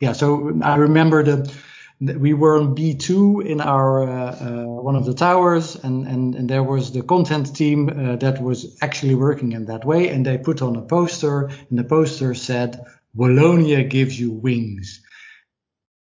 yeah, 0.00 0.12
so 0.12 0.58
I 0.62 0.76
remember 0.76 1.22
the 1.22 1.52
we 2.00 2.32
were 2.32 2.58
on 2.58 2.76
B2 2.76 3.44
in 3.44 3.60
our 3.60 4.02
uh, 4.08 4.36
uh, 4.36 4.64
one 4.64 4.94
of 4.94 5.04
the 5.04 5.14
towers, 5.14 5.74
and, 5.76 6.06
and, 6.06 6.34
and 6.34 6.48
there 6.48 6.62
was 6.62 6.92
the 6.92 7.02
content 7.02 7.54
team 7.56 7.88
uh, 7.88 8.16
that 8.16 8.40
was 8.40 8.78
actually 8.80 9.16
working 9.16 9.52
in 9.52 9.66
that 9.66 9.84
way, 9.84 10.08
and 10.08 10.24
they 10.24 10.38
put 10.38 10.62
on 10.62 10.76
a 10.76 10.82
poster, 10.82 11.50
and 11.70 11.78
the 11.78 11.84
poster 11.84 12.34
said, 12.34 12.84
"Wallonia 13.16 13.88
gives 13.88 14.18
you 14.18 14.30
wings." 14.30 15.02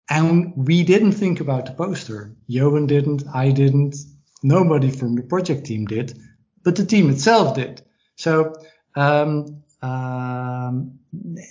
And 0.09 0.53
we 0.55 0.83
didn't 0.83 1.13
think 1.13 1.39
about 1.39 1.65
the 1.67 1.71
poster. 1.73 2.35
Johan 2.47 2.87
didn't, 2.87 3.23
I 3.33 3.51
didn't, 3.51 3.95
nobody 4.41 4.91
from 4.91 5.15
the 5.15 5.23
project 5.23 5.65
team 5.65 5.85
did, 5.85 6.17
but 6.63 6.75
the 6.75 6.85
team 6.85 7.09
itself 7.09 7.55
did. 7.55 7.81
So, 8.15 8.53
um, 8.95 9.63
um, 9.81 10.99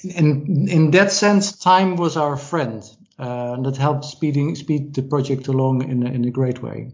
in, 0.05 0.69
in 0.69 0.91
that 0.93 1.13
sense, 1.13 1.59
time 1.59 1.97
was 1.97 2.17
our 2.17 2.37
friend. 2.37 2.83
Uh, 3.19 3.61
that 3.61 3.77
helped 3.77 4.05
speeding 4.05 4.55
speed 4.55 4.95
the 4.95 5.03
project 5.03 5.47
along 5.47 5.83
in 5.83 6.07
in 6.07 6.25
a 6.25 6.31
great 6.31 6.63
way. 6.63 6.91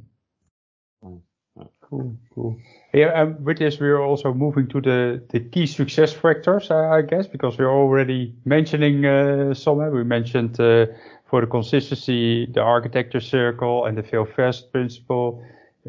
Cool, 1.88 2.18
cool. 2.34 2.60
Yeah, 2.92 3.22
and 3.22 3.44
with 3.44 3.58
this 3.58 3.80
we're 3.80 4.00
also 4.00 4.34
moving 4.34 4.68
to 4.68 4.80
the, 4.80 5.22
the 5.30 5.40
key 5.40 5.66
success 5.66 6.12
factors, 6.12 6.70
uh, 6.70 6.90
I 6.90 7.00
guess, 7.00 7.26
because 7.26 7.56
we're 7.56 7.72
already 7.72 8.34
mentioning 8.44 9.06
uh, 9.06 9.54
some. 9.54 9.78
We 9.90 10.04
mentioned 10.04 10.60
uh, 10.60 10.86
for 11.30 11.40
the 11.40 11.46
consistency, 11.46 12.46
the 12.46 12.60
architecture 12.60 13.20
circle 13.20 13.86
and 13.86 13.96
the 13.96 14.02
fail 14.02 14.26
fast 14.26 14.70
principle. 14.70 15.42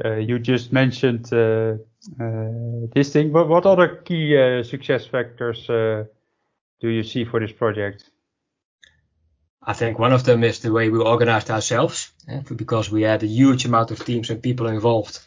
Uh, 0.03 0.15
you 0.15 0.39
just 0.39 0.71
mentioned 0.71 1.33
uh, 1.33 1.75
uh, 2.21 2.87
this 2.95 3.11
thing, 3.11 3.33
but 3.33 3.49
what 3.49 3.65
other 3.65 3.97
key 4.05 4.63
success 4.63 5.05
factors 5.05 5.67
do 5.67 6.87
you 6.87 7.03
see 7.03 7.25
for 7.25 7.41
this 7.41 7.51
project? 7.51 8.09
I 9.61 9.73
think 9.73 9.99
one 9.99 10.13
of 10.13 10.23
them 10.23 10.43
is 10.43 10.59
the 10.59 10.71
way 10.71 10.89
we 10.89 10.99
organized 10.99 11.49
ourselves, 11.51 12.11
eh, 12.27 12.41
because 12.55 12.89
we 12.89 13.01
had 13.03 13.23
a 13.23 13.27
huge 13.27 13.65
amount 13.65 13.91
of 13.91 14.03
teams 14.03 14.29
and 14.29 14.41
people 14.41 14.67
involved. 14.67 15.19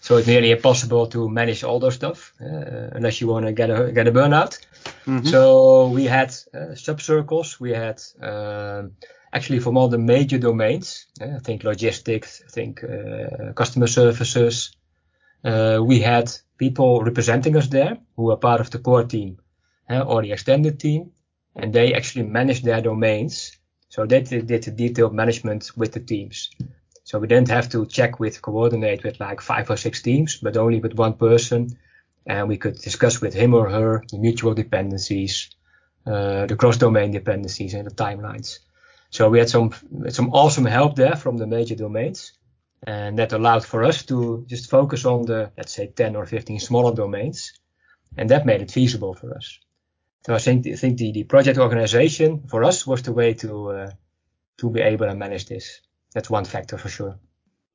So 0.00 0.16
it's 0.16 0.26
nearly 0.26 0.50
impossible 0.50 1.06
to 1.08 1.28
manage 1.28 1.64
all 1.64 1.80
those 1.80 1.94
stuff 1.94 2.32
uh, 2.40 2.90
unless 2.92 3.20
you 3.20 3.28
want 3.28 3.46
to 3.46 3.52
get 3.52 3.70
a 3.70 3.92
get 3.92 4.06
a 4.06 4.12
burnout. 4.12 4.58
Mm-hmm. 5.06 5.26
So 5.26 5.88
we 5.88 6.04
had 6.04 6.34
uh, 6.54 6.74
sub 6.74 7.00
circles. 7.00 7.58
We 7.58 7.70
had 7.70 8.02
um, 8.20 8.92
actually 9.32 9.60
from 9.60 9.76
all 9.76 9.88
the 9.88 9.98
major 9.98 10.38
domains. 10.38 11.06
Uh, 11.20 11.36
I 11.36 11.38
think 11.38 11.64
logistics. 11.64 12.42
I 12.46 12.50
think 12.50 12.84
uh, 12.84 13.52
customer 13.54 13.86
services. 13.86 14.76
Uh, 15.44 15.78
we 15.82 16.00
had 16.00 16.30
people 16.58 17.02
representing 17.02 17.56
us 17.56 17.68
there 17.68 17.98
who 18.16 18.30
are 18.30 18.36
part 18.36 18.60
of 18.60 18.70
the 18.70 18.78
core 18.78 19.04
team 19.04 19.38
or 19.88 20.22
the 20.22 20.32
extended 20.32 20.80
team, 20.80 21.12
and 21.54 21.72
they 21.72 21.94
actually 21.94 22.26
managed 22.26 22.64
their 22.64 22.80
domains 22.80 23.55
so 23.96 24.04
they 24.04 24.20
did 24.20 24.46
the 24.46 24.70
detailed 24.70 25.14
management 25.14 25.70
with 25.74 25.92
the 25.92 26.00
teams. 26.00 26.50
So 27.04 27.18
we 27.18 27.28
didn't 27.28 27.48
have 27.48 27.70
to 27.70 27.86
check 27.86 28.20
with, 28.20 28.42
coordinate 28.42 29.02
with 29.02 29.18
like 29.20 29.40
five 29.40 29.70
or 29.70 29.78
six 29.78 30.02
teams, 30.02 30.36
but 30.36 30.58
only 30.58 30.80
with 30.80 30.98
one 30.98 31.14
person. 31.14 31.78
And 32.26 32.46
we 32.46 32.58
could 32.58 32.74
discuss 32.74 33.22
with 33.22 33.32
him 33.32 33.54
or 33.54 33.70
her 33.70 34.04
the 34.10 34.18
mutual 34.18 34.52
dependencies, 34.52 35.48
uh, 36.06 36.44
the 36.44 36.56
cross-domain 36.56 37.10
dependencies 37.10 37.72
and 37.72 37.86
the 37.86 37.94
timelines. 37.94 38.58
So 39.08 39.30
we 39.30 39.38
had 39.38 39.48
some, 39.48 39.72
some 40.10 40.28
awesome 40.34 40.66
help 40.66 40.96
there 40.96 41.16
from 41.16 41.38
the 41.38 41.46
major 41.46 41.74
domains. 41.74 42.32
And 42.86 43.18
that 43.18 43.32
allowed 43.32 43.64
for 43.64 43.82
us 43.82 44.04
to 44.06 44.44
just 44.46 44.68
focus 44.68 45.06
on 45.06 45.24
the, 45.24 45.52
let's 45.56 45.72
say 45.72 45.86
10 45.86 46.16
or 46.16 46.26
15 46.26 46.60
smaller 46.60 46.94
domains. 46.94 47.50
And 48.18 48.28
that 48.28 48.44
made 48.44 48.60
it 48.60 48.70
feasible 48.70 49.14
for 49.14 49.34
us. 49.34 49.58
So 50.26 50.34
I 50.34 50.38
think, 50.38 50.66
I 50.66 50.74
think 50.74 50.98
the, 50.98 51.12
the 51.12 51.22
project 51.22 51.56
organization 51.56 52.48
for 52.48 52.64
us 52.64 52.84
was 52.84 53.02
the 53.02 53.12
way 53.12 53.34
to, 53.34 53.70
uh, 53.70 53.90
to 54.58 54.70
be 54.70 54.80
able 54.80 55.06
to 55.06 55.14
manage 55.14 55.46
this. 55.46 55.80
That's 56.14 56.28
one 56.28 56.44
factor 56.44 56.78
for 56.78 56.88
sure. 56.88 57.16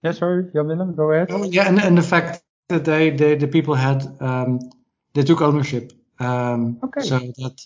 Yeah, 0.04 0.12
sorry, 0.12 0.52
Jan 0.54 0.68
Willem, 0.68 0.96
go 0.96 1.12
ahead. 1.12 1.32
Oh, 1.32 1.46
yeah, 1.46 1.68
and, 1.68 1.80
and 1.80 1.98
the 1.98 2.02
fact 2.02 2.44
that 2.68 2.84
they, 2.84 3.12
they 3.12 3.36
the 3.36 3.48
people 3.48 3.76
had, 3.76 4.06
um, 4.20 4.60
they 5.14 5.24
took 5.24 5.42
ownership. 5.42 5.94
Um, 6.20 6.80
okay. 6.84 7.02
So 7.02 7.20
that 7.20 7.66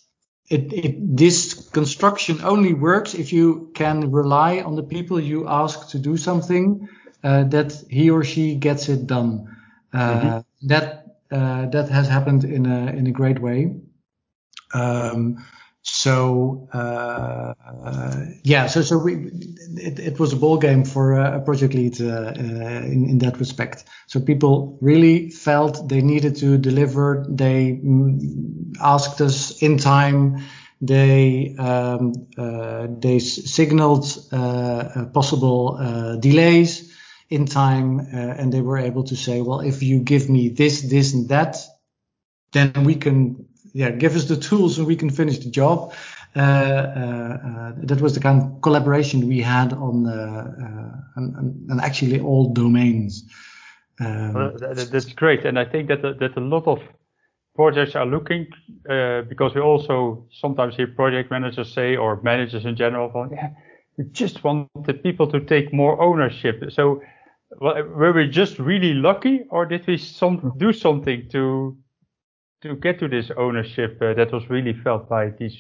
it, 0.50 0.72
it, 0.72 1.18
this 1.18 1.70
construction 1.70 2.42
only 2.44 2.74
works 2.74 3.16
if 3.16 3.34
you 3.34 3.72
can 3.74 4.12
rely 4.12 4.60
on 4.60 4.76
the 4.76 4.84
people 4.84 5.20
you 5.20 5.48
ask 5.48 5.90
to 5.90 6.00
do 6.00 6.16
something, 6.16 6.88
uh, 7.24 7.46
that 7.46 7.74
he 7.90 8.12
or 8.12 8.24
she 8.24 8.54
gets 8.54 8.88
it 8.88 9.08
done. 9.08 9.58
Uh, 9.92 9.98
mm-hmm. 9.98 10.68
That 10.68 11.18
uh, 11.32 11.66
that 11.68 11.90
has 11.90 12.08
happened 12.08 12.44
in 12.44 12.66
a 12.68 12.92
in 12.92 13.08
a 13.08 13.12
great 13.12 13.40
way. 13.40 13.78
Um, 14.76 15.46
so 15.88 16.68
uh, 16.74 17.54
yeah, 18.44 18.66
so 18.66 19.06
it, 19.08 20.20
was 20.20 20.34
a 20.34 20.36
ball 20.36 20.58
game 20.58 20.84
for 20.84 21.14
a 21.14 21.40
project 21.42 21.76
lead 21.76 22.02
uh, 22.02 22.06
uh, 22.06 22.32
in 22.34 23.20
that 23.20 23.38
respect. 23.38 23.84
So 24.08 24.20
people 24.20 24.80
really 24.82 25.30
felt 25.30 25.88
they 25.88 26.02
needed 26.02 26.38
to 26.38 26.58
deliver. 26.58 27.24
They 27.30 27.80
mm, 27.84 28.76
asked 28.82 29.22
us 29.22 29.62
in 29.62 29.78
time. 29.78 30.44
They 30.82 31.56
um, 31.60 32.14
they 33.00 33.20
signaled 33.20 34.06
possible 35.14 36.18
delays 36.20 36.92
in 37.30 37.46
time, 37.46 38.00
and 38.12 38.52
they 38.52 38.62
were 38.62 38.80
able 38.80 39.04
to 39.04 39.16
say, 39.16 39.42
well, 39.42 39.60
if 39.60 39.84
you 39.84 40.00
give 40.00 40.30
me 40.30 40.50
this, 40.50 40.82
this, 40.82 41.14
and 41.14 41.30
that, 41.30 41.58
then 42.54 42.84
we 42.84 42.96
can 42.96 43.46
yeah, 43.76 43.92
give 43.92 44.16
us 44.16 44.24
the 44.24 44.38
tools 44.38 44.78
and 44.78 44.88
we 44.88 44.96
can 44.96 45.10
finish 45.10 45.40
the 45.40 45.50
job. 45.50 45.94
Uh, 46.34 46.40
uh, 46.40 46.42
uh, 46.42 47.72
that 47.84 48.00
was 48.00 48.14
the 48.14 48.22
kind 48.22 48.42
of 48.42 48.62
collaboration 48.62 49.28
we 49.28 49.42
had 49.42 49.74
on, 49.74 50.06
and, 51.16 51.70
and 51.70 51.82
actually 51.82 52.20
all 52.20 52.54
domains. 52.54 53.24
Um, 54.00 54.34
well, 54.34 54.52
that, 54.60 54.90
that's 54.92 55.14
great, 55.14 55.46
and 55.46 55.60
I 55.60 55.66
think 55.66 55.90
that 55.90 56.02
that 56.02 56.38
a 56.38 56.40
lot 56.40 56.68
of 56.68 56.80
projects 57.56 57.96
are 57.96 58.06
looking 58.06 58.48
uh, 58.90 59.22
because 59.24 59.54
we 59.56 59.62
also 59.62 60.26
sometimes 60.32 60.76
hear 60.76 60.88
project 60.88 61.30
managers 61.30 61.74
say 61.74 61.96
or 61.96 62.22
managers 62.22 62.66
in 62.66 62.76
general 62.76 63.10
well, 63.16 63.30
yeah 63.32 63.50
we 63.98 64.04
just 64.12 64.44
want 64.44 64.68
the 64.86 64.94
people 64.94 65.26
to 65.26 65.40
take 65.40 65.72
more 65.74 66.02
ownership 66.02 66.62
so 66.70 67.02
well, 67.62 67.82
were 67.84 68.12
we 68.12 68.28
just 68.28 68.60
really 68.60 68.94
lucky 68.94 69.46
or 69.50 69.66
did 69.66 69.88
we 69.88 69.98
some 69.98 70.54
do 70.58 70.74
something 70.74 71.30
to 71.30 71.78
to 72.62 72.76
get 72.76 73.00
to 73.00 73.08
this 73.08 73.32
ownership 73.36 73.98
uh, 74.02 74.14
that 74.14 74.32
was 74.32 74.50
really 74.50 74.74
felt 74.74 75.10
by 75.10 75.30
these 75.30 75.58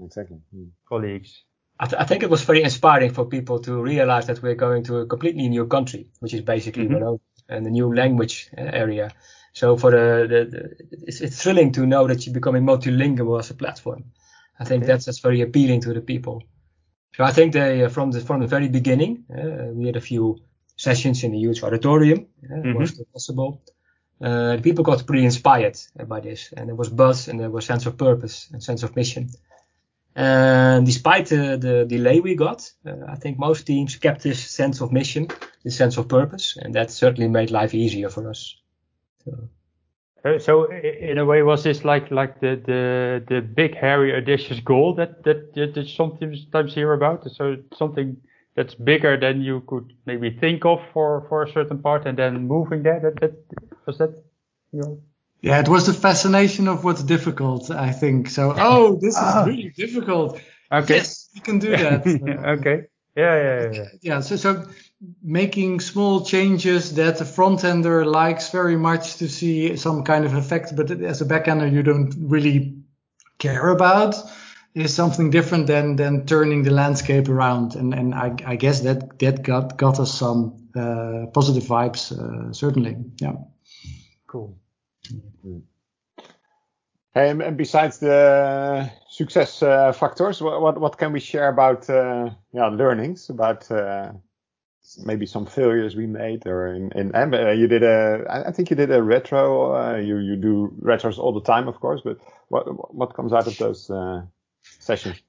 exactly 0.00 0.38
mm. 0.54 0.70
colleagues. 0.88 1.44
I, 1.78 1.86
th- 1.86 2.00
I, 2.00 2.04
think 2.04 2.22
it 2.22 2.30
was 2.30 2.42
very 2.42 2.62
inspiring 2.62 3.12
for 3.12 3.26
people 3.26 3.60
to 3.60 3.82
realize 3.82 4.26
that 4.28 4.42
we're 4.42 4.54
going 4.54 4.84
to 4.84 4.98
a 4.98 5.06
completely 5.06 5.48
new 5.48 5.66
country, 5.66 6.08
which 6.20 6.32
is 6.32 6.40
basically 6.40 6.88
mm-hmm. 6.88 7.16
and 7.54 7.66
a 7.66 7.70
new 7.70 7.94
language 7.94 8.48
uh, 8.56 8.62
area. 8.62 9.10
So 9.52 9.76
for 9.76 9.90
the, 9.90 10.26
the, 10.28 10.44
the 10.44 11.06
it's, 11.06 11.20
it's, 11.20 11.42
thrilling 11.42 11.72
to 11.72 11.86
know 11.86 12.06
that 12.06 12.26
you're 12.26 12.34
becoming 12.34 12.64
multilingual 12.64 13.38
as 13.38 13.50
a 13.50 13.54
platform. 13.54 14.04
I 14.58 14.64
think 14.64 14.84
okay. 14.84 14.92
that's 14.92 15.04
that's 15.04 15.18
very 15.18 15.42
appealing 15.42 15.82
to 15.82 15.92
the 15.92 16.00
people. 16.00 16.42
So 17.14 17.24
I 17.24 17.32
think 17.32 17.52
they 17.52 17.84
uh, 17.84 17.88
from 17.88 18.10
the 18.10 18.20
from 18.20 18.40
the 18.40 18.46
very 18.46 18.68
beginning 18.68 19.24
uh, 19.30 19.72
we 19.72 19.86
had 19.86 19.96
a 19.96 20.00
few 20.00 20.38
sessions 20.76 21.24
in 21.24 21.32
the 21.32 21.38
huge 21.38 21.62
auditorium. 21.62 22.26
Uh, 22.44 22.54
mm-hmm. 22.54 22.78
Was 22.78 23.02
possible? 23.12 23.62
Uh, 24.20 24.58
people 24.62 24.84
got 24.84 25.06
pretty 25.06 25.24
inspired 25.24 25.78
by 26.06 26.20
this, 26.20 26.52
and 26.56 26.68
there 26.68 26.74
was 26.74 26.88
buzz 26.88 27.28
and 27.28 27.38
there 27.38 27.50
was 27.50 27.66
sense 27.66 27.86
of 27.86 27.96
purpose 27.98 28.48
and 28.52 28.62
sense 28.62 28.82
of 28.82 28.96
mission. 28.96 29.28
And 30.14 30.86
despite 30.86 31.26
the, 31.26 31.58
the 31.58 31.84
delay 31.86 32.20
we 32.20 32.34
got, 32.34 32.72
uh, 32.86 33.04
I 33.06 33.16
think 33.16 33.38
most 33.38 33.66
teams 33.66 33.96
kept 33.96 34.22
this 34.22 34.42
sense 34.42 34.80
of 34.80 34.90
mission, 34.90 35.28
this 35.62 35.76
sense 35.76 35.98
of 35.98 36.08
purpose, 36.08 36.56
and 36.56 36.74
that 36.74 36.90
certainly 36.90 37.28
made 37.28 37.50
life 37.50 37.74
easier 37.74 38.08
for 38.08 38.30
us. 38.30 38.56
So. 39.24 39.50
Uh, 40.24 40.38
so 40.38 40.64
in 40.72 41.18
a 41.18 41.24
way, 41.24 41.42
was 41.42 41.62
this 41.62 41.84
like 41.84 42.10
like 42.10 42.40
the 42.40 42.60
the 42.64 43.22
the 43.28 43.40
big 43.40 43.76
hairy 43.76 44.16
audacious 44.16 44.58
goal 44.60 44.94
that 44.94 45.22
that 45.24 45.54
that 45.54 45.76
you 45.76 45.86
sometimes 45.86 46.74
hear 46.74 46.94
about? 46.94 47.30
So 47.30 47.56
something 47.76 48.16
that's 48.56 48.74
bigger 48.74 49.16
than 49.18 49.42
you 49.42 49.62
could 49.66 49.92
maybe 50.06 50.30
think 50.30 50.64
of 50.64 50.80
for, 50.92 51.26
for 51.28 51.42
a 51.42 51.52
certain 51.52 51.78
part 51.78 52.06
and 52.06 52.18
then 52.18 52.48
moving 52.48 52.82
there? 52.82 53.00
That, 53.00 53.20
that 53.20 53.32
was 53.86 53.98
that, 53.98 54.10
you 54.72 54.80
know? 54.80 55.00
Yeah, 55.42 55.60
it 55.60 55.68
was 55.68 55.86
the 55.86 55.92
fascination 55.92 56.66
of 56.66 56.82
what's 56.82 57.02
difficult, 57.02 57.70
I 57.70 57.92
think. 57.92 58.30
So, 58.30 58.54
oh, 58.56 58.98
this 59.00 59.14
is 59.14 59.20
ah. 59.22 59.44
really 59.46 59.70
difficult. 59.76 60.40
Okay. 60.72 60.96
Yes, 60.96 61.28
we 61.34 61.40
can 61.42 61.58
do 61.58 61.70
that. 61.70 62.06
okay. 62.58 62.86
Yeah, 63.14 63.36
yeah, 63.36 63.70
yeah. 63.72 63.88
Yeah, 64.00 64.20
so, 64.20 64.36
so 64.36 64.64
making 65.22 65.80
small 65.80 66.24
changes 66.24 66.94
that 66.94 67.18
the 67.18 67.24
front 67.24 67.64
ender 67.64 68.04
likes 68.04 68.50
very 68.50 68.76
much 68.76 69.16
to 69.16 69.28
see 69.28 69.76
some 69.76 70.02
kind 70.02 70.24
of 70.24 70.34
effect, 70.34 70.74
but 70.74 70.90
as 70.90 71.20
a 71.20 71.26
back 71.26 71.48
ender, 71.48 71.66
you 71.66 71.82
don't 71.82 72.14
really 72.18 72.76
care 73.38 73.68
about 73.68 74.16
is 74.76 74.94
something 74.94 75.30
different 75.30 75.66
than 75.66 75.96
than 75.96 76.26
turning 76.26 76.62
the 76.62 76.70
landscape 76.70 77.28
around. 77.28 77.74
And 77.74 77.94
and 77.94 78.14
I, 78.14 78.36
I 78.44 78.56
guess 78.56 78.80
that 78.80 79.18
that 79.18 79.42
got 79.42 79.78
got 79.78 79.98
us 79.98 80.12
some 80.12 80.68
uh, 80.76 81.26
positive 81.32 81.64
vibes 81.64 82.12
uh, 82.12 82.52
certainly. 82.52 82.96
Yeah. 83.20 83.36
Cool. 84.26 84.58
Hey, 87.14 87.30
and 87.30 87.56
besides 87.56 87.98
the 87.98 88.90
success 89.08 89.62
uh, 89.62 89.92
factors. 89.92 90.42
What, 90.42 90.60
what, 90.60 90.78
what 90.78 90.98
can 90.98 91.12
we 91.12 91.20
share 91.20 91.48
about 91.48 91.88
uh, 91.88 92.30
yeah 92.52 92.66
learnings 92.66 93.30
about 93.30 93.70
uh, 93.70 94.12
maybe 94.98 95.24
some 95.24 95.46
failures 95.46 95.96
we 95.96 96.06
made 96.06 96.46
or 96.46 96.74
in, 96.74 96.92
in 96.92 97.14
uh, 97.14 97.50
you 97.52 97.66
did 97.66 97.82
a 97.82 98.26
I 98.28 98.52
think 98.52 98.68
you 98.68 98.76
did 98.76 98.90
a 98.90 99.02
retro. 99.02 99.74
Uh, 99.74 99.96
you 99.96 100.18
you 100.18 100.36
do 100.36 100.76
retros 100.82 101.16
all 101.18 101.32
the 101.32 101.40
time, 101.52 101.66
of 101.66 101.80
course. 101.80 102.02
But 102.04 102.18
what 102.48 102.94
what 102.94 103.14
comes 103.14 103.32
out 103.32 103.46
of 103.46 103.56
those 103.56 103.90
sessions? 104.78 105.20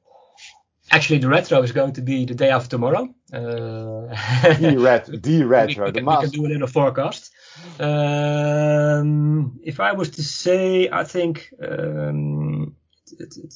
Actually, 0.90 1.20
the 1.20 1.28
retro 1.28 1.62
is 1.64 1.74
going 1.74 1.94
to 1.94 2.02
be 2.02 2.26
the 2.26 2.34
day 2.34 2.50
after 2.50 2.70
tomorrow. 2.70 3.14
Uh, 3.34 3.38
the, 4.60 4.78
ret- 4.80 5.10
the 5.22 5.44
retro, 5.44 5.86
we, 5.86 5.92
the 5.92 6.00
we, 6.00 6.16
we 6.16 6.22
can 6.22 6.30
do 6.30 6.46
it 6.46 6.52
in 6.52 6.62
a 6.62 6.68
forecast. 6.68 7.32
Um, 7.80 9.60
if 9.64 9.80
I 9.80 9.92
was 9.94 10.12
to 10.12 10.24
say, 10.24 10.90
I 10.90 11.04
think 11.04 11.54
um, 11.62 12.76
it, 13.20 13.38
it, 13.38 13.54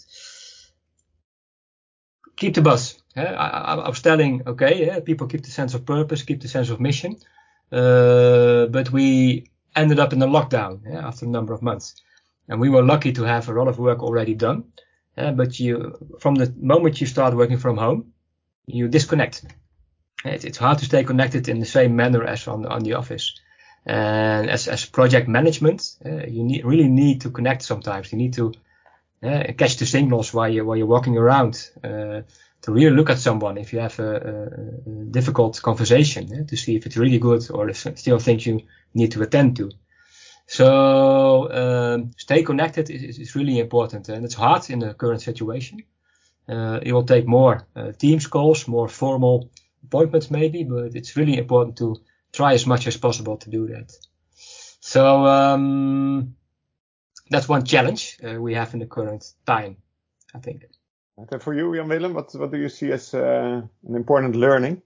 keep 2.35 2.55
the 2.55 2.61
buzz. 2.61 3.01
I, 3.15 3.25
I, 3.25 3.75
I, 3.75 3.89
was 3.89 4.01
telling, 4.01 4.41
okay, 4.47 4.85
yeah, 4.85 4.99
people 4.99 5.27
keep 5.27 5.43
the 5.43 5.51
sense 5.51 5.73
of 5.73 5.85
purpose, 5.85 6.23
keep 6.23 6.41
the 6.41 6.47
sense 6.47 6.69
of 6.69 6.79
mission, 6.81 7.15
uh, 7.71 8.65
but 8.67 8.91
we 8.91 9.51
ended 9.75 9.99
up 9.99 10.11
in 10.13 10.21
a 10.21 10.27
lockdown 10.27 10.81
yeah, 10.85 11.07
after 11.07 11.25
a 11.25 11.29
number 11.29 11.53
of 11.53 11.61
months, 11.61 11.95
and 12.49 12.59
we 12.59 12.69
were 12.69 12.83
lucky 12.83 13.13
to 13.13 13.23
have 13.23 13.47
a 13.47 13.53
lot 13.53 13.67
of 13.67 13.79
work 13.79 14.01
already 14.01 14.33
done. 14.33 14.65
Uh, 15.17 15.31
but 15.31 15.59
you, 15.59 15.97
from 16.19 16.35
the 16.35 16.53
moment 16.57 17.01
you 17.01 17.07
start 17.07 17.35
working 17.35 17.57
from 17.57 17.77
home, 17.77 18.13
you 18.65 18.87
disconnect. 18.87 19.43
It, 20.23 20.45
it's 20.45 20.57
hard 20.57 20.79
to 20.79 20.85
stay 20.85 21.03
connected 21.03 21.49
in 21.49 21.59
the 21.59 21.65
same 21.65 21.95
manner 21.95 22.23
as 22.23 22.47
on, 22.47 22.65
on 22.65 22.81
the 22.83 22.93
office. 22.93 23.39
And 23.85 24.49
as, 24.49 24.67
as 24.67 24.85
project 24.85 25.27
management, 25.27 25.95
uh, 26.05 26.27
you 26.27 26.43
need, 26.43 26.63
really 26.65 26.87
need 26.87 27.21
to 27.21 27.31
connect 27.31 27.63
sometimes. 27.63 28.11
You 28.11 28.17
need 28.17 28.33
to 28.33 28.53
uh, 29.23 29.43
catch 29.57 29.77
the 29.77 29.85
signals 29.85 30.33
while 30.33 30.49
you 30.49 30.65
while 30.65 30.75
you're 30.75 30.87
walking 30.87 31.17
around 31.17 31.69
uh, 31.83 32.21
to 32.61 32.71
really 32.71 32.95
look 32.95 33.09
at 33.09 33.19
someone 33.19 33.57
if 33.57 33.73
you 33.73 33.79
have 33.79 33.99
a, 33.99 34.15
a, 34.15 34.89
difficult 35.11 35.61
conversation 35.61 36.47
to 36.47 36.57
see 36.57 36.75
if 36.75 36.85
it's 36.85 36.97
really 36.97 37.19
good 37.19 37.49
or 37.51 37.69
if 37.69 37.77
still 37.97 38.19
things 38.19 38.45
you 38.45 38.61
need 38.93 39.11
to 39.11 39.21
attend 39.21 39.57
to. 39.57 39.71
So 40.51 41.49
um, 41.49 42.11
stay 42.17 42.43
connected 42.43 42.89
is, 42.89 43.17
is, 43.17 43.35
really 43.35 43.57
important, 43.59 44.09
and 44.09 44.25
it's 44.25 44.33
hard 44.33 44.69
in 44.69 44.79
the 44.79 44.93
current 44.93 45.21
situation. 45.21 45.83
Uh, 46.45 46.77
it 46.83 46.91
will 46.91 47.05
take 47.05 47.25
more 47.25 47.65
uh, 47.73 47.93
Teams 47.97 48.27
calls, 48.27 48.67
more 48.67 48.89
formal 48.89 49.49
appointments 49.85 50.29
maybe, 50.29 50.65
but 50.65 50.93
it's 50.93 51.15
really 51.15 51.37
important 51.37 51.77
to 51.77 51.95
try 52.33 52.53
as 52.53 52.67
much 52.67 52.85
as 52.85 52.97
possible 52.97 53.37
to 53.37 53.49
do 53.49 53.67
that. 53.67 53.93
So 54.81 55.25
um, 55.25 56.35
that's 57.29 57.47
one 57.47 57.63
challenge 57.63 58.17
uh, 58.21 58.41
we 58.41 58.53
have 58.55 58.73
in 58.73 58.81
the 58.81 58.87
current 58.87 59.23
time, 59.45 59.77
I 60.35 60.39
think. 60.39 60.65
Okay, 61.17 61.39
for 61.39 61.53
you, 61.53 61.73
Jan 61.73 61.87
Willem, 61.87 62.13
what 62.13 62.35
what 62.35 62.51
do 62.51 62.57
you 62.57 62.67
see 62.67 62.91
as 62.91 63.13
uh, 63.13 63.61
an 63.87 63.95
important 63.95 64.35
learning? 64.35 64.81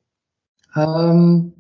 Um, 0.76 1.54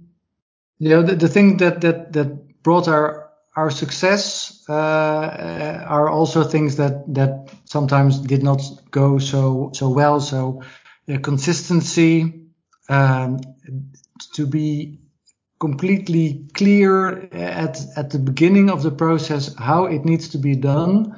you 0.77 0.89
know, 0.89 1.01
the, 1.01 1.15
the 1.15 1.27
thing 1.27 1.57
that 1.57 1.81
that 1.81 2.13
that 2.13 2.61
brought 2.61 2.87
our 2.87 3.24
our 3.55 3.71
success 3.71 4.63
uh, 4.69 5.83
are 5.87 6.09
also 6.09 6.43
things 6.43 6.75
that 6.75 7.13
that 7.13 7.49
sometimes 7.65 8.19
did 8.19 8.43
not 8.43 8.61
go 8.91 9.17
so 9.17 9.71
so 9.73 9.89
well. 9.89 10.19
So 10.19 10.61
uh, 11.11 11.19
consistency, 11.19 12.47
um, 12.89 13.39
to 14.33 14.45
be 14.45 14.99
completely 15.59 16.47
clear 16.53 17.29
at 17.33 17.79
at 17.97 18.09
the 18.11 18.19
beginning 18.19 18.69
of 18.69 18.83
the 18.83 18.91
process 18.91 19.55
how 19.55 19.85
it 19.85 20.05
needs 20.05 20.29
to 20.29 20.37
be 20.37 20.55
done. 20.55 21.13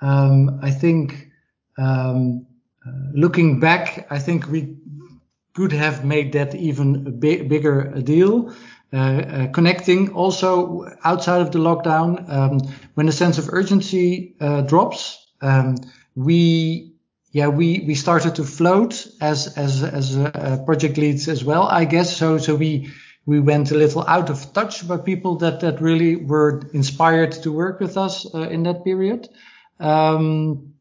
Um, 0.00 0.60
I 0.62 0.70
think 0.70 1.30
um, 1.78 2.46
uh, 2.86 2.90
looking 3.14 3.60
back, 3.60 4.06
I 4.10 4.18
think 4.18 4.48
we 4.48 4.76
could 5.54 5.72
have 5.72 6.04
made 6.04 6.32
that 6.32 6.54
even 6.54 7.06
a 7.06 7.10
big, 7.10 7.48
bigger 7.48 7.90
deal. 8.02 8.52
Uh, 8.96 8.98
uh, 8.98 9.46
connecting 9.52 10.14
also 10.14 10.86
outside 11.04 11.42
of 11.42 11.50
the 11.50 11.58
lockdown, 11.58 12.26
um, 12.30 12.58
when 12.94 13.04
the 13.04 13.12
sense 13.12 13.36
of 13.36 13.52
urgency 13.52 14.34
uh, 14.40 14.62
drops, 14.62 15.26
um, 15.42 15.76
we 16.14 16.94
yeah 17.30 17.48
we 17.48 17.84
we 17.86 17.94
started 17.94 18.34
to 18.36 18.42
float 18.42 19.06
as 19.20 19.58
as 19.58 19.82
as 19.82 20.16
project 20.64 20.96
leads 20.96 21.28
as 21.28 21.44
well, 21.44 21.64
I 21.64 21.84
guess. 21.84 22.16
So 22.16 22.38
so 22.38 22.54
we 22.54 22.88
we 23.26 23.38
went 23.38 23.70
a 23.70 23.74
little 23.74 24.02
out 24.06 24.30
of 24.30 24.52
touch 24.54 24.88
by 24.88 24.96
people 24.96 25.36
that 25.38 25.60
that 25.60 25.82
really 25.82 26.16
were 26.16 26.62
inspired 26.72 27.32
to 27.42 27.52
work 27.52 27.80
with 27.80 27.98
us 27.98 28.26
uh, 28.34 28.48
in 28.48 28.62
that 28.62 28.82
period. 28.82 29.28
Um, 29.78 30.72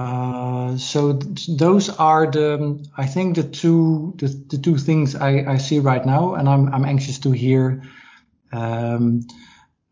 uh, 0.00 0.78
so 0.78 1.18
th- 1.18 1.46
those 1.58 1.90
are 1.90 2.30
the, 2.30 2.82
I 2.96 3.04
think 3.04 3.36
the 3.36 3.42
two, 3.42 4.14
the, 4.16 4.28
the 4.48 4.56
two 4.56 4.78
things 4.78 5.14
I, 5.14 5.44
I, 5.46 5.58
see 5.58 5.78
right 5.78 6.06
now, 6.06 6.34
and 6.36 6.48
I'm, 6.48 6.72
I'm 6.72 6.86
anxious 6.86 7.18
to 7.18 7.32
hear. 7.32 7.82
Um, 8.50 9.26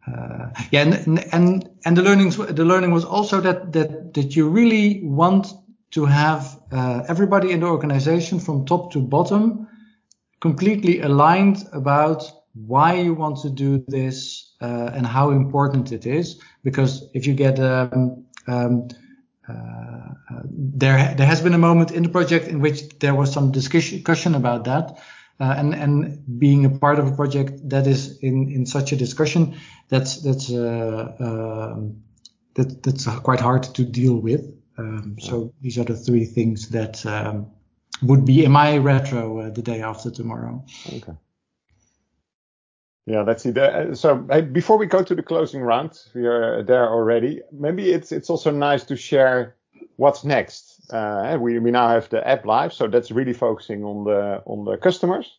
uh, 0.07 0.47
yeah, 0.71 0.85
and, 0.85 1.19
and, 1.35 1.69
and 1.85 1.95
the 1.95 2.03
learnings, 2.03 2.39
the 2.39 2.65
learning 2.65 2.93
was 2.93 3.05
also 3.05 3.43
that, 3.43 3.73
that, 3.73 4.15
that 4.15 4.35
you 4.35 4.49
really 4.49 5.03
want 5.05 5.49
to 5.91 6.07
have, 6.07 6.59
uh, 6.73 7.03
everybody 7.07 7.51
in 7.51 7.61
the 7.61 7.67
organization 7.67 8.41
from 8.41 8.65
top 8.65 8.91
to 8.93 9.01
bottom 9.03 9.69
completely 10.41 11.03
aligned 11.03 11.69
about 11.75 12.25
why 12.55 12.95
you 12.95 13.13
want 13.13 13.43
to 13.43 13.51
do 13.51 13.85
this, 13.89 14.55
uh, 14.63 14.91
and 14.95 15.07
how 15.07 15.31
important 15.33 15.93
it 15.93 16.07
is. 16.07 16.41
Because 16.65 17.11
if 17.13 17.27
you 17.27 17.35
get, 17.35 17.61
um, 17.61 18.25
um, 18.47 18.89
there 19.49 21.15
there 21.15 21.27
has 21.27 21.41
been 21.41 21.55
a 21.55 21.59
moment 21.59 21.91
in 21.91 22.03
the 22.03 22.09
project 22.09 22.49
in 22.49 22.61
which 22.61 22.99
there 22.99 23.15
was 23.15 23.33
some 23.33 23.53
discussion 23.53 24.35
about 24.35 24.65
that. 24.65 24.99
Uh, 25.41 25.55
and 25.57 25.73
and 25.73 26.39
being 26.41 26.65
a 26.65 26.71
part 26.71 26.99
of 26.99 27.07
a 27.07 27.15
project 27.15 27.53
that 27.69 27.87
is 27.87 28.19
in 28.19 28.51
in 28.51 28.67
such 28.67 28.91
a 28.93 28.97
discussion 28.97 29.55
that's 29.89 30.21
that's 30.23 30.51
uh, 30.51 31.15
um, 31.21 32.03
that 32.55 32.83
that's 32.83 33.07
quite 33.21 33.39
hard 33.39 33.63
to 33.63 33.85
deal 33.85 34.17
with. 34.17 34.43
Um, 34.77 35.17
so 35.21 35.55
these 35.61 35.79
are 35.79 35.85
the 35.85 35.97
three 35.97 36.25
things 36.25 36.71
that 36.71 37.07
um, 37.07 37.53
would 38.03 38.25
be 38.25 38.45
in 38.45 38.51
my 38.51 38.79
retro 38.79 39.39
uh, 39.39 39.51
the 39.51 39.63
day 39.63 39.81
after 39.81 40.11
tomorrow. 40.11 40.65
Okay 40.93 41.15
yeah, 43.09 43.23
let's 43.23 43.43
see. 43.43 43.53
The, 43.53 43.95
so 43.95 44.17
before 44.17 44.77
we 44.77 44.85
go 44.85 45.03
to 45.03 45.15
the 45.15 45.23
closing 45.23 45.63
round, 45.63 45.99
we 46.15 46.27
are 46.27 46.63
there 46.63 46.91
already. 46.91 47.41
Maybe 47.51 47.91
it's 47.91 48.13
it's 48.13 48.29
also 48.29 48.51
nice 48.51 48.85
to 48.85 48.97
share 48.97 49.57
what's 49.97 50.25
next. 50.25 50.93
Uh, 50.93 51.39
we 51.41 51.59
we 51.59 51.71
now 51.71 51.89
have 51.89 52.11
the 52.11 52.27
app 52.29 52.45
live, 52.45 52.75
so 52.75 52.87
that's 52.87 53.11
really 53.11 53.33
focusing 53.33 53.83
on 53.83 54.05
the 54.05 54.43
on 54.45 54.67
the 54.67 54.77
customers. 54.77 55.39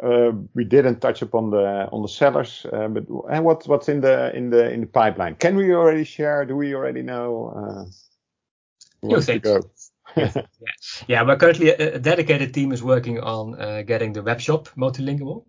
Uh, 0.00 0.32
we 0.54 0.62
didn't 0.62 1.00
touch 1.00 1.20
upon 1.20 1.50
the 1.50 1.88
on 1.90 2.02
the 2.02 2.08
sellers, 2.08 2.64
uh, 2.72 2.86
but 2.86 3.04
and 3.28 3.44
what 3.44 3.66
what's 3.66 3.88
in 3.88 4.00
the 4.00 4.32
in 4.36 4.50
the 4.50 4.70
in 4.70 4.80
the 4.82 4.86
pipeline? 4.86 5.34
Can 5.34 5.56
we 5.56 5.74
already 5.74 6.04
share? 6.04 6.44
Do 6.44 6.54
we 6.54 6.74
already 6.76 7.02
know? 7.02 7.88
Uh, 9.02 9.20
to 9.20 9.38
go? 9.40 9.60
yeah. 10.16 10.32
yeah, 11.08 11.22
we're 11.26 11.36
currently 11.36 11.70
a, 11.70 11.94
a, 11.94 11.98
dedicated 11.98 12.54
team 12.54 12.70
is 12.72 12.82
working 12.82 13.18
on 13.18 13.60
uh, 13.60 13.82
getting 13.82 14.12
the 14.12 14.22
web 14.22 14.40
shop 14.40 14.68
multilingual 14.76 15.44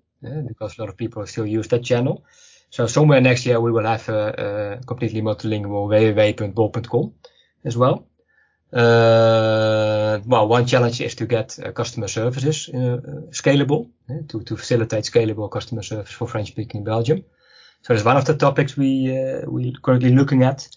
because 0.47 0.78
a 0.78 0.82
lot 0.82 0.89
of 0.89 0.97
people 0.97 1.26
still 1.26 1.45
use 1.45 1.67
that 1.69 1.84
channel. 1.84 2.23
So 2.69 2.88
somewhere 2.88 3.21
next 3.21 3.45
year 3.45 3.59
we 3.59 3.71
will 3.71 3.86
have 3.86 4.09
a, 4.09 4.80
a 4.82 4.86
completely 4.86 5.21
multilingual 5.21 5.88
www.bol.com 5.89 7.13
as 7.63 7.78
well. 7.78 8.07
Uh, 8.73 10.19
well, 10.26 10.47
one 10.47 10.65
challenge 10.65 10.99
is 10.99 11.15
to 11.15 11.26
get 11.26 11.57
uh, 11.59 11.71
customer 11.71 12.07
services 12.07 12.69
uh, 12.69 12.99
scalable, 13.30 13.89
to, 14.28 14.41
to 14.43 14.57
facilitate 14.57 15.05
scalable 15.05 15.49
customer 15.49 15.82
service 15.82 16.11
for 16.11 16.28
French 16.28 16.49
speaking 16.49 16.84
Belgium. 16.84 17.23
So 17.84 17.93
that's 17.93 18.03
one 18.03 18.17
of 18.17 18.26
the 18.26 18.36
topics 18.36 18.76
we 18.76 19.15
uh, 19.15 19.41
we 19.47 19.76
currently 19.82 20.11
looking 20.11 20.43
at. 20.43 20.67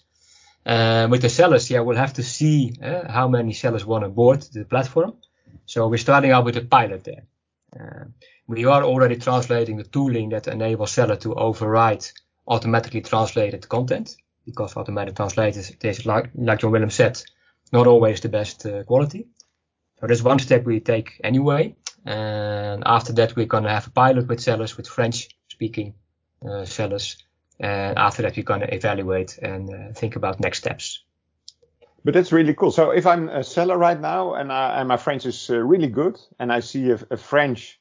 Uh, 0.65 1.07
with 1.09 1.21
the 1.21 1.29
sellers, 1.29 1.69
yeah, 1.69 1.79
we'll 1.79 1.97
have 1.97 2.13
to 2.13 2.23
see 2.23 2.73
uh, 2.83 3.11
how 3.11 3.27
many 3.27 3.53
sellers 3.53 3.85
want 3.85 4.03
to 4.03 4.09
board 4.09 4.41
the 4.53 4.63
platform. 4.63 5.13
So 5.65 5.87
we're 5.87 5.97
starting 5.97 6.31
out 6.31 6.45
with 6.45 6.57
a 6.57 6.61
pilot 6.61 7.03
there. 7.03 7.23
We 8.47 8.65
are 8.65 8.83
already 8.83 9.15
translating 9.15 9.77
the 9.77 9.83
tooling 9.83 10.29
that 10.29 10.47
enables 10.47 10.91
seller 10.91 11.15
to 11.17 11.35
override 11.35 12.05
automatically 12.47 13.01
translated 13.01 13.69
content 13.69 14.17
because 14.45 14.75
automatic 14.75 15.15
translators, 15.15 15.71
is 15.83 16.05
like, 16.05 16.31
like 16.35 16.59
Jan 16.59 16.71
Willem 16.71 16.89
said, 16.89 17.21
not 17.71 17.87
always 17.87 18.21
the 18.21 18.29
best 18.29 18.65
uh, 18.65 18.83
quality. 18.83 19.27
So 19.99 20.07
that's 20.07 20.23
one 20.23 20.39
step 20.39 20.65
we 20.65 20.79
take 20.79 21.21
anyway. 21.23 21.75
And 22.05 22.83
after 22.85 23.13
that, 23.13 23.35
we're 23.35 23.45
going 23.45 23.65
to 23.65 23.69
have 23.69 23.87
a 23.87 23.91
pilot 23.91 24.27
with 24.27 24.39
sellers, 24.39 24.77
with 24.77 24.87
French 24.87 25.29
speaking 25.49 25.93
uh, 26.47 26.65
sellers. 26.65 27.17
And 27.59 27.97
after 27.97 28.23
that, 28.23 28.35
we're 28.35 28.43
going 28.43 28.61
to 28.61 28.73
evaluate 28.73 29.37
and 29.37 29.69
uh, 29.69 29.93
think 29.93 30.15
about 30.15 30.39
next 30.39 30.59
steps. 30.59 31.03
But 32.03 32.13
that's 32.13 32.31
really 32.31 32.53
cool. 32.53 32.71
So 32.71 32.91
if 32.91 33.05
I'm 33.05 33.29
a 33.29 33.43
seller 33.43 33.77
right 33.77 33.99
now 33.99 34.33
and, 34.33 34.51
I, 34.51 34.79
and 34.79 34.87
my 34.87 34.97
French 34.97 35.25
is 35.25 35.49
uh, 35.49 35.57
really 35.57 35.87
good 35.87 36.19
and 36.39 36.51
I 36.51 36.61
see 36.61 36.91
a, 36.91 36.99
a 37.11 37.17
French 37.17 37.79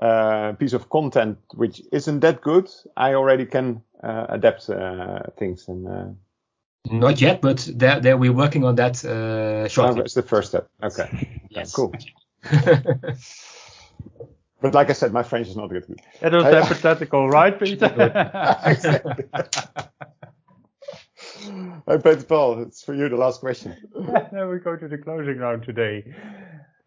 uh, 0.00 0.52
piece 0.52 0.72
of 0.72 0.88
content 0.88 1.38
which 1.54 1.82
isn't 1.92 2.20
that 2.20 2.40
good, 2.40 2.70
I 2.96 3.14
already 3.14 3.46
can 3.46 3.82
uh, 4.02 4.26
adapt 4.30 4.70
things 5.38 5.68
and 5.68 6.16
Not 6.90 7.20
yet, 7.20 7.40
but 7.42 7.68
there, 7.74 8.00
there 8.00 8.16
we're 8.16 8.32
working 8.32 8.64
on 8.64 8.76
that 8.76 9.04
uh, 9.04 9.10
Oh, 9.64 9.68
shortly. 9.68 10.00
that's 10.02 10.14
the 10.14 10.22
first 10.22 10.48
step. 10.48 10.68
Okay. 10.82 11.08
yes. 11.50 11.72
Cool. 11.72 11.92
But 14.62 14.74
like 14.74 14.90
I 14.90 14.92
said, 14.92 15.12
my 15.12 15.22
French 15.22 15.48
is 15.48 15.56
not 15.56 15.70
good. 15.70 15.86
That 16.20 16.32
was 16.32 16.44
Hey. 16.44 16.60
hypothetical, 16.60 17.30
right, 17.30 17.58
Peter? 17.58 17.88
Exactly. 18.66 19.24
Hey, 21.86 21.98
Peter 21.98 22.22
Paul, 22.24 22.62
it's 22.62 22.82
for 22.84 22.94
you 22.94 23.08
the 23.08 23.16
last 23.16 23.40
question. 23.40 23.76
now 24.32 24.50
we 24.50 24.58
go 24.58 24.76
to 24.76 24.88
the 24.88 24.98
closing 24.98 25.38
round 25.38 25.62
today. 25.64 26.04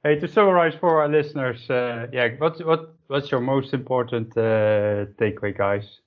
Hey, 0.03 0.15
to 0.19 0.27
summarize 0.27 0.73
for 0.75 1.01
our 1.01 1.07
listeners, 1.09 1.69
uh, 1.69 2.07
yeah, 2.11 2.29
what's 2.37 2.61
what 2.63 2.95
what's 3.07 3.31
your 3.31 3.41
most 3.41 3.73
important 3.73 4.37
uh, 4.37 5.05
takeaway, 5.19 5.57
guys? 5.57 5.99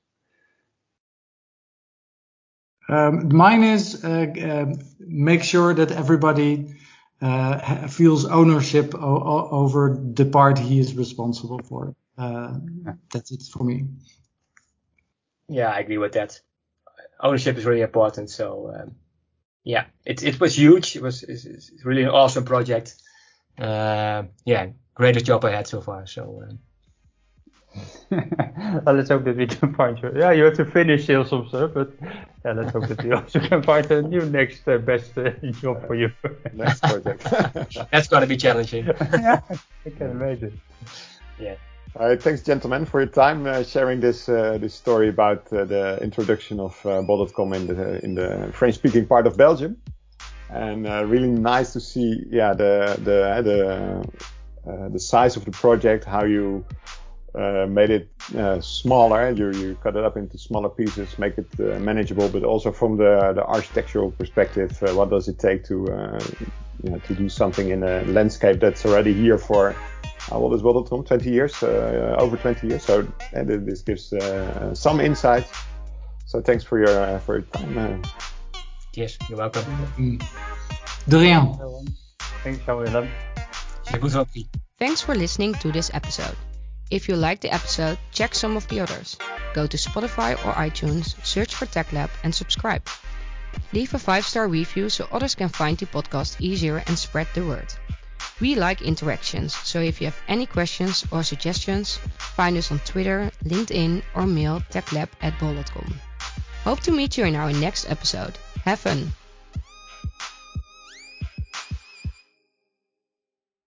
Um, 2.89 3.35
mine 3.35 3.65
is 3.65 4.05
uh, 4.05 4.27
uh, 4.43 4.75
make 5.01 5.43
sure 5.43 5.75
that 5.75 5.91
everybody 5.91 6.75
uh, 7.21 7.59
ha- 7.59 7.87
feels 7.89 8.25
ownership 8.27 8.95
o- 8.95 8.99
o- 9.35 9.49
over 9.51 9.99
the 10.15 10.25
part 10.27 10.59
he 10.59 10.79
is 10.79 10.95
responsible 10.97 11.61
for. 11.63 11.95
Uh, 12.19 12.55
that's 13.13 13.33
it 13.33 13.43
for 13.53 13.65
me. 13.65 13.87
Yeah, 15.49 15.71
I 15.71 15.81
agree 15.81 15.99
with 15.99 16.13
that. 16.13 16.41
Ownership 17.21 17.57
is 17.57 17.65
really 17.65 17.83
important. 17.83 18.31
So 18.31 18.73
um, 18.75 18.97
yeah, 19.65 19.87
it 20.05 20.23
it 20.23 20.41
was 20.41 20.57
huge. 20.57 20.97
It 20.97 21.03
was 21.03 21.23
it's, 21.23 21.45
it's 21.45 21.85
really 21.85 22.03
an 22.03 22.11
awesome 22.11 22.45
project. 22.45 22.95
Uh, 23.59 24.25
yeah, 24.45 24.69
greatest 24.95 25.27
job 25.27 25.45
I 25.45 25.51
had 25.51 25.67
so 25.67 25.81
far. 25.81 26.07
So 26.07 26.43
um, 26.47 26.59
well, 28.11 28.95
let's 28.95 29.09
hope 29.09 29.25
that 29.25 29.37
we 29.37 29.47
can 29.47 29.75
find 29.75 30.01
you. 30.03 30.13
Yeah, 30.15 30.33
you 30.33 30.45
have 30.45 30.55
to 30.55 30.65
finish 30.65 31.07
sales 31.07 31.33
officer, 31.33 31.69
but 31.69 31.93
yeah, 32.45 32.53
let's 32.53 32.73
hope 32.73 32.87
that 32.89 33.03
we 33.03 33.13
also 33.13 33.41
can 33.41 33.63
find 33.63 33.91
a 33.91 34.03
new 34.03 34.25
next 34.27 34.67
uh, 34.69 34.79
best 34.79 35.17
uh, 35.19 35.31
job 35.61 35.87
for 35.87 35.95
you. 35.95 36.11
Next 36.53 36.81
project. 36.81 37.25
that's 37.91 38.09
gonna 38.09 38.27
be 38.27 38.37
challenging. 38.37 38.87
yeah, 38.87 39.41
I 39.85 39.91
can 39.91 40.11
imagine. 40.11 40.61
yeah. 41.39 41.57
All 41.99 42.07
right, 42.07 42.23
thanks, 42.23 42.43
gentlemen, 42.43 42.85
for 42.85 43.01
your 43.01 43.09
time 43.09 43.47
uh, 43.47 43.63
sharing 43.63 44.01
this 44.01 44.29
uh, 44.29 44.59
this 44.59 44.75
story 44.75 45.09
about 45.09 45.51
uh, 45.51 45.65
the 45.65 45.99
introduction 46.03 46.61
of 46.61 46.85
uh, 46.85 47.01
Bol.com 47.01 47.55
in 47.55 47.67
the 47.69 48.05
in 48.05 48.15
the 48.15 48.51
French-speaking 48.53 49.07
part 49.07 49.27
of 49.27 49.39
Belgium, 49.39 49.79
and 50.51 50.87
uh, 50.87 51.07
really 51.07 51.31
nice 51.31 51.73
to 51.73 51.81
see, 51.81 52.23
yeah, 52.29 52.53
the 52.53 52.99
the 53.03 53.19
the 53.49 54.71
uh, 54.71 54.89
the 54.91 55.01
size 55.01 55.37
of 55.37 55.47
the 55.47 55.51
project, 55.53 56.05
how 56.05 56.25
you 56.25 56.67
uh, 57.35 57.65
made 57.67 57.89
it 57.89 58.11
uh, 58.37 58.61
smaller. 58.61 59.31
You 59.31 59.53
you 59.53 59.79
cut 59.83 59.97
it 59.97 60.05
up 60.05 60.19
into 60.19 60.37
smaller 60.37 60.69
pieces, 60.69 61.19
make 61.19 61.39
it 61.39 61.49
uh, 61.59 61.79
manageable, 61.79 62.29
but 62.29 62.45
also 62.45 62.73
from 62.73 62.99
the 62.99 63.33
the 63.35 63.45
architectural 63.47 64.11
perspective, 64.11 64.83
uh, 64.83 64.95
what 64.95 65.09
does 65.09 65.29
it 65.29 65.39
take 65.39 65.65
to 65.65 65.89
uh, 65.89 66.21
you 66.83 66.91
know, 66.91 66.99
to 66.99 67.15
do 67.15 67.31
something 67.31 67.71
in 67.71 67.83
a 67.83 68.03
landscape 68.05 68.61
that's 68.61 68.85
already 68.85 69.15
here 69.15 69.39
for 69.39 69.75
uh, 70.33 70.39
what 70.39 70.53
is 70.55 70.63
Bol.com? 70.63 71.05
20 71.05 71.31
years, 71.31 71.63
uh, 71.63 72.17
over 72.19 72.37
20 72.37 72.67
years. 72.67 72.83
So 72.83 73.07
uh, 73.35 73.45
this 73.45 73.83
gives 73.83 74.13
uh, 74.13 74.75
some 74.75 75.01
insight. 75.01 75.47
So 76.27 76.41
thanks 76.41 76.65
for 76.65 76.79
your 76.79 76.99
uh, 77.01 77.19
for 77.21 77.39
your 77.39 77.47
time. 77.47 77.79
Uh, 77.79 78.09
Yes, 78.97 79.19
you're 79.29 79.37
welcome. 79.37 79.63
Mm. 79.99 80.19
De 81.07 81.19
rien. 81.19 81.59
Thanks, 82.43 82.65
Jan-Willem. 82.65 83.09
Je 83.83 83.99
goed. 83.99 84.27
Thanks 84.79 85.03
for 85.03 85.15
listening 85.15 85.53
to 85.61 85.71
this 85.71 85.91
episode. 85.93 86.35
If 86.91 87.07
you 87.07 87.17
liked 87.17 87.43
the 87.43 87.53
episode, 87.53 87.99
check 88.13 88.35
some 88.35 88.57
of 88.57 88.67
the 88.69 88.81
others. 88.81 89.19
Go 89.53 89.67
to 89.67 89.77
Spotify 89.77 90.33
or 90.47 90.53
iTunes, 90.55 91.15
search 91.25 91.55
for 91.55 91.67
Tech 91.67 91.93
Lab, 91.93 92.11
and 92.25 92.35
subscribe. 92.35 92.83
Leave 93.73 93.93
a 93.93 93.99
5 93.99 94.25
star 94.25 94.49
review 94.49 94.89
so 94.89 95.07
others 95.13 95.35
can 95.35 95.51
find 95.51 95.77
the 95.77 95.87
podcast 95.87 96.41
easier 96.41 96.83
and 96.87 96.99
spread 96.99 97.27
the 97.35 97.45
word. 97.45 97.69
We 98.41 98.55
like 98.55 98.83
interactions, 98.83 99.55
so 99.57 99.81
if 99.81 100.01
you 100.01 100.07
have 100.07 100.21
any 100.29 100.47
questions 100.47 101.05
or 101.11 101.23
suggestions, 101.23 101.97
find 102.19 102.57
us 102.57 102.71
on 102.71 102.81
Twitter, 102.81 103.31
LinkedIn, 103.45 104.03
or 104.15 104.27
mail 104.27 104.63
techlab 104.71 105.09
at 105.23 105.39
bol.com. 105.41 106.01
Hope 106.65 106.81
to 106.81 106.93
meet 106.93 107.17
you 107.17 107.25
in 107.25 107.37
our 107.37 107.53
next 107.53 107.89
episode. 107.91 108.37
Have 108.65 108.81
fun! 108.81 109.13